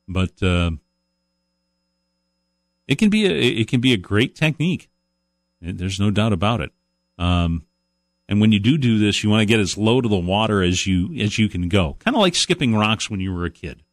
but 0.09 0.41
uh, 0.41 0.71
it 2.87 2.95
can 2.95 3.09
be 3.09 3.25
a 3.25 3.31
it 3.31 3.67
can 3.69 3.79
be 3.79 3.93
a 3.93 3.97
great 3.97 4.35
technique. 4.35 4.89
There's 5.61 5.99
no 5.99 6.09
doubt 6.09 6.33
about 6.33 6.61
it. 6.61 6.71
Um, 7.17 7.65
and 8.27 8.41
when 8.41 8.51
you 8.51 8.59
do 8.59 8.77
do 8.77 8.97
this, 8.97 9.23
you 9.23 9.29
want 9.29 9.41
to 9.41 9.45
get 9.45 9.59
as 9.59 9.77
low 9.77 10.01
to 10.01 10.09
the 10.09 10.17
water 10.17 10.61
as 10.63 10.85
you 10.87 11.13
as 11.21 11.37
you 11.37 11.47
can 11.47 11.69
go, 11.69 11.95
kind 11.99 12.15
of 12.15 12.21
like 12.21 12.35
skipping 12.35 12.75
rocks 12.75 13.09
when 13.09 13.19
you 13.19 13.33
were 13.33 13.45
a 13.45 13.51
kid. 13.51 13.83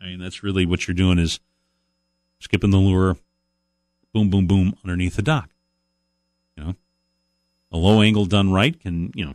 I 0.00 0.06
mean, 0.06 0.20
that's 0.20 0.42
really 0.42 0.64
what 0.64 0.86
you're 0.86 0.94
doing 0.94 1.18
is 1.18 1.40
skipping 2.38 2.70
the 2.70 2.78
lure, 2.78 3.16
boom, 4.12 4.30
boom, 4.30 4.46
boom, 4.46 4.76
underneath 4.84 5.16
the 5.16 5.22
dock. 5.22 5.50
You 6.56 6.64
know, 6.64 6.74
a 7.72 7.76
low 7.76 8.02
angle 8.02 8.26
done 8.26 8.52
right 8.52 8.78
can 8.78 9.12
you 9.14 9.24
know 9.24 9.34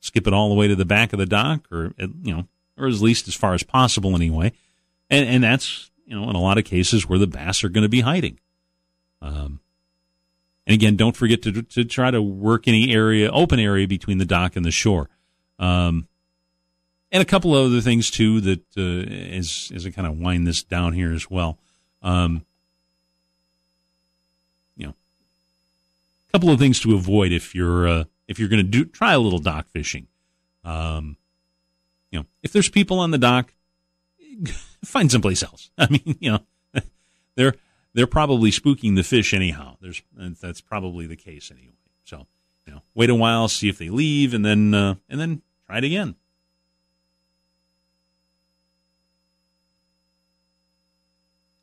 skip 0.00 0.26
it 0.26 0.32
all 0.32 0.48
the 0.48 0.54
way 0.54 0.68
to 0.68 0.76
the 0.76 0.84
back 0.84 1.12
of 1.12 1.18
the 1.18 1.26
dock, 1.26 1.70
or 1.72 1.92
you 1.98 2.34
know, 2.34 2.46
or 2.78 2.86
at 2.86 2.94
least 2.94 3.28
as 3.28 3.34
far 3.34 3.54
as 3.54 3.62
possible 3.62 4.14
anyway 4.14 4.52
and 5.10 5.28
and 5.28 5.44
that's 5.44 5.90
you 6.04 6.18
know 6.18 6.28
in 6.28 6.36
a 6.36 6.40
lot 6.40 6.58
of 6.58 6.64
cases 6.64 7.08
where 7.08 7.18
the 7.18 7.26
bass 7.26 7.64
are 7.64 7.68
going 7.68 7.82
to 7.82 7.88
be 7.88 8.00
hiding. 8.00 8.38
Um, 9.22 9.60
and 10.66 10.74
again, 10.74 10.96
don't 10.96 11.16
forget 11.16 11.42
to 11.42 11.62
to 11.62 11.84
try 11.84 12.10
to 12.10 12.20
work 12.20 12.66
any 12.68 12.92
area, 12.92 13.30
open 13.30 13.60
area 13.60 13.86
between 13.86 14.18
the 14.18 14.24
dock 14.24 14.56
and 14.56 14.64
the 14.64 14.70
shore. 14.70 15.08
Um, 15.58 16.08
and 17.12 17.22
a 17.22 17.26
couple 17.26 17.56
of 17.56 17.66
other 17.66 17.80
things 17.80 18.10
too 18.10 18.40
that 18.42 18.64
uh, 18.76 19.10
as 19.36 19.70
as 19.74 19.86
I 19.86 19.90
kind 19.90 20.08
of 20.08 20.18
wind 20.18 20.46
this 20.46 20.62
down 20.62 20.92
here 20.92 21.12
as 21.12 21.30
well. 21.30 21.58
Um, 22.02 22.44
you 24.76 24.86
know, 24.86 24.92
a 24.92 24.94
couple 26.32 26.50
of 26.50 26.58
things 26.58 26.80
to 26.80 26.94
avoid 26.94 27.32
if 27.32 27.54
you're 27.54 27.88
uh, 27.88 28.04
if 28.28 28.38
you're 28.38 28.48
going 28.48 28.64
to 28.64 28.68
do 28.70 28.84
try 28.84 29.12
a 29.12 29.18
little 29.18 29.38
dock 29.38 29.68
fishing. 29.68 30.08
Um, 30.64 31.16
you 32.10 32.20
know, 32.20 32.26
if 32.42 32.52
there's 32.52 32.68
people 32.68 32.98
on 32.98 33.10
the 33.10 33.18
dock, 33.18 33.52
find 34.84 35.10
someplace 35.10 35.42
else. 35.42 35.70
I 35.78 35.88
mean, 35.88 36.16
you 36.20 36.32
know, 36.32 36.40
they're 37.36 37.54
they're 37.94 38.06
probably 38.06 38.50
spooking 38.50 38.96
the 38.96 39.02
fish 39.02 39.32
anyhow. 39.32 39.76
There's 39.80 40.02
that's 40.40 40.60
probably 40.60 41.06
the 41.06 41.16
case 41.16 41.50
anyway. 41.50 41.72
So 42.04 42.26
You 42.66 42.74
know, 42.74 42.82
wait 42.94 43.10
a 43.10 43.14
while, 43.14 43.48
see 43.48 43.68
if 43.68 43.78
they 43.78 43.90
leave, 43.90 44.34
and 44.34 44.44
then 44.44 44.74
uh, 44.74 44.96
and 45.08 45.20
then 45.20 45.42
try 45.66 45.78
it 45.78 45.84
again. 45.84 46.16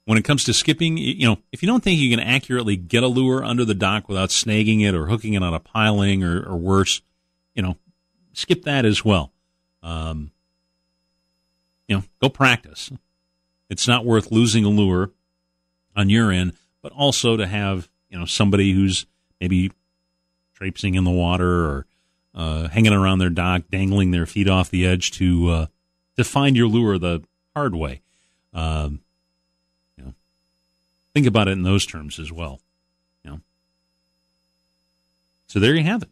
When 0.06 0.18
it 0.18 0.26
comes 0.26 0.44
to 0.46 0.54
skipping, 0.54 0.98
you 0.98 1.26
know, 1.26 1.38
if 1.54 1.64
you 1.64 1.68
don't 1.68 1.82
think 1.82 2.00
you 2.00 2.10
can 2.10 2.20
accurately 2.20 2.76
get 2.76 3.04
a 3.04 3.08
lure 3.08 3.44
under 3.44 3.64
the 3.64 3.74
dock 3.74 4.10
without 4.10 4.30
snagging 4.30 4.82
it 4.82 4.94
or 4.94 5.06
hooking 5.06 5.34
it 5.34 5.44
on 5.44 5.54
a 5.54 5.62
piling 5.62 6.24
or, 6.24 6.44
or 6.44 6.58
worse, 6.58 7.02
you 7.56 7.62
know, 7.62 7.78
skip 8.34 8.64
that 8.64 8.84
as 8.84 9.06
well. 9.06 9.32
Um, 9.82 10.32
you 11.88 11.96
know, 11.96 12.04
go 12.22 12.28
practice. 12.28 12.92
It's 13.70 13.88
not 13.88 14.06
worth 14.06 14.32
losing 14.32 14.66
a 14.66 14.70
lure 14.70 15.12
on 15.96 16.10
your 16.10 16.32
end, 16.32 16.54
but 16.82 16.92
also 16.92 17.38
to 17.38 17.48
have, 17.48 17.90
you 18.10 18.20
know, 18.20 18.26
somebody 18.26 18.74
who's 18.74 19.06
maybe 19.40 19.72
traipsing 20.54 20.96
in 20.96 21.04
the 21.04 21.12
water 21.12 21.66
or 21.66 21.86
uh, 22.36 22.68
hanging 22.68 22.94
around 22.94 23.20
their 23.20 23.30
dock, 23.30 23.64
dangling 23.72 24.12
their 24.12 24.26
feet 24.26 24.50
off 24.50 24.70
the 24.70 24.86
edge 24.86 25.12
to 25.12 25.50
uh, 25.50 25.66
to 26.18 26.24
find 26.24 26.58
your 26.58 26.68
lure 26.68 26.98
the 26.98 27.24
hard 27.56 27.76
way. 27.76 28.02
Um, 28.54 29.02
think 31.14 31.28
about 31.28 31.48
it 31.48 31.52
in 31.52 31.64
those 31.64 31.86
terms 31.86 32.20
as 32.20 32.32
well. 32.32 32.60
You 33.24 33.32
know, 33.32 33.42
so 35.48 35.60
there 35.60 35.76
you 35.76 35.84
have 35.84 36.04
it. 36.04 36.10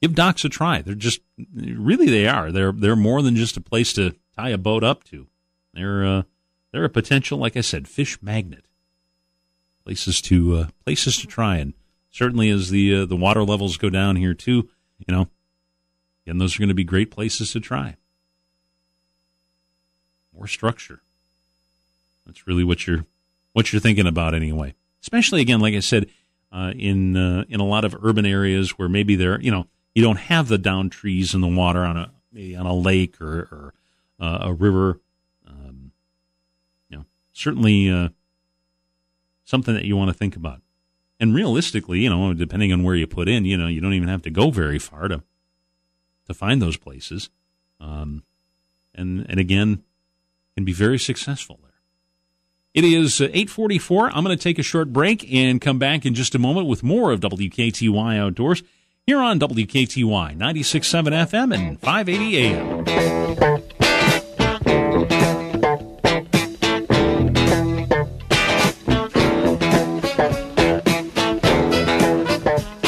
Give 0.00 0.14
docks 0.14 0.44
a 0.44 0.48
try. 0.48 0.82
They're 0.82 0.94
just 0.94 1.20
really 1.54 2.08
they 2.08 2.26
are. 2.26 2.52
They're 2.52 2.72
they're 2.72 2.96
more 2.96 3.22
than 3.22 3.36
just 3.36 3.56
a 3.56 3.60
place 3.60 3.92
to 3.94 4.14
tie 4.36 4.50
a 4.50 4.58
boat 4.58 4.84
up 4.84 5.04
to. 5.04 5.26
They're 5.72 6.04
uh, 6.04 6.22
they're 6.72 6.84
a 6.84 6.90
potential, 6.90 7.38
like 7.38 7.56
I 7.56 7.62
said, 7.62 7.88
fish 7.88 8.20
magnet. 8.22 8.66
Places 9.84 10.20
to 10.22 10.56
uh, 10.56 10.66
places 10.84 11.16
to 11.18 11.26
try, 11.26 11.56
and 11.56 11.72
certainly 12.10 12.50
as 12.50 12.70
the 12.70 12.94
uh, 12.94 13.06
the 13.06 13.16
water 13.16 13.44
levels 13.44 13.76
go 13.76 13.88
down 13.88 14.16
here 14.16 14.34
too, 14.34 14.68
you 14.98 15.14
know, 15.14 15.28
and 16.26 16.40
those 16.40 16.56
are 16.56 16.58
going 16.58 16.68
to 16.68 16.74
be 16.74 16.84
great 16.84 17.10
places 17.10 17.52
to 17.52 17.60
try. 17.60 17.96
More 20.34 20.46
structure. 20.46 21.00
That's 22.26 22.46
really 22.46 22.64
what 22.64 22.86
you're 22.86 23.06
what 23.56 23.72
you're 23.72 23.80
thinking 23.80 24.06
about 24.06 24.34
anyway. 24.34 24.74
Especially 25.00 25.40
again, 25.40 25.60
like 25.60 25.72
I 25.72 25.80
said, 25.80 26.10
uh, 26.52 26.74
in 26.76 27.16
uh, 27.16 27.44
in 27.48 27.58
a 27.58 27.64
lot 27.64 27.86
of 27.86 27.96
urban 28.02 28.26
areas 28.26 28.72
where 28.72 28.86
maybe 28.86 29.16
there, 29.16 29.40
you 29.40 29.50
know, 29.50 29.66
you 29.94 30.02
don't 30.02 30.18
have 30.18 30.48
the 30.48 30.58
down 30.58 30.90
trees 30.90 31.32
in 31.34 31.40
the 31.40 31.48
water 31.48 31.80
on 31.80 31.96
a 31.96 32.12
maybe 32.30 32.54
on 32.54 32.66
a 32.66 32.74
lake 32.74 33.18
or, 33.18 33.48
or 33.50 33.74
uh, 34.20 34.40
a 34.42 34.52
river. 34.52 35.00
Um, 35.48 35.92
you 36.90 36.98
know, 36.98 37.04
certainly 37.32 37.88
uh, 37.88 38.10
something 39.46 39.72
that 39.72 39.86
you 39.86 39.96
want 39.96 40.10
to 40.10 40.14
think 40.14 40.36
about. 40.36 40.60
And 41.18 41.34
realistically, 41.34 42.00
you 42.00 42.10
know, 42.10 42.34
depending 42.34 42.74
on 42.74 42.82
where 42.82 42.94
you 42.94 43.06
put 43.06 43.26
in, 43.26 43.46
you 43.46 43.56
know, 43.56 43.68
you 43.68 43.80
don't 43.80 43.94
even 43.94 44.08
have 44.08 44.22
to 44.22 44.30
go 44.30 44.50
very 44.50 44.78
far 44.78 45.08
to 45.08 45.22
to 46.26 46.34
find 46.34 46.60
those 46.60 46.76
places. 46.76 47.30
Um, 47.80 48.22
and 48.94 49.24
and 49.30 49.40
again, 49.40 49.82
can 50.54 50.66
be 50.66 50.74
very 50.74 50.98
successful. 50.98 51.58
It 52.76 52.84
is 52.84 53.22
uh, 53.22 53.24
844. 53.32 54.10
I'm 54.10 54.22
going 54.22 54.36
to 54.36 54.42
take 54.42 54.58
a 54.58 54.62
short 54.62 54.92
break 54.92 55.32
and 55.32 55.62
come 55.62 55.78
back 55.78 56.04
in 56.04 56.12
just 56.12 56.34
a 56.34 56.38
moment 56.38 56.66
with 56.66 56.82
more 56.82 57.10
of 57.10 57.20
WKTY 57.20 58.18
Outdoors 58.18 58.62
here 59.06 59.18
on 59.18 59.40
WKTY 59.40 60.36
96.7 60.36 60.36
FM 60.36 61.54
and 61.54 61.80
580 61.80 62.36
AM. 62.36 63.62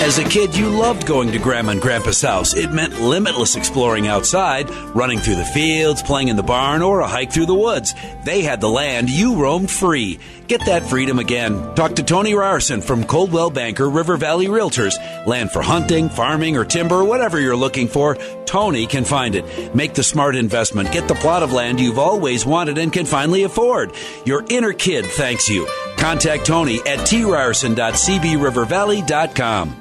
As 0.09 0.16
a 0.16 0.24
kid, 0.24 0.56
you 0.56 0.70
loved 0.70 1.06
going 1.06 1.32
to 1.32 1.38
Grandma 1.38 1.72
and 1.72 1.82
Grandpa's 1.82 2.22
house. 2.22 2.54
It 2.54 2.72
meant 2.72 2.98
limitless 2.98 3.56
exploring 3.56 4.06
outside, 4.06 4.70
running 4.96 5.18
through 5.18 5.34
the 5.34 5.44
fields, 5.44 6.00
playing 6.00 6.28
in 6.28 6.36
the 6.36 6.42
barn, 6.42 6.80
or 6.80 7.00
a 7.00 7.06
hike 7.06 7.30
through 7.30 7.44
the 7.44 7.54
woods. 7.54 7.94
They 8.24 8.40
had 8.40 8.62
the 8.62 8.70
land, 8.70 9.11
you 9.11 9.36
roamed 9.36 9.70
free. 9.70 10.18
Get 10.46 10.64
that 10.64 10.84
freedom 10.84 11.18
again. 11.18 11.74
Talk 11.74 11.96
to 11.96 12.02
Tony 12.02 12.32
Ryerson 12.32 12.80
from 12.80 13.04
Coldwell 13.04 13.50
Banker 13.50 13.90
River 13.90 14.16
Valley 14.16 14.46
Realtors. 14.46 14.96
Land 15.26 15.50
for 15.50 15.61
hunting, 15.61 16.09
farming, 16.09 16.56
or 16.56 16.64
timber, 16.64 17.04
whatever 17.04 17.38
you're 17.38 17.54
looking 17.54 17.86
for, 17.86 18.14
Tony 18.46 18.86
can 18.86 19.04
find 19.04 19.34
it. 19.34 19.74
Make 19.74 19.92
the 19.92 20.02
smart 20.02 20.36
investment. 20.36 20.90
Get 20.90 21.06
the 21.06 21.16
plot 21.16 21.42
of 21.42 21.52
land 21.52 21.80
you've 21.80 21.98
always 21.98 22.46
wanted 22.46 22.78
and 22.78 22.90
can 22.90 23.04
finally 23.04 23.42
afford. 23.42 23.92
Your 24.24 24.42
inner 24.48 24.72
kid 24.72 25.04
thanks 25.04 25.50
you. 25.50 25.68
Contact 25.98 26.46
Tony 26.46 26.78
at 26.78 27.00
tryerson.cbrivervalley.com. 27.00 29.78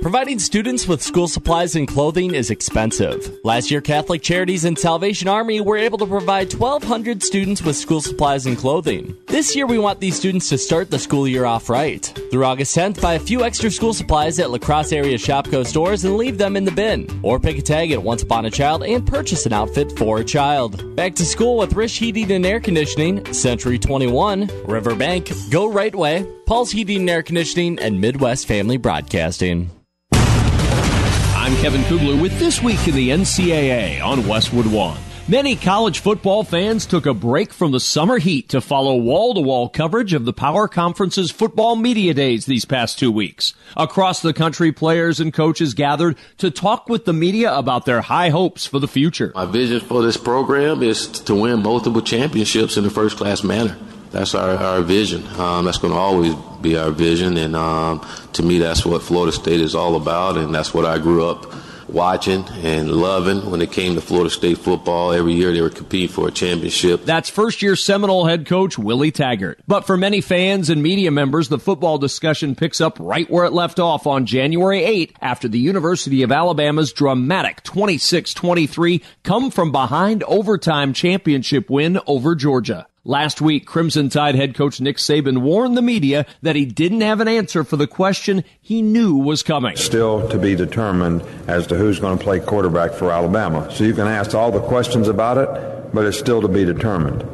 Providing 0.00 0.38
students 0.38 0.86
with 0.86 1.02
school 1.02 1.28
supplies 1.28 1.76
and 1.76 1.88
clothing 1.88 2.34
is 2.34 2.50
expensive. 2.50 3.38
Last 3.42 3.70
year, 3.70 3.80
Catholic 3.80 4.22
Charities 4.22 4.64
and 4.64 4.78
Salvation 4.78 5.28
Army 5.28 5.60
were 5.60 5.76
able 5.76 5.98
to 5.98 6.06
provide 6.06 6.52
1,200 6.52 7.22
students 7.22 7.62
with 7.62 7.74
school 7.74 8.00
supplies 8.00 8.46
and 8.46 8.56
clothing. 8.56 9.16
This 9.26 9.56
year, 9.56 9.66
we 9.66 9.78
want 9.78 10.00
these 10.00 10.16
students 10.16 10.48
to 10.50 10.58
start 10.58 10.90
the 10.90 10.98
school 10.98 11.26
year 11.26 11.44
off 11.44 11.68
right. 11.70 12.04
Through 12.30 12.44
August 12.44 12.76
10th, 12.76 13.00
buy 13.00 13.14
a 13.14 13.18
few 13.18 13.44
extra 13.44 13.70
school 13.70 13.94
supplies 13.94 14.38
at 14.38 14.50
La 14.50 14.58
Crosse 14.58 14.92
area 14.92 15.16
ShopKo 15.16 15.66
stores 15.66 16.04
and 16.04 16.16
leave 16.16 16.38
them 16.38 16.56
in 16.56 16.64
the 16.64 16.70
bin. 16.70 17.08
Or 17.22 17.40
pick 17.40 17.58
a 17.58 17.62
tag 17.62 17.90
at 17.90 18.02
Once 18.02 18.22
Upon 18.22 18.44
a 18.44 18.50
Child 18.50 18.84
and 18.84 19.06
purchase 19.06 19.46
an 19.46 19.52
outfit 19.52 19.96
for 19.98 20.18
a 20.18 20.24
child. 20.24 20.94
Back 20.96 21.14
to 21.16 21.24
school 21.24 21.56
with 21.56 21.72
Rish 21.72 21.98
Heating 21.98 22.30
and 22.32 22.46
Air 22.46 22.60
Conditioning, 22.60 23.32
Century 23.32 23.78
21, 23.78 24.50
Riverbank, 24.66 25.30
Go 25.50 25.66
Right 25.66 25.94
Way, 25.94 26.26
Paul's 26.46 26.72
Heating 26.72 27.00
and 27.00 27.10
Air 27.10 27.22
Conditioning, 27.22 27.78
and 27.78 28.00
Midwest 28.00 28.46
Family 28.46 28.76
Broadcasting. 28.76 29.70
I'm 30.12 31.54
Kevin 31.56 31.84
Kugler 31.84 32.20
with 32.20 32.38
This 32.38 32.62
Week 32.62 32.86
in 32.86 32.94
the 32.94 33.10
NCAA 33.10 34.02
on 34.02 34.26
Westwood 34.26 34.66
One. 34.66 34.98
Many 35.26 35.56
college 35.56 36.00
football 36.00 36.44
fans 36.44 36.84
took 36.84 37.06
a 37.06 37.14
break 37.14 37.54
from 37.54 37.72
the 37.72 37.80
summer 37.80 38.18
heat 38.18 38.50
to 38.50 38.60
follow 38.60 38.94
wall 38.96 39.32
to 39.32 39.40
wall 39.40 39.70
coverage 39.70 40.12
of 40.12 40.26
the 40.26 40.34
Power 40.34 40.68
Conference's 40.68 41.30
football 41.30 41.76
media 41.76 42.12
days 42.12 42.44
these 42.44 42.66
past 42.66 42.98
two 42.98 43.10
weeks. 43.10 43.54
Across 43.74 44.20
the 44.20 44.34
country, 44.34 44.70
players 44.70 45.20
and 45.20 45.32
coaches 45.32 45.72
gathered 45.72 46.18
to 46.36 46.50
talk 46.50 46.90
with 46.90 47.06
the 47.06 47.14
media 47.14 47.54
about 47.54 47.86
their 47.86 48.02
high 48.02 48.28
hopes 48.28 48.66
for 48.66 48.78
the 48.78 48.88
future. 48.88 49.32
My 49.34 49.46
vision 49.46 49.80
for 49.80 50.02
this 50.02 50.18
program 50.18 50.82
is 50.82 51.06
to 51.20 51.34
win 51.34 51.62
multiple 51.62 52.02
championships 52.02 52.76
in 52.76 52.84
a 52.84 52.90
first 52.90 53.16
class 53.16 53.42
manner. 53.42 53.78
That's 54.14 54.32
our, 54.36 54.50
our 54.50 54.80
vision. 54.80 55.26
Um, 55.40 55.64
that's 55.64 55.78
going 55.78 55.92
to 55.92 55.98
always 55.98 56.36
be 56.62 56.76
our 56.76 56.92
vision. 56.92 57.36
And 57.36 57.56
um, 57.56 58.06
to 58.34 58.44
me, 58.44 58.58
that's 58.58 58.86
what 58.86 59.02
Florida 59.02 59.32
State 59.32 59.60
is 59.60 59.74
all 59.74 59.96
about. 59.96 60.36
And 60.36 60.54
that's 60.54 60.72
what 60.72 60.84
I 60.84 60.98
grew 60.98 61.26
up 61.26 61.52
watching 61.88 62.44
and 62.62 62.92
loving 62.92 63.50
when 63.50 63.60
it 63.60 63.72
came 63.72 63.96
to 63.96 64.00
Florida 64.00 64.30
State 64.30 64.58
football. 64.58 65.10
Every 65.10 65.32
year 65.32 65.52
they 65.52 65.60
were 65.60 65.68
competing 65.68 66.10
for 66.10 66.28
a 66.28 66.30
championship. 66.30 67.04
That's 67.04 67.28
first 67.28 67.60
year 67.60 67.74
Seminole 67.74 68.26
head 68.26 68.46
coach 68.46 68.78
Willie 68.78 69.10
Taggart. 69.10 69.58
But 69.66 69.84
for 69.84 69.96
many 69.96 70.20
fans 70.20 70.70
and 70.70 70.80
media 70.80 71.10
members, 71.10 71.48
the 71.48 71.58
football 71.58 71.98
discussion 71.98 72.54
picks 72.54 72.80
up 72.80 72.96
right 73.00 73.28
where 73.28 73.44
it 73.44 73.52
left 73.52 73.80
off 73.80 74.06
on 74.06 74.26
January 74.26 74.84
8 74.84 75.16
after 75.22 75.48
the 75.48 75.58
University 75.58 76.22
of 76.22 76.30
Alabama's 76.30 76.92
dramatic 76.92 77.64
26-23 77.64 79.02
come 79.24 79.50
from 79.50 79.72
behind 79.72 80.22
overtime 80.22 80.92
championship 80.92 81.68
win 81.68 81.98
over 82.06 82.36
Georgia. 82.36 82.86
Last 83.06 83.42
week, 83.42 83.66
Crimson 83.66 84.08
Tide 84.08 84.34
head 84.34 84.54
coach 84.54 84.80
Nick 84.80 84.96
Saban 84.96 85.42
warned 85.42 85.76
the 85.76 85.82
media 85.82 86.24
that 86.40 86.56
he 86.56 86.64
didn't 86.64 87.02
have 87.02 87.20
an 87.20 87.28
answer 87.28 87.62
for 87.62 87.76
the 87.76 87.86
question 87.86 88.44
he 88.62 88.80
knew 88.80 89.14
was 89.14 89.42
coming. 89.42 89.76
Still 89.76 90.26
to 90.30 90.38
be 90.38 90.54
determined 90.56 91.20
as 91.46 91.66
to 91.66 91.76
who's 91.76 92.00
going 92.00 92.16
to 92.16 92.24
play 92.24 92.40
quarterback 92.40 92.92
for 92.92 93.10
Alabama. 93.10 93.70
So 93.70 93.84
you 93.84 93.92
can 93.92 94.08
ask 94.08 94.34
all 94.34 94.50
the 94.50 94.62
questions 94.62 95.06
about 95.06 95.36
it, 95.36 95.92
but 95.92 96.06
it's 96.06 96.18
still 96.18 96.40
to 96.40 96.48
be 96.48 96.64
determined. 96.64 97.28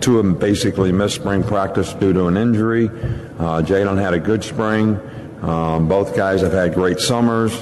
Two 0.00 0.18
of 0.18 0.24
them 0.24 0.34
basically 0.34 0.92
missed 0.92 1.16
spring 1.16 1.44
practice 1.44 1.92
due 1.92 2.14
to 2.14 2.28
an 2.28 2.38
injury. 2.38 2.86
Uh, 2.88 3.60
Jalen 3.60 4.00
had 4.00 4.14
a 4.14 4.18
good 4.18 4.42
spring. 4.42 4.98
Um, 5.42 5.88
both 5.88 6.16
guys 6.16 6.40
have 6.40 6.52
had 6.52 6.72
great 6.72 7.00
summers 7.00 7.52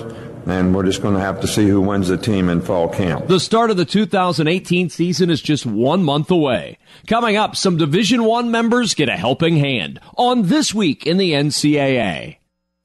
and 0.47 0.75
we're 0.75 0.85
just 0.85 1.03
going 1.03 1.15
to 1.15 1.21
have 1.21 1.41
to 1.41 1.47
see 1.47 1.69
who 1.69 1.81
wins 1.81 2.09
the 2.09 2.17
team 2.17 2.49
in 2.49 2.61
fall 2.61 2.89
camp. 2.89 3.27
The 3.29 3.41
start 3.41 3.71
of 3.71 3.77
the 3.77 3.85
2018 3.85 4.91
season 4.91 5.31
is 5.31 5.41
just 5.41 5.65
one 5.67 6.03
month 6.03 6.31
away. 6.31 6.79
Coming 7.07 7.37
up, 7.37 7.57
some 7.57 7.77
Division 7.77 8.25
One 8.25 8.51
members 8.51 8.95
get 8.95 9.09
a 9.09 9.17
helping 9.17 9.57
hand 9.57 10.01
on 10.17 10.43
this 10.49 10.75
week 10.75 11.07
in 11.07 11.17
the 11.17 11.33
NCAA. 11.33 12.40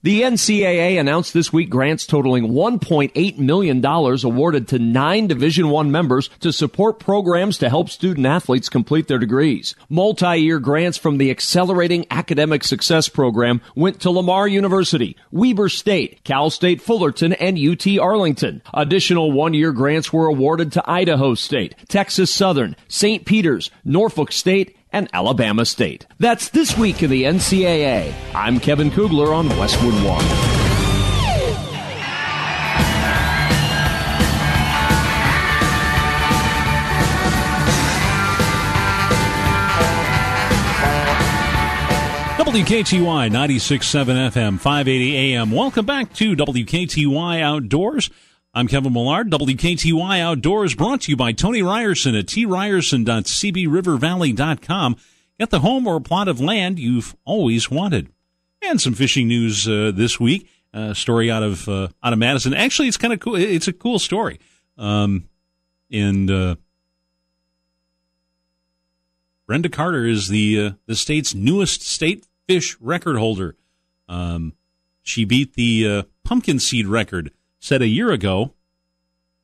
The 0.06 0.22
NCAA 0.22 0.99
announced 0.99 1.34
this 1.34 1.51
week 1.51 1.72
grants 1.72 2.06
totaling 2.06 2.49
$1.8 2.49 3.38
million 3.39 3.84
awarded 3.84 4.68
to 4.68 4.78
nine 4.78 5.26
Division 5.26 5.66
I 5.76 5.82
members 5.82 6.30
to 6.41 6.53
support 6.53 6.99
programs 6.99 7.58
to 7.58 7.70
help 7.70 7.89
student 7.89 8.28
athletes 8.28 8.70
complete 8.70 9.08
their 9.08 9.18
degrees. 9.18 9.74
Multi-year 9.89 10.60
grants 10.60 10.99
from 10.99 11.18
the 11.18 11.32
Accelerating 11.32 12.06
Academic 12.12 12.64
Success 12.64 13.10
Program 13.10 13.62
went 13.74 13.99
to 14.01 14.12
Lamar 14.12 14.47
University, 14.47 15.18
Weber 15.32 15.70
State, 15.70 16.24
Cal 16.24 16.51
State 16.51 16.84
Fullerton, 16.84 17.34
and 17.34 17.58
UT 17.58 17.88
Arlington. 17.97 18.62
Additional 18.76 19.32
one-year 19.32 19.72
grants 19.72 20.14
were 20.14 20.28
awarded 20.28 20.72
to 20.74 20.88
Idaho 20.88 21.34
State, 21.34 21.74
Texas 21.88 22.32
Southern, 22.32 22.76
St. 22.88 23.26
Peter's, 23.26 23.72
Norfolk 23.84 24.32
State, 24.32 24.78
and 24.96 25.10
Alabama 25.12 25.66
State. 25.66 26.08
That's 26.20 26.48
this 26.50 26.78
week 26.78 27.04
in 27.04 27.10
the 27.10 27.24
NCAA. 27.24 28.14
I'm 28.34 28.62
Kevin 28.62 28.89
Kugler 28.89 29.34
on 29.34 29.50
Westwood 29.50 29.93
One. 30.06 30.24
WKTY 42.46 43.32
96.7 43.32 44.30
FM, 44.32 44.60
580 44.60 45.18
AM. 45.18 45.52
Welcome 45.52 45.86
back 45.86 46.14
to 46.14 46.38
WKTY 46.38 47.41
Outdoors. 47.41 48.10
I'm 48.58 48.70
Kevin 48.70 48.93
Millard. 48.93 49.30
WKTY 49.32 50.22
Outdoors 50.22 50.76
brought 50.76 51.01
to 51.01 51.12
you 51.12 51.18
by 51.18 51.34
Tony 51.34 51.62
Ryerson 51.62 52.16
at 52.16 52.28
tryerson.cbrivervalley.com. 52.28 54.95
Get 55.38 55.49
the 55.49 55.60
home 55.60 55.86
or 55.86 55.99
plot 55.99 56.30
of 56.30 56.39
land 56.39 56.80
you've 56.80 57.18
always 57.26 57.70
wanted. 57.70 58.08
And 58.62 58.80
some 58.80 58.93
fishing 58.93 59.28
news 59.28 59.68
uh, 59.68 59.91
this 59.93 60.22
week. 60.22 60.49
A 60.72 60.95
story 60.95 61.30
out 61.30 61.43
of 61.43 61.68
uh, 61.68 61.89
out 62.01 62.14
of 62.14 62.20
Madison. 62.20 62.53
Actually, 62.53 62.88
it's 62.88 62.95
kind 62.95 63.12
of 63.12 63.20
cool. 63.20 63.36
It's 63.36 63.68
a 63.68 63.74
cool 63.74 63.99
story. 63.99 64.39
Um, 64.78 65.28
and 65.91 66.32
uh, 66.32 66.56
Brenda 69.47 69.68
Carter 69.68 70.06
is 70.06 70.30
the 70.30 70.62
uh, 70.62 70.72
the 70.86 70.95
state's 70.95 71.36
newest 71.36 71.82
state 71.82 72.26
fish 72.47 72.78
record 72.80 73.18
holder. 73.18 73.58
Um, 74.08 74.53
she 75.03 75.26
beat 75.26 75.56
the 75.56 75.89
uh, 75.89 76.03
pumpkin 76.24 76.60
seed 76.60 76.88
record 76.88 77.32
set 77.66 77.82
a 77.82 77.88
year 77.88 78.11
ago 78.11 78.53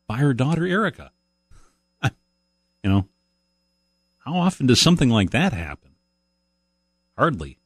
by 0.08 0.18
her 0.18 0.34
daughter 0.34 0.66
Erica. 0.66 1.12
you 2.04 2.90
know, 2.90 3.08
how 4.20 4.36
often 4.36 4.68
does 4.68 4.80
something 4.80 5.10
like 5.10 5.32
that 5.32 5.54
happen? 5.54 5.92
Hardly. 7.18 7.58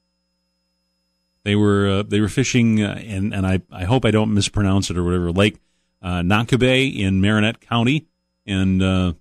They 1.44 1.56
were 1.56 1.90
uh, 1.90 2.04
they 2.04 2.22
were 2.22 2.30
fishing, 2.30 2.82
uh, 2.82 3.00
and 3.06 3.34
and 3.34 3.46
I 3.46 3.62
I 3.72 3.84
hope 3.84 4.06
I 4.06 4.12
don't 4.12 4.34
mispronounce 4.34 4.90
it 4.90 4.98
or 4.98 5.04
whatever. 5.04 5.32
Lake 5.32 5.60
uh, 6.02 6.22
Noquebay 6.22 6.98
in 6.98 7.22
Marinette 7.22 7.60
County, 7.60 8.08
and 8.48 8.82
uh, 8.82 9.14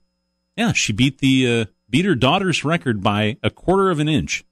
yeah, 0.57 0.73
she 0.73 0.93
beat 0.93 1.19
the 1.19 1.61
uh, 1.61 1.65
beat 1.91 2.07
her 2.07 2.15
daughter's 2.15 2.65
record 2.65 3.03
by 3.03 3.37
a 3.43 3.51
quarter 3.51 3.91
of 3.91 3.99
an 3.99 4.09
inch, 4.09 4.45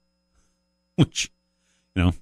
which 0.97 1.31
you 1.95 2.03
know, 2.03 2.13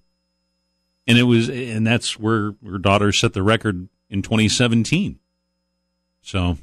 and 1.05 1.17
it 1.17 1.23
was 1.23 1.49
and 1.49 1.85
that's 1.85 2.17
where 2.17 2.53
her 2.65 2.77
daughter 2.77 3.11
set 3.11 3.33
the 3.33 3.43
record 3.43 3.89
in 4.11 4.21
2017. 4.21 5.17
So 6.21 6.57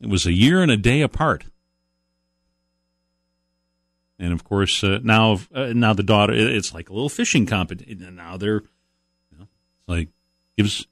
it 0.00 0.08
was 0.08 0.26
a 0.26 0.32
year 0.32 0.62
and 0.62 0.70
a 0.70 0.76
day 0.76 1.00
apart. 1.00 1.44
And 4.18 4.34
of 4.34 4.44
course, 4.44 4.84
uh, 4.84 5.00
now 5.02 5.40
uh, 5.52 5.72
now 5.74 5.94
the 5.94 6.02
daughter, 6.02 6.34
it's 6.34 6.74
like 6.74 6.90
a 6.90 6.92
little 6.92 7.08
fishing 7.08 7.46
competition. 7.46 8.16
Now 8.16 8.36
they're, 8.36 8.62
you 9.32 9.38
know, 9.38 9.48
like 9.88 10.08
gives 10.58 10.86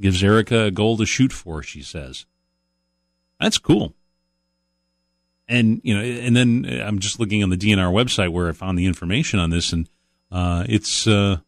gives 0.00 0.24
Erica 0.24 0.64
a 0.64 0.70
goal 0.70 0.96
to 0.96 1.04
shoot 1.04 1.30
for. 1.30 1.62
She 1.62 1.82
says, 1.82 2.24
"That's 3.38 3.58
cool." 3.58 3.92
And 5.46 5.82
you 5.84 5.94
know, 5.94 6.02
and 6.02 6.34
then 6.34 6.80
I'm 6.82 7.00
just 7.00 7.20
looking 7.20 7.42
on 7.42 7.50
the 7.50 7.56
DNR 7.58 7.92
website 7.92 8.32
where 8.32 8.48
I 8.48 8.52
found 8.52 8.78
the 8.78 8.86
information 8.86 9.38
on 9.38 9.50
this, 9.50 9.74
and 9.74 9.86
uh, 10.32 10.64
it's 10.66 11.06
uh, 11.06 11.40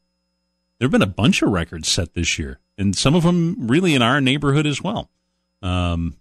there 0.79 0.87
have 0.87 0.93
been 0.93 1.03
a 1.03 1.07
bunch 1.07 1.43
of 1.43 1.51
records 1.51 1.89
set 1.89 2.15
this 2.15 2.39
year, 2.39 2.61
and 2.77 2.97
some 2.97 3.15
of 3.15 3.25
them 3.25 3.67
really 3.69 3.95
in 3.95 4.03
our 4.03 4.21
neighborhood 4.21 4.67
as 4.67 4.83
well. 4.83 5.11
Um, 5.63 6.17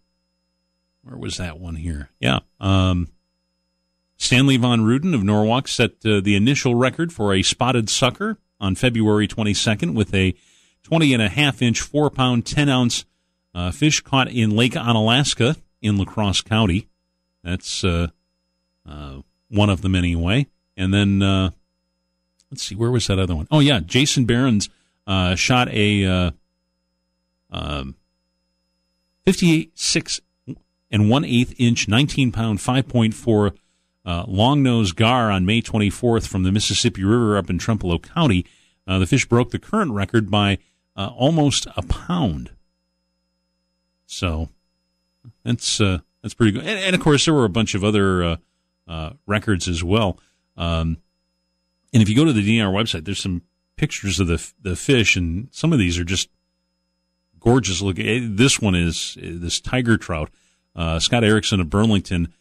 where 1.03 1.17
was 1.17 1.37
that 1.37 1.59
one 1.59 1.75
here? 1.75 2.09
Yeah. 2.19 2.39
Um, 2.59 3.09
Stanley 4.17 4.57
Von 4.57 4.81
Ruden 4.81 5.13
of 5.13 5.23
Norwalk 5.23 5.67
set 5.67 5.91
uh, 6.05 6.19
the 6.21 6.35
initial 6.35 6.75
record 6.75 7.13
for 7.13 7.33
a 7.33 7.43
spotted 7.43 7.89
sucker 7.89 8.39
on 8.59 8.75
February 8.75 9.27
22nd 9.27 9.93
with 9.93 10.13
a 10.13 10.33
20 10.83 11.13
and 11.13 11.21
a 11.21 11.29
half 11.29 11.61
inch, 11.61 11.81
four 11.81 12.09
pound, 12.09 12.45
10 12.45 12.67
ounce 12.67 13.05
uh, 13.53 13.71
fish 13.71 14.01
caught 14.01 14.29
in 14.29 14.55
Lake 14.55 14.73
Onalaska 14.73 15.55
in 15.81 15.97
La 15.97 16.05
Crosse 16.05 16.41
County. 16.41 16.87
That's 17.43 17.83
uh, 17.83 18.07
uh, 18.87 19.21
one 19.49 19.69
of 19.69 19.81
them 19.81 19.95
anyway. 19.95 20.47
And 20.75 20.93
then, 20.93 21.21
uh, 21.21 21.51
let's 22.51 22.63
see, 22.63 22.75
where 22.75 22.91
was 22.91 23.07
that 23.07 23.19
other 23.19 23.35
one? 23.35 23.47
Oh, 23.51 23.59
yeah, 23.59 23.79
Jason 23.79 24.25
Barons 24.25 24.69
uh, 25.05 25.35
shot 25.35 25.69
a 25.69 26.05
uh, 26.05 26.31
um, 27.51 27.95
56 29.25 30.21
and 30.89 31.09
one 31.09 31.25
eighth 31.25 31.53
inch, 31.57 31.87
19 31.87 32.31
pound, 32.31 32.59
5.4 32.59 33.57
uh, 34.05 34.23
long 34.27 34.63
nose 34.63 34.93
gar 34.93 35.29
on 35.31 35.45
May 35.45 35.61
24th 35.61 36.27
from 36.27 36.43
the 36.43 36.51
Mississippi 36.51 37.03
River 37.03 37.37
up 37.37 37.49
in 37.49 37.57
Trempealeau 37.57 38.01
County. 38.01 38.45
Uh, 38.87 38.99
the 38.99 39.05
fish 39.05 39.25
broke 39.25 39.51
the 39.51 39.59
current 39.59 39.91
record 39.91 40.31
by 40.31 40.59
uh, 40.95 41.07
almost 41.07 41.67
a 41.75 41.81
pound. 41.81 42.51
So 44.05 44.47
that's 45.43 45.81
uh, 45.81 45.99
that's 46.21 46.33
pretty 46.33 46.53
good. 46.53 46.61
And, 46.65 46.79
and, 46.79 46.95
of 46.95 47.01
course, 47.01 47.25
there 47.25 47.33
were 47.33 47.43
a 47.43 47.49
bunch 47.49 47.75
of 47.75 47.83
other 47.83 48.37
records 49.25 49.67
as 49.67 49.83
well. 49.83 50.17
Um, 50.55 50.97
and 51.97 52.03
if 52.03 52.09
you 52.09 52.15
go 52.15 52.25
to 52.25 52.31
the 52.33 52.59
DNR 52.59 52.71
website, 52.71 53.05
there's 53.05 53.19
some 53.19 53.41
pictures 53.75 54.19
of 54.19 54.27
the 54.27 54.53
the 54.61 54.75
fish, 54.75 55.15
and 55.15 55.47
some 55.49 55.73
of 55.73 55.79
these 55.79 55.97
are 55.97 56.03
just 56.03 56.29
gorgeous 57.39 57.81
looking. 57.81 58.07
Eh, 58.07 58.19
this 58.21 58.61
one 58.61 58.75
is 58.75 59.17
this 59.19 59.59
tiger 59.59 59.97
trout. 59.97 60.29
Scott 60.99 61.23
Erickson 61.23 61.59
of 61.59 61.71
Burlington 61.71 62.31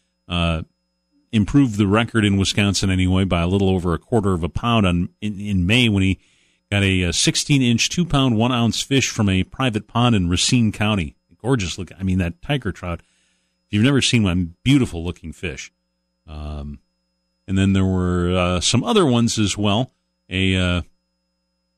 improved 1.31 1.79
the 1.79 1.87
record 1.87 2.23
in 2.23 2.37
Wisconsin 2.37 2.91
anyway 2.91 3.23
by 3.23 3.41
a 3.41 3.47
little 3.47 3.71
over 3.71 3.95
a 3.95 3.97
quarter 3.97 4.33
of 4.33 4.43
a 4.43 4.49
pound 4.49 4.85
on 4.85 5.09
in, 5.21 5.39
in 5.39 5.65
May 5.65 5.89
when 5.89 6.03
he 6.03 6.19
got 6.71 6.83
a, 6.83 7.11
16 7.11 7.63
inch, 7.63 7.89
two 7.89 8.05
pound, 8.05 8.37
one 8.37 8.51
ounce 8.51 8.79
fish 8.79 9.09
from 9.09 9.27
a 9.27 9.43
private 9.43 9.87
pond 9.87 10.15
in 10.15 10.29
Racine 10.29 10.71
County. 10.71 11.15
Gorgeous 11.41 11.79
look. 11.79 11.89
I 11.99 12.03
mean, 12.03 12.19
that 12.19 12.43
tiger 12.43 12.71
trout. 12.71 12.99
If 12.99 13.73
you've 13.73 13.83
never 13.83 14.03
seen 14.03 14.21
one, 14.21 14.53
beautiful 14.63 15.03
looking 15.03 15.33
fish. 15.33 15.71
Um, 16.27 16.79
and 17.47 17.57
then 17.57 17.73
there 17.73 17.85
were 17.85 18.35
uh, 18.35 18.59
some 18.59 18.83
other 18.83 19.05
ones 19.05 19.39
as 19.39 19.57
well. 19.57 19.91
A 20.29 20.55
uh, 20.55 20.81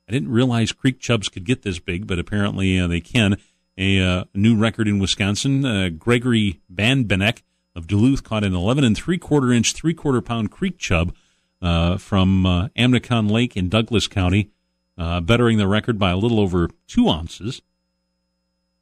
I 0.07 0.11
didn't 0.11 0.31
realize 0.31 0.71
creek 0.71 0.99
chubs 0.99 1.29
could 1.29 1.45
get 1.45 1.61
this 1.61 1.79
big, 1.79 2.07
but 2.07 2.17
apparently 2.17 2.79
uh, 2.79 2.87
they 2.87 2.99
can. 2.99 3.37
A 3.77 4.01
uh, 4.01 4.23
new 4.33 4.57
record 4.57 4.87
in 4.87 4.99
Wisconsin. 4.99 5.63
Uh, 5.63 5.89
Gregory 5.89 6.59
Banbenek 6.73 7.43
of 7.75 7.87
Duluth 7.87 8.23
caught 8.23 8.43
an 8.43 8.53
11 8.53 8.83
and 8.83 8.97
three 8.97 9.17
quarter 9.17 9.53
inch, 9.53 9.73
three 9.73 9.93
quarter 9.93 10.19
pound 10.19 10.51
creek 10.51 10.77
chub 10.77 11.13
uh, 11.61 11.97
from 11.97 12.45
uh, 12.45 12.67
Amnicon 12.69 13.29
Lake 13.29 13.55
in 13.55 13.69
Douglas 13.69 14.07
County, 14.07 14.49
bettering 14.97 15.59
the 15.59 15.67
record 15.67 15.97
by 15.99 16.09
a 16.09 16.17
little 16.17 16.39
over 16.39 16.69
two 16.87 17.07
ounces. 17.07 17.61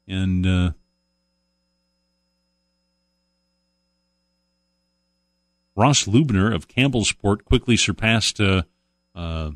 And 0.08 0.74
Ross 5.78 6.06
Lubner 6.06 6.54
of 6.54 6.68
Campbellsport 6.68 7.46
quickly 7.46 7.78
surpassed 7.78 8.42
uh, 8.42 8.64
uh, 9.16 9.52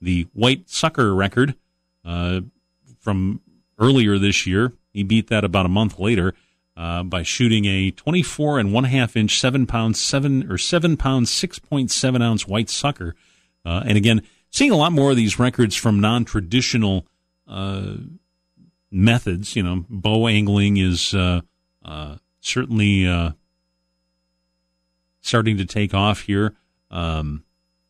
the 0.00 0.28
white 0.34 0.68
sucker 0.68 1.14
record 1.14 1.54
from 3.00 3.40
earlier 3.78 4.18
this 4.18 4.46
year. 4.46 4.72
He 4.92 5.02
beat 5.02 5.28
that 5.28 5.44
about 5.44 5.66
a 5.66 5.70
month 5.70 5.98
later 5.98 6.34
uh, 6.78 7.02
by 7.02 7.22
shooting 7.22 7.64
a 7.64 7.90
24 7.90 8.60
and 8.60 8.72
one 8.72 8.84
half 8.84 9.16
inch, 9.16 9.38
seven 9.38 9.66
pound, 9.66 9.96
seven 9.96 10.50
or 10.50 10.56
seven 10.56 10.96
pound, 10.96 11.26
6.7 11.26 12.22
ounce 12.22 12.46
white 12.46 12.70
sucker. 12.70 13.16
Uh, 13.64 13.82
and 13.84 13.98
again, 13.98 14.22
seeing 14.50 14.70
a 14.70 14.76
lot 14.76 14.92
more 14.92 15.10
of 15.10 15.16
these 15.16 15.38
records 15.38 15.74
from 15.74 16.00
non 16.00 16.24
traditional 16.24 17.06
uh, 17.48 17.94
methods. 18.90 19.56
You 19.56 19.64
know, 19.64 19.84
bow 19.88 20.28
angling 20.28 20.76
is 20.76 21.12
uh, 21.14 21.40
uh, 21.84 22.16
certainly 22.40 23.06
uh, 23.06 23.32
starting 25.28 25.56
to 25.58 25.64
take 25.64 25.94
off 25.94 26.22
here. 26.22 26.54
Um, 26.90 27.44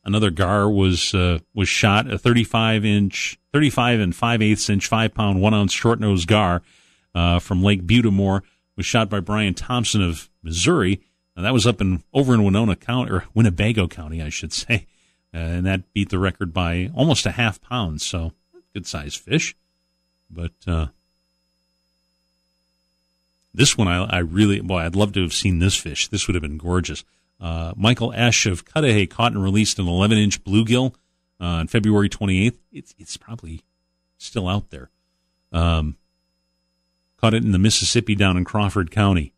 another 0.04 0.30
gar 0.30 0.68
was 0.68 1.14
was 1.54 1.68
shot 1.68 2.10
a 2.12 2.18
35 2.18 2.84
inch, 2.84 3.38
35 3.52 4.00
and 4.00 4.14
5 4.14 4.42
eighths 4.42 4.68
inch, 4.68 4.86
five 4.86 5.14
pound, 5.14 5.40
one 5.40 5.54
ounce 5.54 5.72
short 5.72 6.00
nose 6.00 6.26
gar 6.26 6.62
from 7.40 7.62
Lake 7.62 7.86
Butte 7.86 8.04
des 8.04 8.10
Morts 8.10 8.46
was 8.78 8.86
shot 8.86 9.10
by 9.10 9.20
Brian 9.20 9.52
Thompson 9.52 10.00
of 10.00 10.30
Missouri. 10.42 11.02
And 11.36 11.44
that 11.44 11.52
was 11.52 11.66
up 11.66 11.80
in 11.80 12.02
over 12.14 12.32
in 12.32 12.42
Winona 12.42 12.76
County 12.76 13.10
or 13.10 13.24
Winnebago 13.34 13.86
County, 13.88 14.22
I 14.22 14.28
should 14.28 14.52
say, 14.52 14.86
uh, 15.34 15.38
and 15.38 15.66
that 15.66 15.92
beat 15.92 16.08
the 16.08 16.18
record 16.18 16.54
by 16.54 16.90
almost 16.94 17.26
a 17.26 17.32
half 17.32 17.60
pound. 17.60 18.00
So 18.00 18.32
good 18.72 18.86
sized 18.86 19.18
fish, 19.18 19.54
but 20.30 20.52
uh, 20.66 20.86
this 23.52 23.76
one 23.76 23.88
I, 23.88 24.04
I, 24.04 24.18
really 24.18 24.60
boy 24.60 24.78
I'd 24.78 24.96
love 24.96 25.12
to 25.12 25.22
have 25.22 25.34
seen 25.34 25.58
this 25.58 25.76
fish. 25.76 26.08
This 26.08 26.26
would 26.26 26.34
have 26.34 26.42
been 26.42 26.58
gorgeous. 26.58 27.04
Uh, 27.40 27.72
Michael 27.76 28.12
Esch 28.14 28.46
of 28.46 28.64
Cudahy 28.64 29.06
caught 29.06 29.32
and 29.32 29.42
released 29.42 29.78
an 29.78 29.86
11 29.86 30.18
inch 30.18 30.42
bluegill 30.42 30.94
uh, 31.40 31.44
on 31.44 31.68
February 31.68 32.08
28th. 32.08 32.58
It's 32.72 32.94
it's 32.98 33.16
probably 33.16 33.62
still 34.18 34.48
out 34.48 34.70
there. 34.70 34.90
Um, 35.52 35.96
caught 37.16 37.34
it 37.34 37.44
in 37.44 37.52
the 37.52 37.58
Mississippi 37.58 38.14
down 38.14 38.36
in 38.36 38.44
Crawford 38.44 38.90
County. 38.90 39.32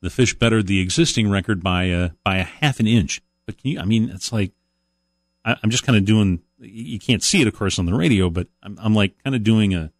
The 0.00 0.10
fish 0.10 0.34
bettered 0.34 0.66
the 0.66 0.80
existing 0.80 1.28
record 1.28 1.62
by 1.62 1.84
a, 1.84 2.10
by 2.24 2.36
a 2.36 2.44
half 2.44 2.80
an 2.80 2.86
inch. 2.86 3.20
But 3.46 3.56
you, 3.62 3.80
I 3.80 3.84
mean, 3.84 4.10
it's 4.10 4.32
like, 4.32 4.52
I, 5.44 5.56
am 5.62 5.70
just 5.70 5.84
kind 5.84 5.96
of 5.96 6.04
doing, 6.04 6.40
you 6.58 6.98
can't 6.98 7.22
see 7.22 7.40
it, 7.40 7.48
of 7.48 7.54
course, 7.54 7.78
on 7.78 7.86
the 7.86 7.94
radio, 7.94 8.30
but 8.30 8.46
I'm, 8.62 8.78
I'm 8.80 8.94
like 8.94 9.22
kind 9.24 9.34
of 9.34 9.42
doing 9.42 9.74
a 9.74 9.90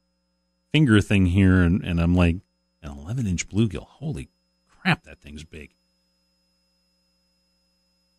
finger 0.70 1.00
thing 1.00 1.26
here, 1.26 1.62
and, 1.62 1.82
and 1.82 2.00
I'm 2.00 2.14
like, 2.14 2.36
an 2.82 2.96
11 2.96 3.26
inch 3.26 3.48
bluegill. 3.48 3.86
Holy 3.86 4.28
crap, 4.68 5.02
that 5.04 5.20
thing's 5.20 5.44
big. 5.44 5.74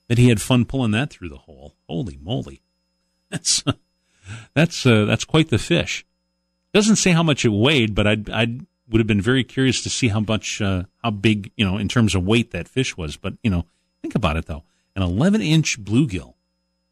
That 0.10 0.18
he 0.18 0.28
had 0.28 0.42
fun 0.42 0.66
pulling 0.66 0.92
that 0.92 1.10
through 1.10 1.30
the 1.30 1.38
hole. 1.38 1.76
Holy 1.88 2.18
moly, 2.22 2.62
that's 3.30 3.64
that's 4.54 4.86
uh, 4.86 5.06
that's 5.06 5.24
quite 5.24 5.50
the 5.50 5.58
fish. 5.58 6.06
Doesn't 6.74 6.98
say 6.98 7.12
how 7.12 7.24
much 7.24 7.46
it 7.46 7.50
weighed, 7.50 7.96
but 7.96 8.06
I'd 8.06 8.30
I'd 8.30 8.66
would 8.90 9.00
have 9.00 9.08
been 9.08 9.22
very 9.22 9.44
curious 9.44 9.82
to 9.84 9.90
see 9.90 10.08
how 10.08 10.20
much 10.20 10.62
uh, 10.62 10.84
how 11.04 11.12
big 11.12 11.52
you 11.56 11.64
know 11.64 11.78
in 11.78 11.88
terms 11.88 12.16
of 12.16 12.26
weight 12.26 12.52
that 12.52 12.68
fish 12.68 12.98
was. 12.98 13.16
But 13.16 13.36
you 13.44 13.50
know, 13.50 13.66
think 14.02 14.16
about 14.16 14.36
it 14.36 14.48
though, 14.48 14.64
an 14.96 15.04
11 15.04 15.42
inch 15.42 15.82
bluegill. 15.82 16.34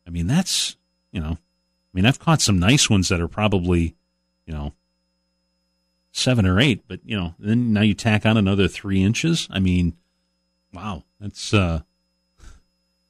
I 0.06 0.10
mean, 0.10 0.28
that's 0.28 0.78
you 1.12 1.20
know, 1.20 1.32
I 1.32 1.92
mean, 1.94 2.06
I've 2.06 2.20
caught 2.20 2.42
some 2.42 2.60
nice 2.60 2.90
ones 2.90 3.10
that 3.10 3.20
are 3.20 3.28
probably 3.28 3.96
you 4.46 4.54
know 4.54 4.74
seven 6.12 6.46
or 6.46 6.60
eight, 6.60 6.84
but 6.88 7.00
you 7.04 7.18
know, 7.18 7.36
then 7.40 7.74
now 7.74 7.82
you 7.82 7.94
tack 7.94 8.26
on 8.26 8.38
another 8.38 8.68
three 8.68 9.04
inches. 9.04 9.48
I 9.52 9.60
mean, 9.60 9.96
wow, 10.74 11.04
that's 11.20 11.54
uh, 11.54 11.82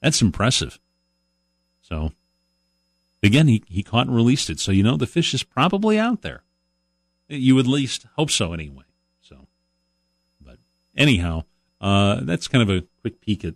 that's 0.02 0.22
impressive. 0.22 0.80
So 1.82 2.12
again, 3.24 3.48
he 3.48 3.64
he 3.68 3.84
caught 3.84 4.08
and 4.08 4.16
released 4.16 4.50
it, 4.50 4.60
so 4.60 4.72
you 4.72 4.84
know 4.84 4.98
the 4.98 5.08
fish 5.08 5.34
is 5.34 5.44
probably 5.44 5.98
out 6.00 6.22
there. 6.22 6.44
You 7.30 7.60
at 7.60 7.68
least 7.68 8.06
hope 8.16 8.32
so, 8.32 8.54
anyway. 8.54 8.84
So, 9.22 9.48
but 10.44 10.58
anyhow, 10.96 11.44
uh, 11.82 12.22
that's 12.22 12.48
kind 12.48 12.68
of 12.68 12.76
a 12.76 12.86
quick 13.02 13.22
peek 13.22 13.44
at 13.44 13.54
a 13.54 13.56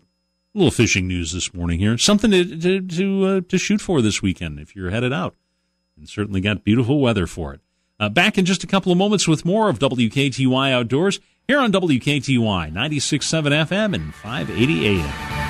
little 0.54 0.72
fishing 0.72 1.08
news 1.08 1.32
this 1.32 1.54
morning 1.54 1.80
here. 1.80 1.98
Something 1.98 2.32
to 2.32 2.44
to 2.60 2.82
to, 2.82 3.26
uh, 3.26 3.42
to 3.48 3.58
shoot 3.58 3.82
for 3.82 4.02
this 4.02 4.22
weekend 4.22 4.60
if 4.60 4.76
you're 4.76 4.92
headed 4.92 5.14
out, 5.14 5.36
and 5.98 6.08
certainly 6.08 6.42
got 6.42 6.64
beautiful 6.64 7.00
weather 7.00 7.28
for 7.28 7.54
it. 7.54 7.62
Uh, 8.00 8.10
back 8.10 8.38
in 8.38 8.46
just 8.46 8.64
a 8.64 8.68
couple 8.68 8.92
of 8.92 8.98
moments 8.98 9.28
with 9.28 9.46
more 9.46 9.70
of 9.70 9.78
WKTY 9.78 10.72
Outdoors 10.72 11.20
here 11.48 11.60
on 11.60 11.72
WKTY 11.72 12.74
96.7 12.74 13.68
FM 13.68 13.94
and 13.94 14.16
580 14.16 14.88
AM. 14.88 15.41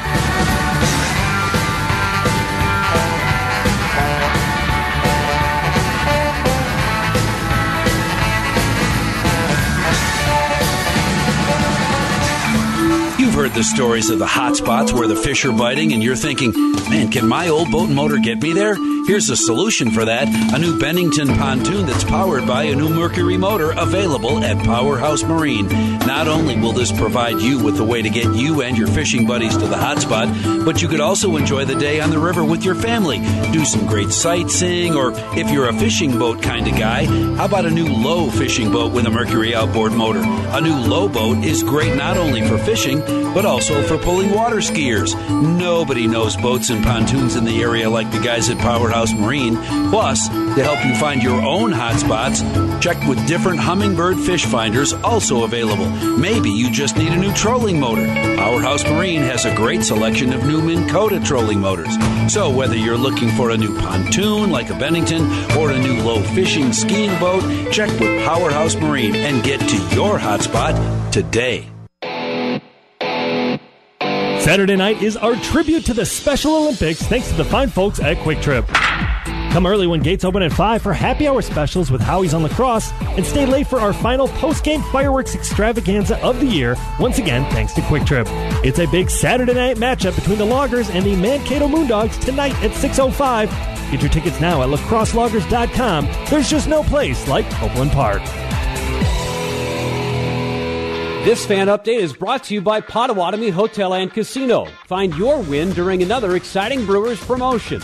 Heard 13.51 13.57
the 13.57 13.63
stories 13.65 14.09
of 14.09 14.17
the 14.17 14.27
hot 14.27 14.55
spots 14.55 14.93
where 14.93 15.07
the 15.09 15.15
fish 15.15 15.43
are 15.43 15.51
biting, 15.51 15.91
and 15.91 16.01
you're 16.01 16.15
thinking, 16.15 16.53
man, 16.89 17.11
can 17.11 17.27
my 17.27 17.49
old 17.49 17.69
boat 17.69 17.87
and 17.87 17.95
motor 17.95 18.17
get 18.17 18.41
me 18.41 18.53
there? 18.53 18.75
Here's 19.05 19.29
a 19.29 19.35
solution 19.35 19.91
for 19.91 20.05
that 20.05 20.29
a 20.53 20.59
new 20.59 20.79
Bennington 20.79 21.27
pontoon 21.27 21.85
that's 21.85 22.03
powered 22.03 22.47
by 22.47 22.63
a 22.63 22.75
new 22.75 22.87
Mercury 22.87 23.35
motor 23.35 23.71
available 23.71 24.43
at 24.43 24.63
Powerhouse 24.63 25.23
Marine. 25.23 25.67
Not 26.05 26.27
only 26.27 26.55
will 26.55 26.71
this 26.71 26.91
provide 26.91 27.41
you 27.41 27.61
with 27.61 27.79
a 27.79 27.83
way 27.83 28.01
to 28.01 28.09
get 28.09 28.33
you 28.33 28.61
and 28.61 28.77
your 28.77 28.87
fishing 28.87 29.25
buddies 29.25 29.57
to 29.57 29.67
the 29.67 29.75
hot 29.75 29.99
spot, 29.99 30.29
but 30.63 30.81
you 30.81 30.87
could 30.87 31.01
also 31.01 31.35
enjoy 31.35 31.65
the 31.65 31.75
day 31.75 31.99
on 31.99 32.09
the 32.09 32.19
river 32.19 32.45
with 32.45 32.63
your 32.63 32.75
family, 32.75 33.19
do 33.51 33.65
some 33.65 33.85
great 33.85 34.11
sightseeing, 34.11 34.95
or 34.95 35.11
if 35.35 35.49
you're 35.49 35.67
a 35.67 35.73
fishing 35.73 36.17
boat 36.17 36.41
kind 36.41 36.67
of 36.67 36.77
guy, 36.77 37.05
how 37.35 37.45
about 37.45 37.65
a 37.65 37.71
new 37.71 37.87
Lowe 37.87 38.29
fishing 38.29 38.71
boat 38.71 38.93
with 38.93 39.07
a 39.07 39.11
Mercury 39.11 39.55
outboard 39.55 39.93
motor? 39.93 40.21
A 40.23 40.61
new 40.61 40.75
Lowe 40.75 41.09
boat 41.09 41.43
is 41.43 41.63
great 41.63 41.95
not 41.97 42.17
only 42.17 42.47
for 42.47 42.57
fishing, 42.59 43.01
but 43.33 43.45
also 43.45 43.81
for 43.83 43.97
pulling 43.97 44.31
water 44.31 44.57
skiers. 44.57 45.15
Nobody 45.29 46.07
knows 46.07 46.35
boats 46.37 46.69
and 46.69 46.83
pontoons 46.83 47.35
in 47.35 47.45
the 47.45 47.61
area 47.61 47.89
like 47.89 48.11
the 48.11 48.19
guys 48.19 48.49
at 48.49 48.57
Powerhouse 48.57 49.13
Marine. 49.13 49.57
Plus, 49.89 50.27
to 50.27 50.63
help 50.63 50.83
you 50.85 50.95
find 50.95 51.23
your 51.23 51.41
own 51.41 51.71
hot 51.71 51.99
spots, 51.99 52.41
check 52.83 52.97
with 53.07 53.25
different 53.27 53.59
Humminbird 53.59 54.25
fish 54.25 54.45
finders 54.45 54.93
also 54.93 55.43
available. 55.43 55.89
Maybe 56.17 56.49
you 56.49 56.69
just 56.71 56.97
need 56.97 57.11
a 57.11 57.17
new 57.17 57.33
trolling 57.33 57.79
motor. 57.79 58.05
Powerhouse 58.35 58.83
Marine 58.83 59.21
has 59.21 59.45
a 59.45 59.55
great 59.55 59.83
selection 59.83 60.33
of 60.33 60.45
new 60.45 60.61
Minn 60.61 60.89
Kota 60.89 61.19
trolling 61.19 61.59
motors. 61.59 61.95
So 62.31 62.49
whether 62.49 62.75
you're 62.75 62.97
looking 62.97 63.29
for 63.29 63.51
a 63.51 63.57
new 63.57 63.77
pontoon 63.79 64.51
like 64.51 64.69
a 64.69 64.77
Bennington 64.77 65.23
or 65.57 65.71
a 65.71 65.79
new 65.79 66.01
Lowe 66.01 66.23
fishing 66.35 66.73
skiing 66.73 67.17
boat, 67.19 67.71
check 67.71 67.89
with 67.99 68.25
Powerhouse 68.25 68.75
Marine 68.75 69.15
and 69.15 69.43
get 69.43 69.59
to 69.59 69.77
your 69.95 70.17
hotspot 70.17 71.11
today. 71.11 71.70
Saturday 74.41 74.75
night 74.75 75.03
is 75.03 75.15
our 75.17 75.35
tribute 75.35 75.85
to 75.85 75.93
the 75.93 76.03
Special 76.03 76.55
Olympics 76.55 76.99
thanks 77.03 77.29
to 77.29 77.35
the 77.35 77.45
fine 77.45 77.69
folks 77.69 77.99
at 77.99 78.17
Kwik 78.17 78.41
Trip. 78.41 78.67
Come 79.53 79.67
early 79.67 79.85
when 79.85 79.99
gates 79.99 80.25
open 80.25 80.41
at 80.41 80.51
5 80.51 80.81
for 80.81 80.93
happy 80.93 81.27
hour 81.27 81.43
specials 81.43 81.91
with 81.91 82.01
Howie's 82.01 82.33
on 82.33 82.41
La 82.41 82.49
Crosse, 82.49 82.91
and 83.01 83.23
stay 83.23 83.45
late 83.45 83.67
for 83.67 83.79
our 83.79 83.93
final 83.93 84.27
post-game 84.29 84.81
fireworks 84.91 85.35
extravaganza 85.35 86.17
of 86.25 86.39
the 86.39 86.47
year, 86.47 86.75
once 86.99 87.19
again 87.19 87.47
thanks 87.51 87.73
to 87.73 87.81
Kwik 87.81 88.03
Trip. 88.03 88.25
It's 88.65 88.79
a 88.79 88.87
big 88.87 89.11
Saturday 89.11 89.53
night 89.53 89.77
matchup 89.77 90.15
between 90.15 90.39
the 90.39 90.45
Loggers 90.45 90.89
and 90.89 91.05
the 91.05 91.15
Mankato 91.15 91.67
Moondogs 91.67 92.19
tonight 92.19 92.55
at 92.63 92.71
6.05. 92.71 93.91
Get 93.91 94.01
your 94.01 94.09
tickets 94.09 94.41
now 94.41 94.63
at 94.63 94.69
lacrosseloggers.com. 94.69 96.09
There's 96.31 96.49
just 96.49 96.67
no 96.67 96.81
place 96.81 97.27
like 97.27 97.47
Copeland 97.51 97.91
Park. 97.91 98.23
This 101.23 101.45
fan 101.45 101.67
update 101.67 101.99
is 101.99 102.13
brought 102.13 102.45
to 102.45 102.55
you 102.55 102.61
by 102.61 102.81
Potawatomi 102.81 103.49
Hotel 103.51 103.93
and 103.93 104.11
Casino. 104.11 104.65
Find 104.87 105.15
your 105.15 105.39
win 105.39 105.71
during 105.73 106.01
another 106.01 106.35
exciting 106.35 106.83
Brewers 106.83 107.23
promotion. 107.23 107.79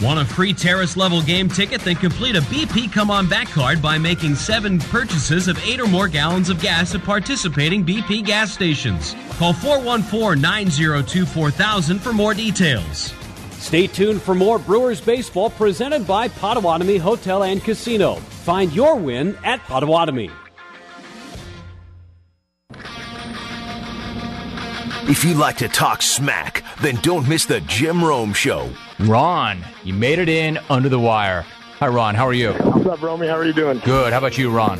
Want 0.00 0.18
a 0.18 0.24
free 0.24 0.54
terrace 0.54 0.96
level 0.96 1.20
game 1.20 1.50
ticket? 1.50 1.82
Then 1.82 1.96
complete 1.96 2.36
a 2.36 2.40
BP 2.40 2.90
Come 2.90 3.10
On 3.10 3.28
Back 3.28 3.48
card 3.48 3.82
by 3.82 3.98
making 3.98 4.34
seven 4.34 4.78
purchases 4.78 5.46
of 5.46 5.62
eight 5.62 5.78
or 5.78 5.88
more 5.88 6.08
gallons 6.08 6.48
of 6.48 6.58
gas 6.62 6.94
at 6.94 7.04
participating 7.04 7.84
BP 7.84 8.24
gas 8.24 8.50
stations. 8.50 9.14
Call 9.32 9.52
414 9.52 10.40
902 10.40 11.26
4000 11.26 11.98
for 11.98 12.14
more 12.14 12.32
details. 12.32 13.12
Stay 13.58 13.88
tuned 13.88 14.22
for 14.22 14.34
more 14.34 14.58
Brewers 14.58 15.02
baseball 15.02 15.50
presented 15.50 16.06
by 16.06 16.28
Potawatomi 16.28 16.96
Hotel 16.96 17.42
and 17.42 17.62
Casino. 17.62 18.14
Find 18.14 18.72
your 18.72 18.96
win 18.96 19.36
at 19.44 19.60
Potawatomi. 19.64 20.30
If 25.10 25.24
you 25.24 25.34
like 25.34 25.56
to 25.56 25.66
talk 25.66 26.02
smack, 26.02 26.62
then 26.82 26.94
don't 27.02 27.28
miss 27.28 27.44
the 27.44 27.60
Jim 27.62 28.04
Rome 28.04 28.32
Show. 28.32 28.70
Ron, 29.00 29.58
you 29.82 29.92
made 29.92 30.20
it 30.20 30.28
in 30.28 30.56
under 30.70 30.88
the 30.88 31.00
wire. 31.00 31.42
Hi, 31.80 31.88
Ron. 31.88 32.14
How 32.14 32.28
are 32.28 32.32
you? 32.32 32.52
What's 32.52 32.86
up, 32.86 33.02
Romy? 33.02 33.26
How 33.26 33.34
are 33.34 33.44
you 33.44 33.52
doing? 33.52 33.80
Good. 33.80 34.12
How 34.12 34.20
about 34.20 34.38
you, 34.38 34.52
Ron? 34.52 34.78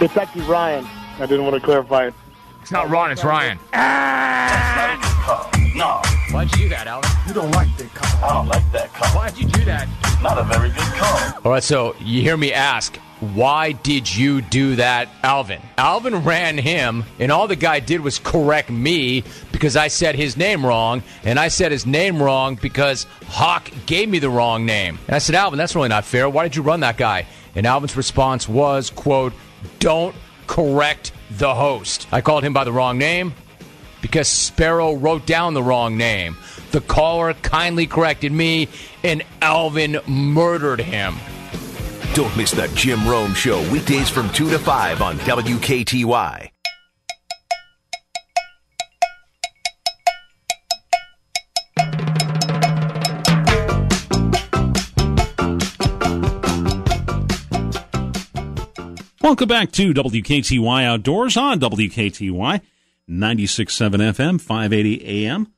It's 0.00 0.16
actually 0.16 0.46
Ryan. 0.46 0.86
I 1.18 1.26
didn't 1.26 1.44
want 1.44 1.54
to 1.54 1.60
clarify 1.60 2.06
it. 2.06 2.14
It's 2.62 2.72
not 2.72 2.88
Ron. 2.88 3.10
It's 3.12 3.22
Ryan. 3.22 3.58
Ah! 3.74 4.98
No. 5.74 6.00
Why'd 6.34 6.50
you 6.52 6.62
do 6.62 6.68
that, 6.70 6.86
Alvin? 6.86 7.10
You 7.28 7.34
don't 7.34 7.50
like 7.50 7.76
that 7.76 7.94
call. 7.94 8.24
I 8.24 8.32
don't 8.32 8.48
like 8.48 8.72
that 8.72 8.94
call. 8.94 9.08
Why'd 9.10 9.36
you 9.36 9.46
do 9.48 9.66
that? 9.66 9.86
Not 10.22 10.38
a 10.38 10.44
very 10.44 10.70
good 10.70 10.78
call. 10.78 11.40
All 11.44 11.52
right, 11.52 11.62
so 11.62 11.94
you 12.00 12.22
hear 12.22 12.38
me 12.38 12.54
ask, 12.54 12.98
why 13.20 13.72
did 13.72 14.14
you 14.14 14.40
do 14.40 14.76
that, 14.76 15.08
Alvin? 15.22 15.60
Alvin 15.76 16.24
ran 16.24 16.56
him, 16.56 17.04
and 17.18 17.30
all 17.30 17.46
the 17.46 17.56
guy 17.56 17.80
did 17.80 18.00
was 18.00 18.18
correct 18.18 18.70
me 18.70 19.24
because 19.52 19.76
I 19.76 19.88
said 19.88 20.14
his 20.14 20.36
name 20.36 20.64
wrong, 20.64 21.02
and 21.22 21.38
I 21.38 21.48
said 21.48 21.70
his 21.70 21.84
name 21.84 22.22
wrong 22.22 22.54
because 22.54 23.04
Hawk 23.26 23.70
gave 23.84 24.08
me 24.08 24.18
the 24.20 24.30
wrong 24.30 24.64
name. 24.64 24.98
And 25.06 25.14
I 25.14 25.18
said, 25.18 25.34
Alvin, 25.34 25.58
that's 25.58 25.74
really 25.74 25.88
not 25.88 26.06
fair. 26.06 26.28
Why 26.30 26.44
did 26.44 26.56
you 26.56 26.62
run 26.62 26.80
that 26.80 26.96
guy? 26.96 27.26
And 27.54 27.66
Alvin's 27.66 27.96
response 27.96 28.48
was, 28.48 28.88
quote, 28.88 29.34
don't 29.78 30.14
correct 30.46 31.12
the 31.30 31.54
host. 31.54 32.08
I 32.10 32.22
called 32.22 32.42
him 32.42 32.52
by 32.52 32.64
the 32.64 32.72
wrong 32.72 32.96
name 32.96 33.34
because 34.00 34.28
Sparrow 34.28 34.94
wrote 34.94 35.26
down 35.26 35.54
the 35.54 35.62
wrong 35.62 35.96
name. 35.96 36.36
The 36.70 36.80
caller 36.80 37.34
kindly 37.34 37.86
corrected 37.86 38.32
me, 38.32 38.68
and 39.04 39.22
Alvin 39.42 40.00
murdered 40.06 40.80
him. 40.80 41.16
Don't 42.12 42.36
miss 42.36 42.50
the 42.50 42.66
Jim 42.74 43.06
Rome 43.06 43.34
Show 43.34 43.60
weekdays 43.70 44.08
from 44.10 44.28
2 44.30 44.50
to 44.50 44.58
5 44.58 45.00
on 45.00 45.16
WKTY. 45.18 46.50
Welcome 59.22 59.48
back 59.48 59.70
to 59.72 59.94
WKTY 59.94 60.84
Outdoors 60.84 61.36
on 61.36 61.60
WKTY 61.60 62.60
96.7 63.08 63.90
FM, 63.94 64.40
580 64.40 65.26
AM. 65.26 65.52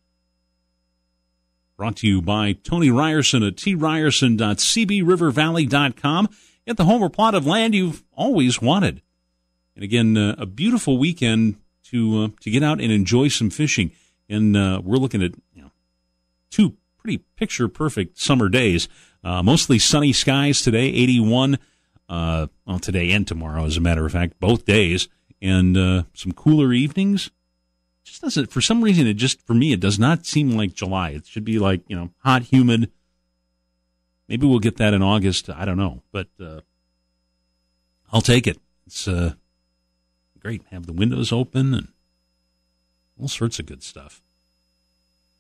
Brought 1.82 1.96
to 1.96 2.06
you 2.06 2.22
by 2.22 2.52
Tony 2.52 2.92
Ryerson 2.92 3.42
at 3.42 3.56
tryerson.cbrivervalley.com. 3.56 6.28
Get 6.64 6.76
the 6.76 6.84
home 6.84 7.02
or 7.02 7.10
plot 7.10 7.34
of 7.34 7.44
land 7.44 7.74
you've 7.74 8.04
always 8.12 8.62
wanted. 8.62 9.02
And 9.74 9.82
again, 9.82 10.16
uh, 10.16 10.36
a 10.38 10.46
beautiful 10.46 10.96
weekend 10.96 11.56
to 11.86 12.22
uh, 12.22 12.28
to 12.42 12.52
get 12.52 12.62
out 12.62 12.80
and 12.80 12.92
enjoy 12.92 13.26
some 13.26 13.50
fishing. 13.50 13.90
And 14.28 14.56
uh, 14.56 14.80
we're 14.84 14.98
looking 14.98 15.24
at 15.24 15.32
you 15.52 15.62
know, 15.62 15.72
two 16.52 16.76
pretty 16.98 17.18
picture 17.34 17.66
perfect 17.66 18.16
summer 18.16 18.48
days. 18.48 18.88
Uh, 19.24 19.42
mostly 19.42 19.80
sunny 19.80 20.12
skies 20.12 20.62
today, 20.62 20.86
81. 20.86 21.58
Uh, 22.08 22.46
well, 22.64 22.78
today 22.78 23.10
and 23.10 23.26
tomorrow, 23.26 23.64
as 23.64 23.76
a 23.76 23.80
matter 23.80 24.06
of 24.06 24.12
fact, 24.12 24.38
both 24.38 24.64
days, 24.64 25.08
and 25.40 25.76
uh, 25.76 26.04
some 26.14 26.30
cooler 26.30 26.72
evenings. 26.72 27.32
Just 28.04 28.22
doesn't. 28.22 28.50
For 28.50 28.60
some 28.60 28.82
reason, 28.82 29.06
it 29.06 29.14
just 29.14 29.40
for 29.46 29.54
me, 29.54 29.72
it 29.72 29.80
does 29.80 29.98
not 29.98 30.26
seem 30.26 30.50
like 30.50 30.74
July. 30.74 31.10
It 31.10 31.26
should 31.26 31.44
be 31.44 31.58
like 31.58 31.82
you 31.88 31.96
know, 31.96 32.10
hot, 32.18 32.42
humid. 32.42 32.90
Maybe 34.28 34.46
we'll 34.46 34.60
get 34.60 34.78
that 34.78 34.94
in 34.94 35.02
August. 35.02 35.50
I 35.50 35.64
don't 35.64 35.76
know, 35.76 36.02
but 36.10 36.28
uh, 36.40 36.60
I'll 38.12 38.22
take 38.22 38.46
it. 38.46 38.58
It's 38.86 39.06
uh, 39.06 39.34
great. 40.40 40.62
Have 40.70 40.86
the 40.86 40.92
windows 40.92 41.32
open 41.32 41.74
and 41.74 41.88
all 43.20 43.28
sorts 43.28 43.58
of 43.58 43.66
good 43.66 43.82
stuff. 43.82 44.20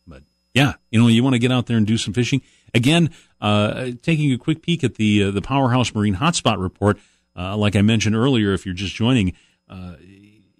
But 0.06 0.22
yeah, 0.54 0.74
you 0.90 1.00
know, 1.00 1.08
you 1.08 1.22
want 1.22 1.34
to 1.34 1.38
get 1.38 1.52
out 1.52 1.66
there 1.66 1.76
and 1.76 1.86
do 1.86 1.96
some 1.96 2.14
fishing. 2.14 2.42
Again, 2.74 3.10
uh, 3.40 3.90
taking 4.02 4.32
a 4.32 4.38
quick 4.38 4.62
peek 4.62 4.84
at 4.84 4.94
the 4.94 5.24
uh, 5.24 5.30
the 5.30 5.42
Powerhouse 5.42 5.94
Marine 5.94 6.16
Hotspot 6.16 6.60
report. 6.60 6.98
Uh, 7.34 7.56
like 7.56 7.76
I 7.76 7.82
mentioned 7.82 8.14
earlier, 8.14 8.52
if 8.52 8.66
you're 8.66 8.74
just 8.74 8.94
joining, 8.94 9.34
uh, 9.68 9.94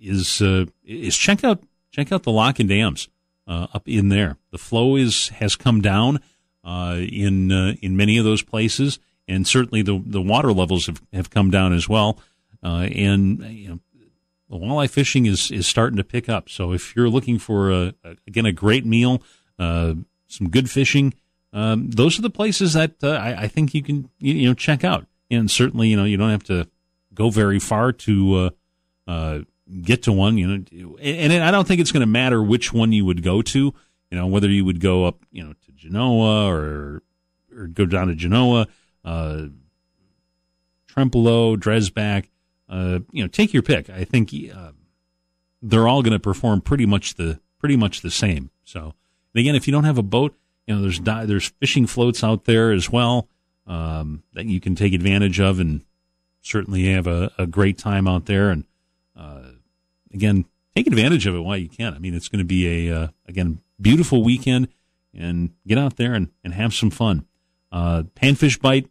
is 0.01 0.43
uh, 0.43 0.67
is 0.85 1.17
check 1.17 1.45
out 1.45 1.63
check 1.93 2.11
out 2.11 2.25
the 2.25 2.33
lock 2.33 2.59
and 2.59 2.69
dams 2.69 3.09
uh, 3.47 3.69
up 3.73 3.89
in 3.89 4.09
there. 4.09 4.37
The 4.51 4.59
flow 4.59 4.97
is 4.97 5.29
has 5.29 5.55
come 5.55 5.81
down 5.81 6.21
in 6.65 7.51
in 7.81 7.97
many 7.97 8.19
of 8.19 8.25
those 8.25 8.43
places, 8.43 8.99
and 9.29 9.47
certainly 9.47 9.83
the 9.83 10.03
the 10.05 10.21
water 10.21 10.53
levels 10.53 10.87
have, 10.87 11.01
have 11.13 11.31
come 11.31 11.51
down 11.51 11.73
as 11.73 11.89
well. 11.89 12.19
and 12.63 13.41
you 13.45 13.69
know, 13.69 13.81
the 14.51 14.57
walleye 14.57 14.91
fishing 14.91 15.27
is 15.27 15.51
is 15.53 15.69
starting 15.69 15.97
to 15.99 16.05
pick 16.05 16.29
up. 16.29 16.49
So 16.49 16.73
if 16.73 16.97
you're 16.97 17.09
looking 17.09 17.39
for 17.39 17.71
a, 17.71 17.95
a 18.03 18.17
again 18.27 18.47
a 18.47 18.53
great 18.53 18.85
meal, 18.85 19.23
some 19.59 20.49
good 20.51 20.69
fishing 20.69 21.15
um, 21.53 21.91
those 21.91 22.19
are 22.19 22.23
the 22.23 22.31
places 22.31 22.73
that 22.73 22.95
uh, 23.03 23.11
I, 23.11 23.43
I, 23.43 23.49
think 23.49 23.75
you 23.75 23.83
can 23.83 24.09
you, 24.19 24.35
you, 24.35 24.49
know 24.49 24.55
check 24.55 24.85
out. 24.85 25.07
And 25.31 25.51
certainly, 25.51 25.89
you 25.89 25.97
know, 25.97 26.05
you 26.05 26.17
don't 26.17 26.31
have 26.31 26.45
to 26.45 26.69
go 27.15 27.31
very 27.31 27.59
far 27.59 27.93
to 27.93 28.35
uh, 28.35 28.51
uh, 29.11 29.39
get 29.81 30.05
to 30.05 30.13
one. 30.13 30.39
You 30.39 30.65
know, 30.71 30.97
and 30.99 31.33
I 31.33 31.51
don't 31.51 31.67
think 31.67 31.81
it's 31.81 31.93
going 31.93 32.03
to 32.03 32.07
matter 32.07 32.43
which 32.43 32.73
one 32.73 32.93
you 32.93 33.05
would 33.05 33.23
go 33.23 33.43
to. 33.43 33.75
You 34.11 34.19
know, 34.19 34.27
whether 34.27 34.49
you 34.49 34.65
would 34.65 34.81
go 34.81 35.07
up, 35.07 35.25
you 35.31 35.43
know, 35.43 35.53
to 35.53 35.73
Genoa 35.73 36.49
or 36.49 37.03
or 37.57 37.67
go 37.67 37.87
down 37.87 38.09
to 38.09 38.15
Genoa, 38.15 38.67
uh, 39.05 39.47
Trempealeau, 40.89 41.57
Dresbach. 41.57 42.27
Uh, 42.69 43.01
you 43.11 43.23
know, 43.23 43.29
take 43.29 43.53
your 43.53 43.63
pick. 43.63 43.91
I 43.91 44.05
think 44.05 44.31
uh, 44.55 44.73
they're 45.61 45.89
all 45.89 46.03
going 46.03 46.15
to 46.15 46.21
perform 46.21 46.61
pretty 46.61 46.87
much 46.87 47.15
the 47.15 47.41
pretty 47.59 47.77
much 47.77 48.01
the 48.01 48.11
same. 48.11 48.51
So, 48.65 48.95
again, 49.35 49.55
if 49.55 49.67
you 49.67 49.73
don't 49.73 49.85
have 49.85 49.99
a 49.99 50.03
boat 50.03 50.35
you 50.67 50.75
know, 50.75 50.83
there's 50.83 51.01
there's 51.01 51.49
fishing 51.61 51.87
floats 51.87 52.23
out 52.23 52.45
there 52.45 52.73
as 52.73 52.91
well 52.91 53.29
um, 53.67 54.23
that 54.35 54.47
you 54.47 54.61
can 54.61 54.75
take 54.75 54.93
advantage 54.93 55.41
of, 55.41 55.59
and 55.59 55.83
certainly 56.41 56.93
have 56.93 57.07
a, 57.07 57.33
a 57.39 57.47
great 57.47 57.79
time 57.79 58.07
out 58.07 58.27
there. 58.27 58.51
And 58.51 58.65
uh, 59.17 59.43
again, 60.13 60.45
take 60.75 60.87
advantage 60.87 61.27
of 61.27 61.35
it 61.35 61.41
while 61.41 61.57
you 61.57 61.69
can. 61.69 61.95
I 61.95 61.99
mean, 61.99 62.15
it's 62.15 62.29
going 62.29 62.39
to 62.39 62.45
be 62.45 62.89
a 62.89 62.97
uh, 62.97 63.09
again 63.27 63.61
beautiful 63.81 64.23
weekend, 64.23 64.69
and 65.15 65.51
get 65.67 65.79
out 65.79 65.97
there 65.97 66.15
and, 66.15 66.31
and 66.45 66.55
have 66.55 66.75
some 66.75 66.91
fun. 66.91 67.27
Uh, 67.71 68.05
panfish 68.15 68.61
bite. 68.61 68.89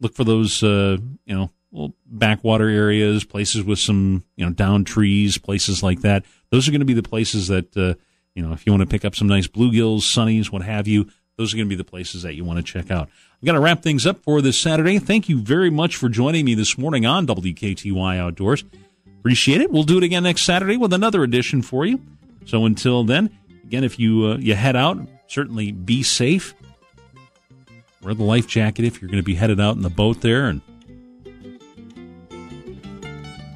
Look 0.00 0.14
for 0.14 0.24
those, 0.24 0.62
uh, 0.62 0.98
you 1.24 1.34
know, 1.34 1.50
little 1.72 1.94
backwater 2.06 2.68
areas, 2.68 3.24
places 3.24 3.64
with 3.64 3.78
some, 3.78 4.24
you 4.36 4.44
know, 4.44 4.52
down 4.52 4.84
trees, 4.84 5.38
places 5.38 5.82
like 5.82 6.00
that. 6.02 6.24
Those 6.50 6.68
are 6.68 6.70
going 6.70 6.80
to 6.80 6.86
be 6.86 6.94
the 6.94 7.02
places 7.02 7.48
that 7.48 7.76
uh, 7.76 7.94
you 8.36 8.46
know, 8.46 8.52
if 8.52 8.66
you 8.66 8.72
want 8.72 8.82
to 8.82 8.86
pick 8.86 9.04
up 9.04 9.16
some 9.16 9.26
nice 9.26 9.48
bluegills, 9.48 10.02
sunnies, 10.02 10.52
what 10.52 10.62
have 10.62 10.86
you, 10.86 11.08
those 11.36 11.52
are 11.52 11.56
going 11.56 11.66
to 11.66 11.70
be 11.70 11.74
the 11.74 11.84
places 11.84 12.22
that 12.22 12.34
you 12.34 12.44
want 12.44 12.58
to 12.58 12.62
check 12.62 12.90
out. 12.90 13.08
I've 13.40 13.46
got 13.46 13.52
to 13.52 13.60
wrap 13.60 13.82
things 13.82 14.06
up 14.06 14.22
for 14.22 14.40
this 14.42 14.58
Saturday. 14.58 14.98
Thank 14.98 15.28
you 15.28 15.40
very 15.40 15.70
much 15.70 15.96
for 15.96 16.08
joining 16.08 16.44
me 16.44 16.54
this 16.54 16.78
morning 16.78 17.06
on 17.06 17.26
WKTY 17.26 18.18
Outdoors. 18.18 18.64
Appreciate 19.26 19.60
it. 19.60 19.72
We'll 19.72 19.82
do 19.82 19.98
it 19.98 20.04
again 20.04 20.22
next 20.22 20.42
Saturday 20.42 20.76
with 20.76 20.92
another 20.92 21.24
edition 21.24 21.60
for 21.60 21.84
you. 21.84 22.00
So 22.44 22.64
until 22.64 23.02
then, 23.02 23.36
again, 23.64 23.82
if 23.82 23.98
you 23.98 24.24
uh, 24.24 24.36
you 24.36 24.54
head 24.54 24.76
out, 24.76 24.98
certainly 25.26 25.72
be 25.72 26.04
safe. 26.04 26.54
Wear 28.00 28.14
the 28.14 28.22
life 28.22 28.46
jacket 28.46 28.84
if 28.84 29.02
you're 29.02 29.08
going 29.08 29.20
to 29.20 29.24
be 29.24 29.34
headed 29.34 29.58
out 29.58 29.74
in 29.74 29.82
the 29.82 29.90
boat 29.90 30.20
there, 30.20 30.46
and 30.46 30.60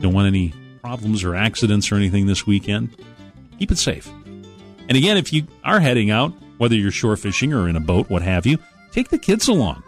don't 0.00 0.12
want 0.12 0.26
any 0.26 0.52
problems 0.82 1.22
or 1.22 1.36
accidents 1.36 1.92
or 1.92 1.94
anything 1.94 2.26
this 2.26 2.44
weekend. 2.44 2.96
Keep 3.60 3.70
it 3.70 3.78
safe. 3.78 4.10
And 4.88 4.96
again, 4.96 5.16
if 5.16 5.32
you 5.32 5.46
are 5.62 5.78
heading 5.78 6.10
out, 6.10 6.32
whether 6.58 6.74
you're 6.74 6.90
shore 6.90 7.16
fishing 7.16 7.52
or 7.52 7.68
in 7.68 7.76
a 7.76 7.80
boat, 7.80 8.10
what 8.10 8.22
have 8.22 8.44
you, 8.44 8.58
take 8.90 9.10
the 9.10 9.18
kids 9.18 9.46
along. 9.46 9.84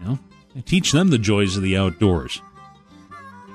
You 0.00 0.08
know, 0.08 0.18
teach 0.66 0.92
them 0.92 1.08
the 1.08 1.16
joys 1.16 1.56
of 1.56 1.62
the 1.62 1.74
outdoors. 1.74 2.42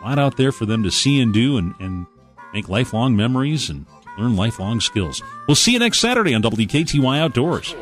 A 0.01 0.05
lot 0.05 0.19
out 0.19 0.37
there 0.37 0.51
for 0.51 0.65
them 0.65 0.83
to 0.83 0.91
see 0.91 1.19
and 1.19 1.33
do 1.33 1.57
and, 1.57 1.75
and 1.79 2.05
make 2.53 2.69
lifelong 2.69 3.15
memories 3.15 3.69
and 3.69 3.85
learn 4.17 4.35
lifelong 4.35 4.79
skills. 4.79 5.21
We'll 5.47 5.55
see 5.55 5.73
you 5.73 5.79
next 5.79 5.99
Saturday 5.99 6.33
on 6.33 6.41
WKTY 6.41 7.19
Outdoors. 7.19 7.75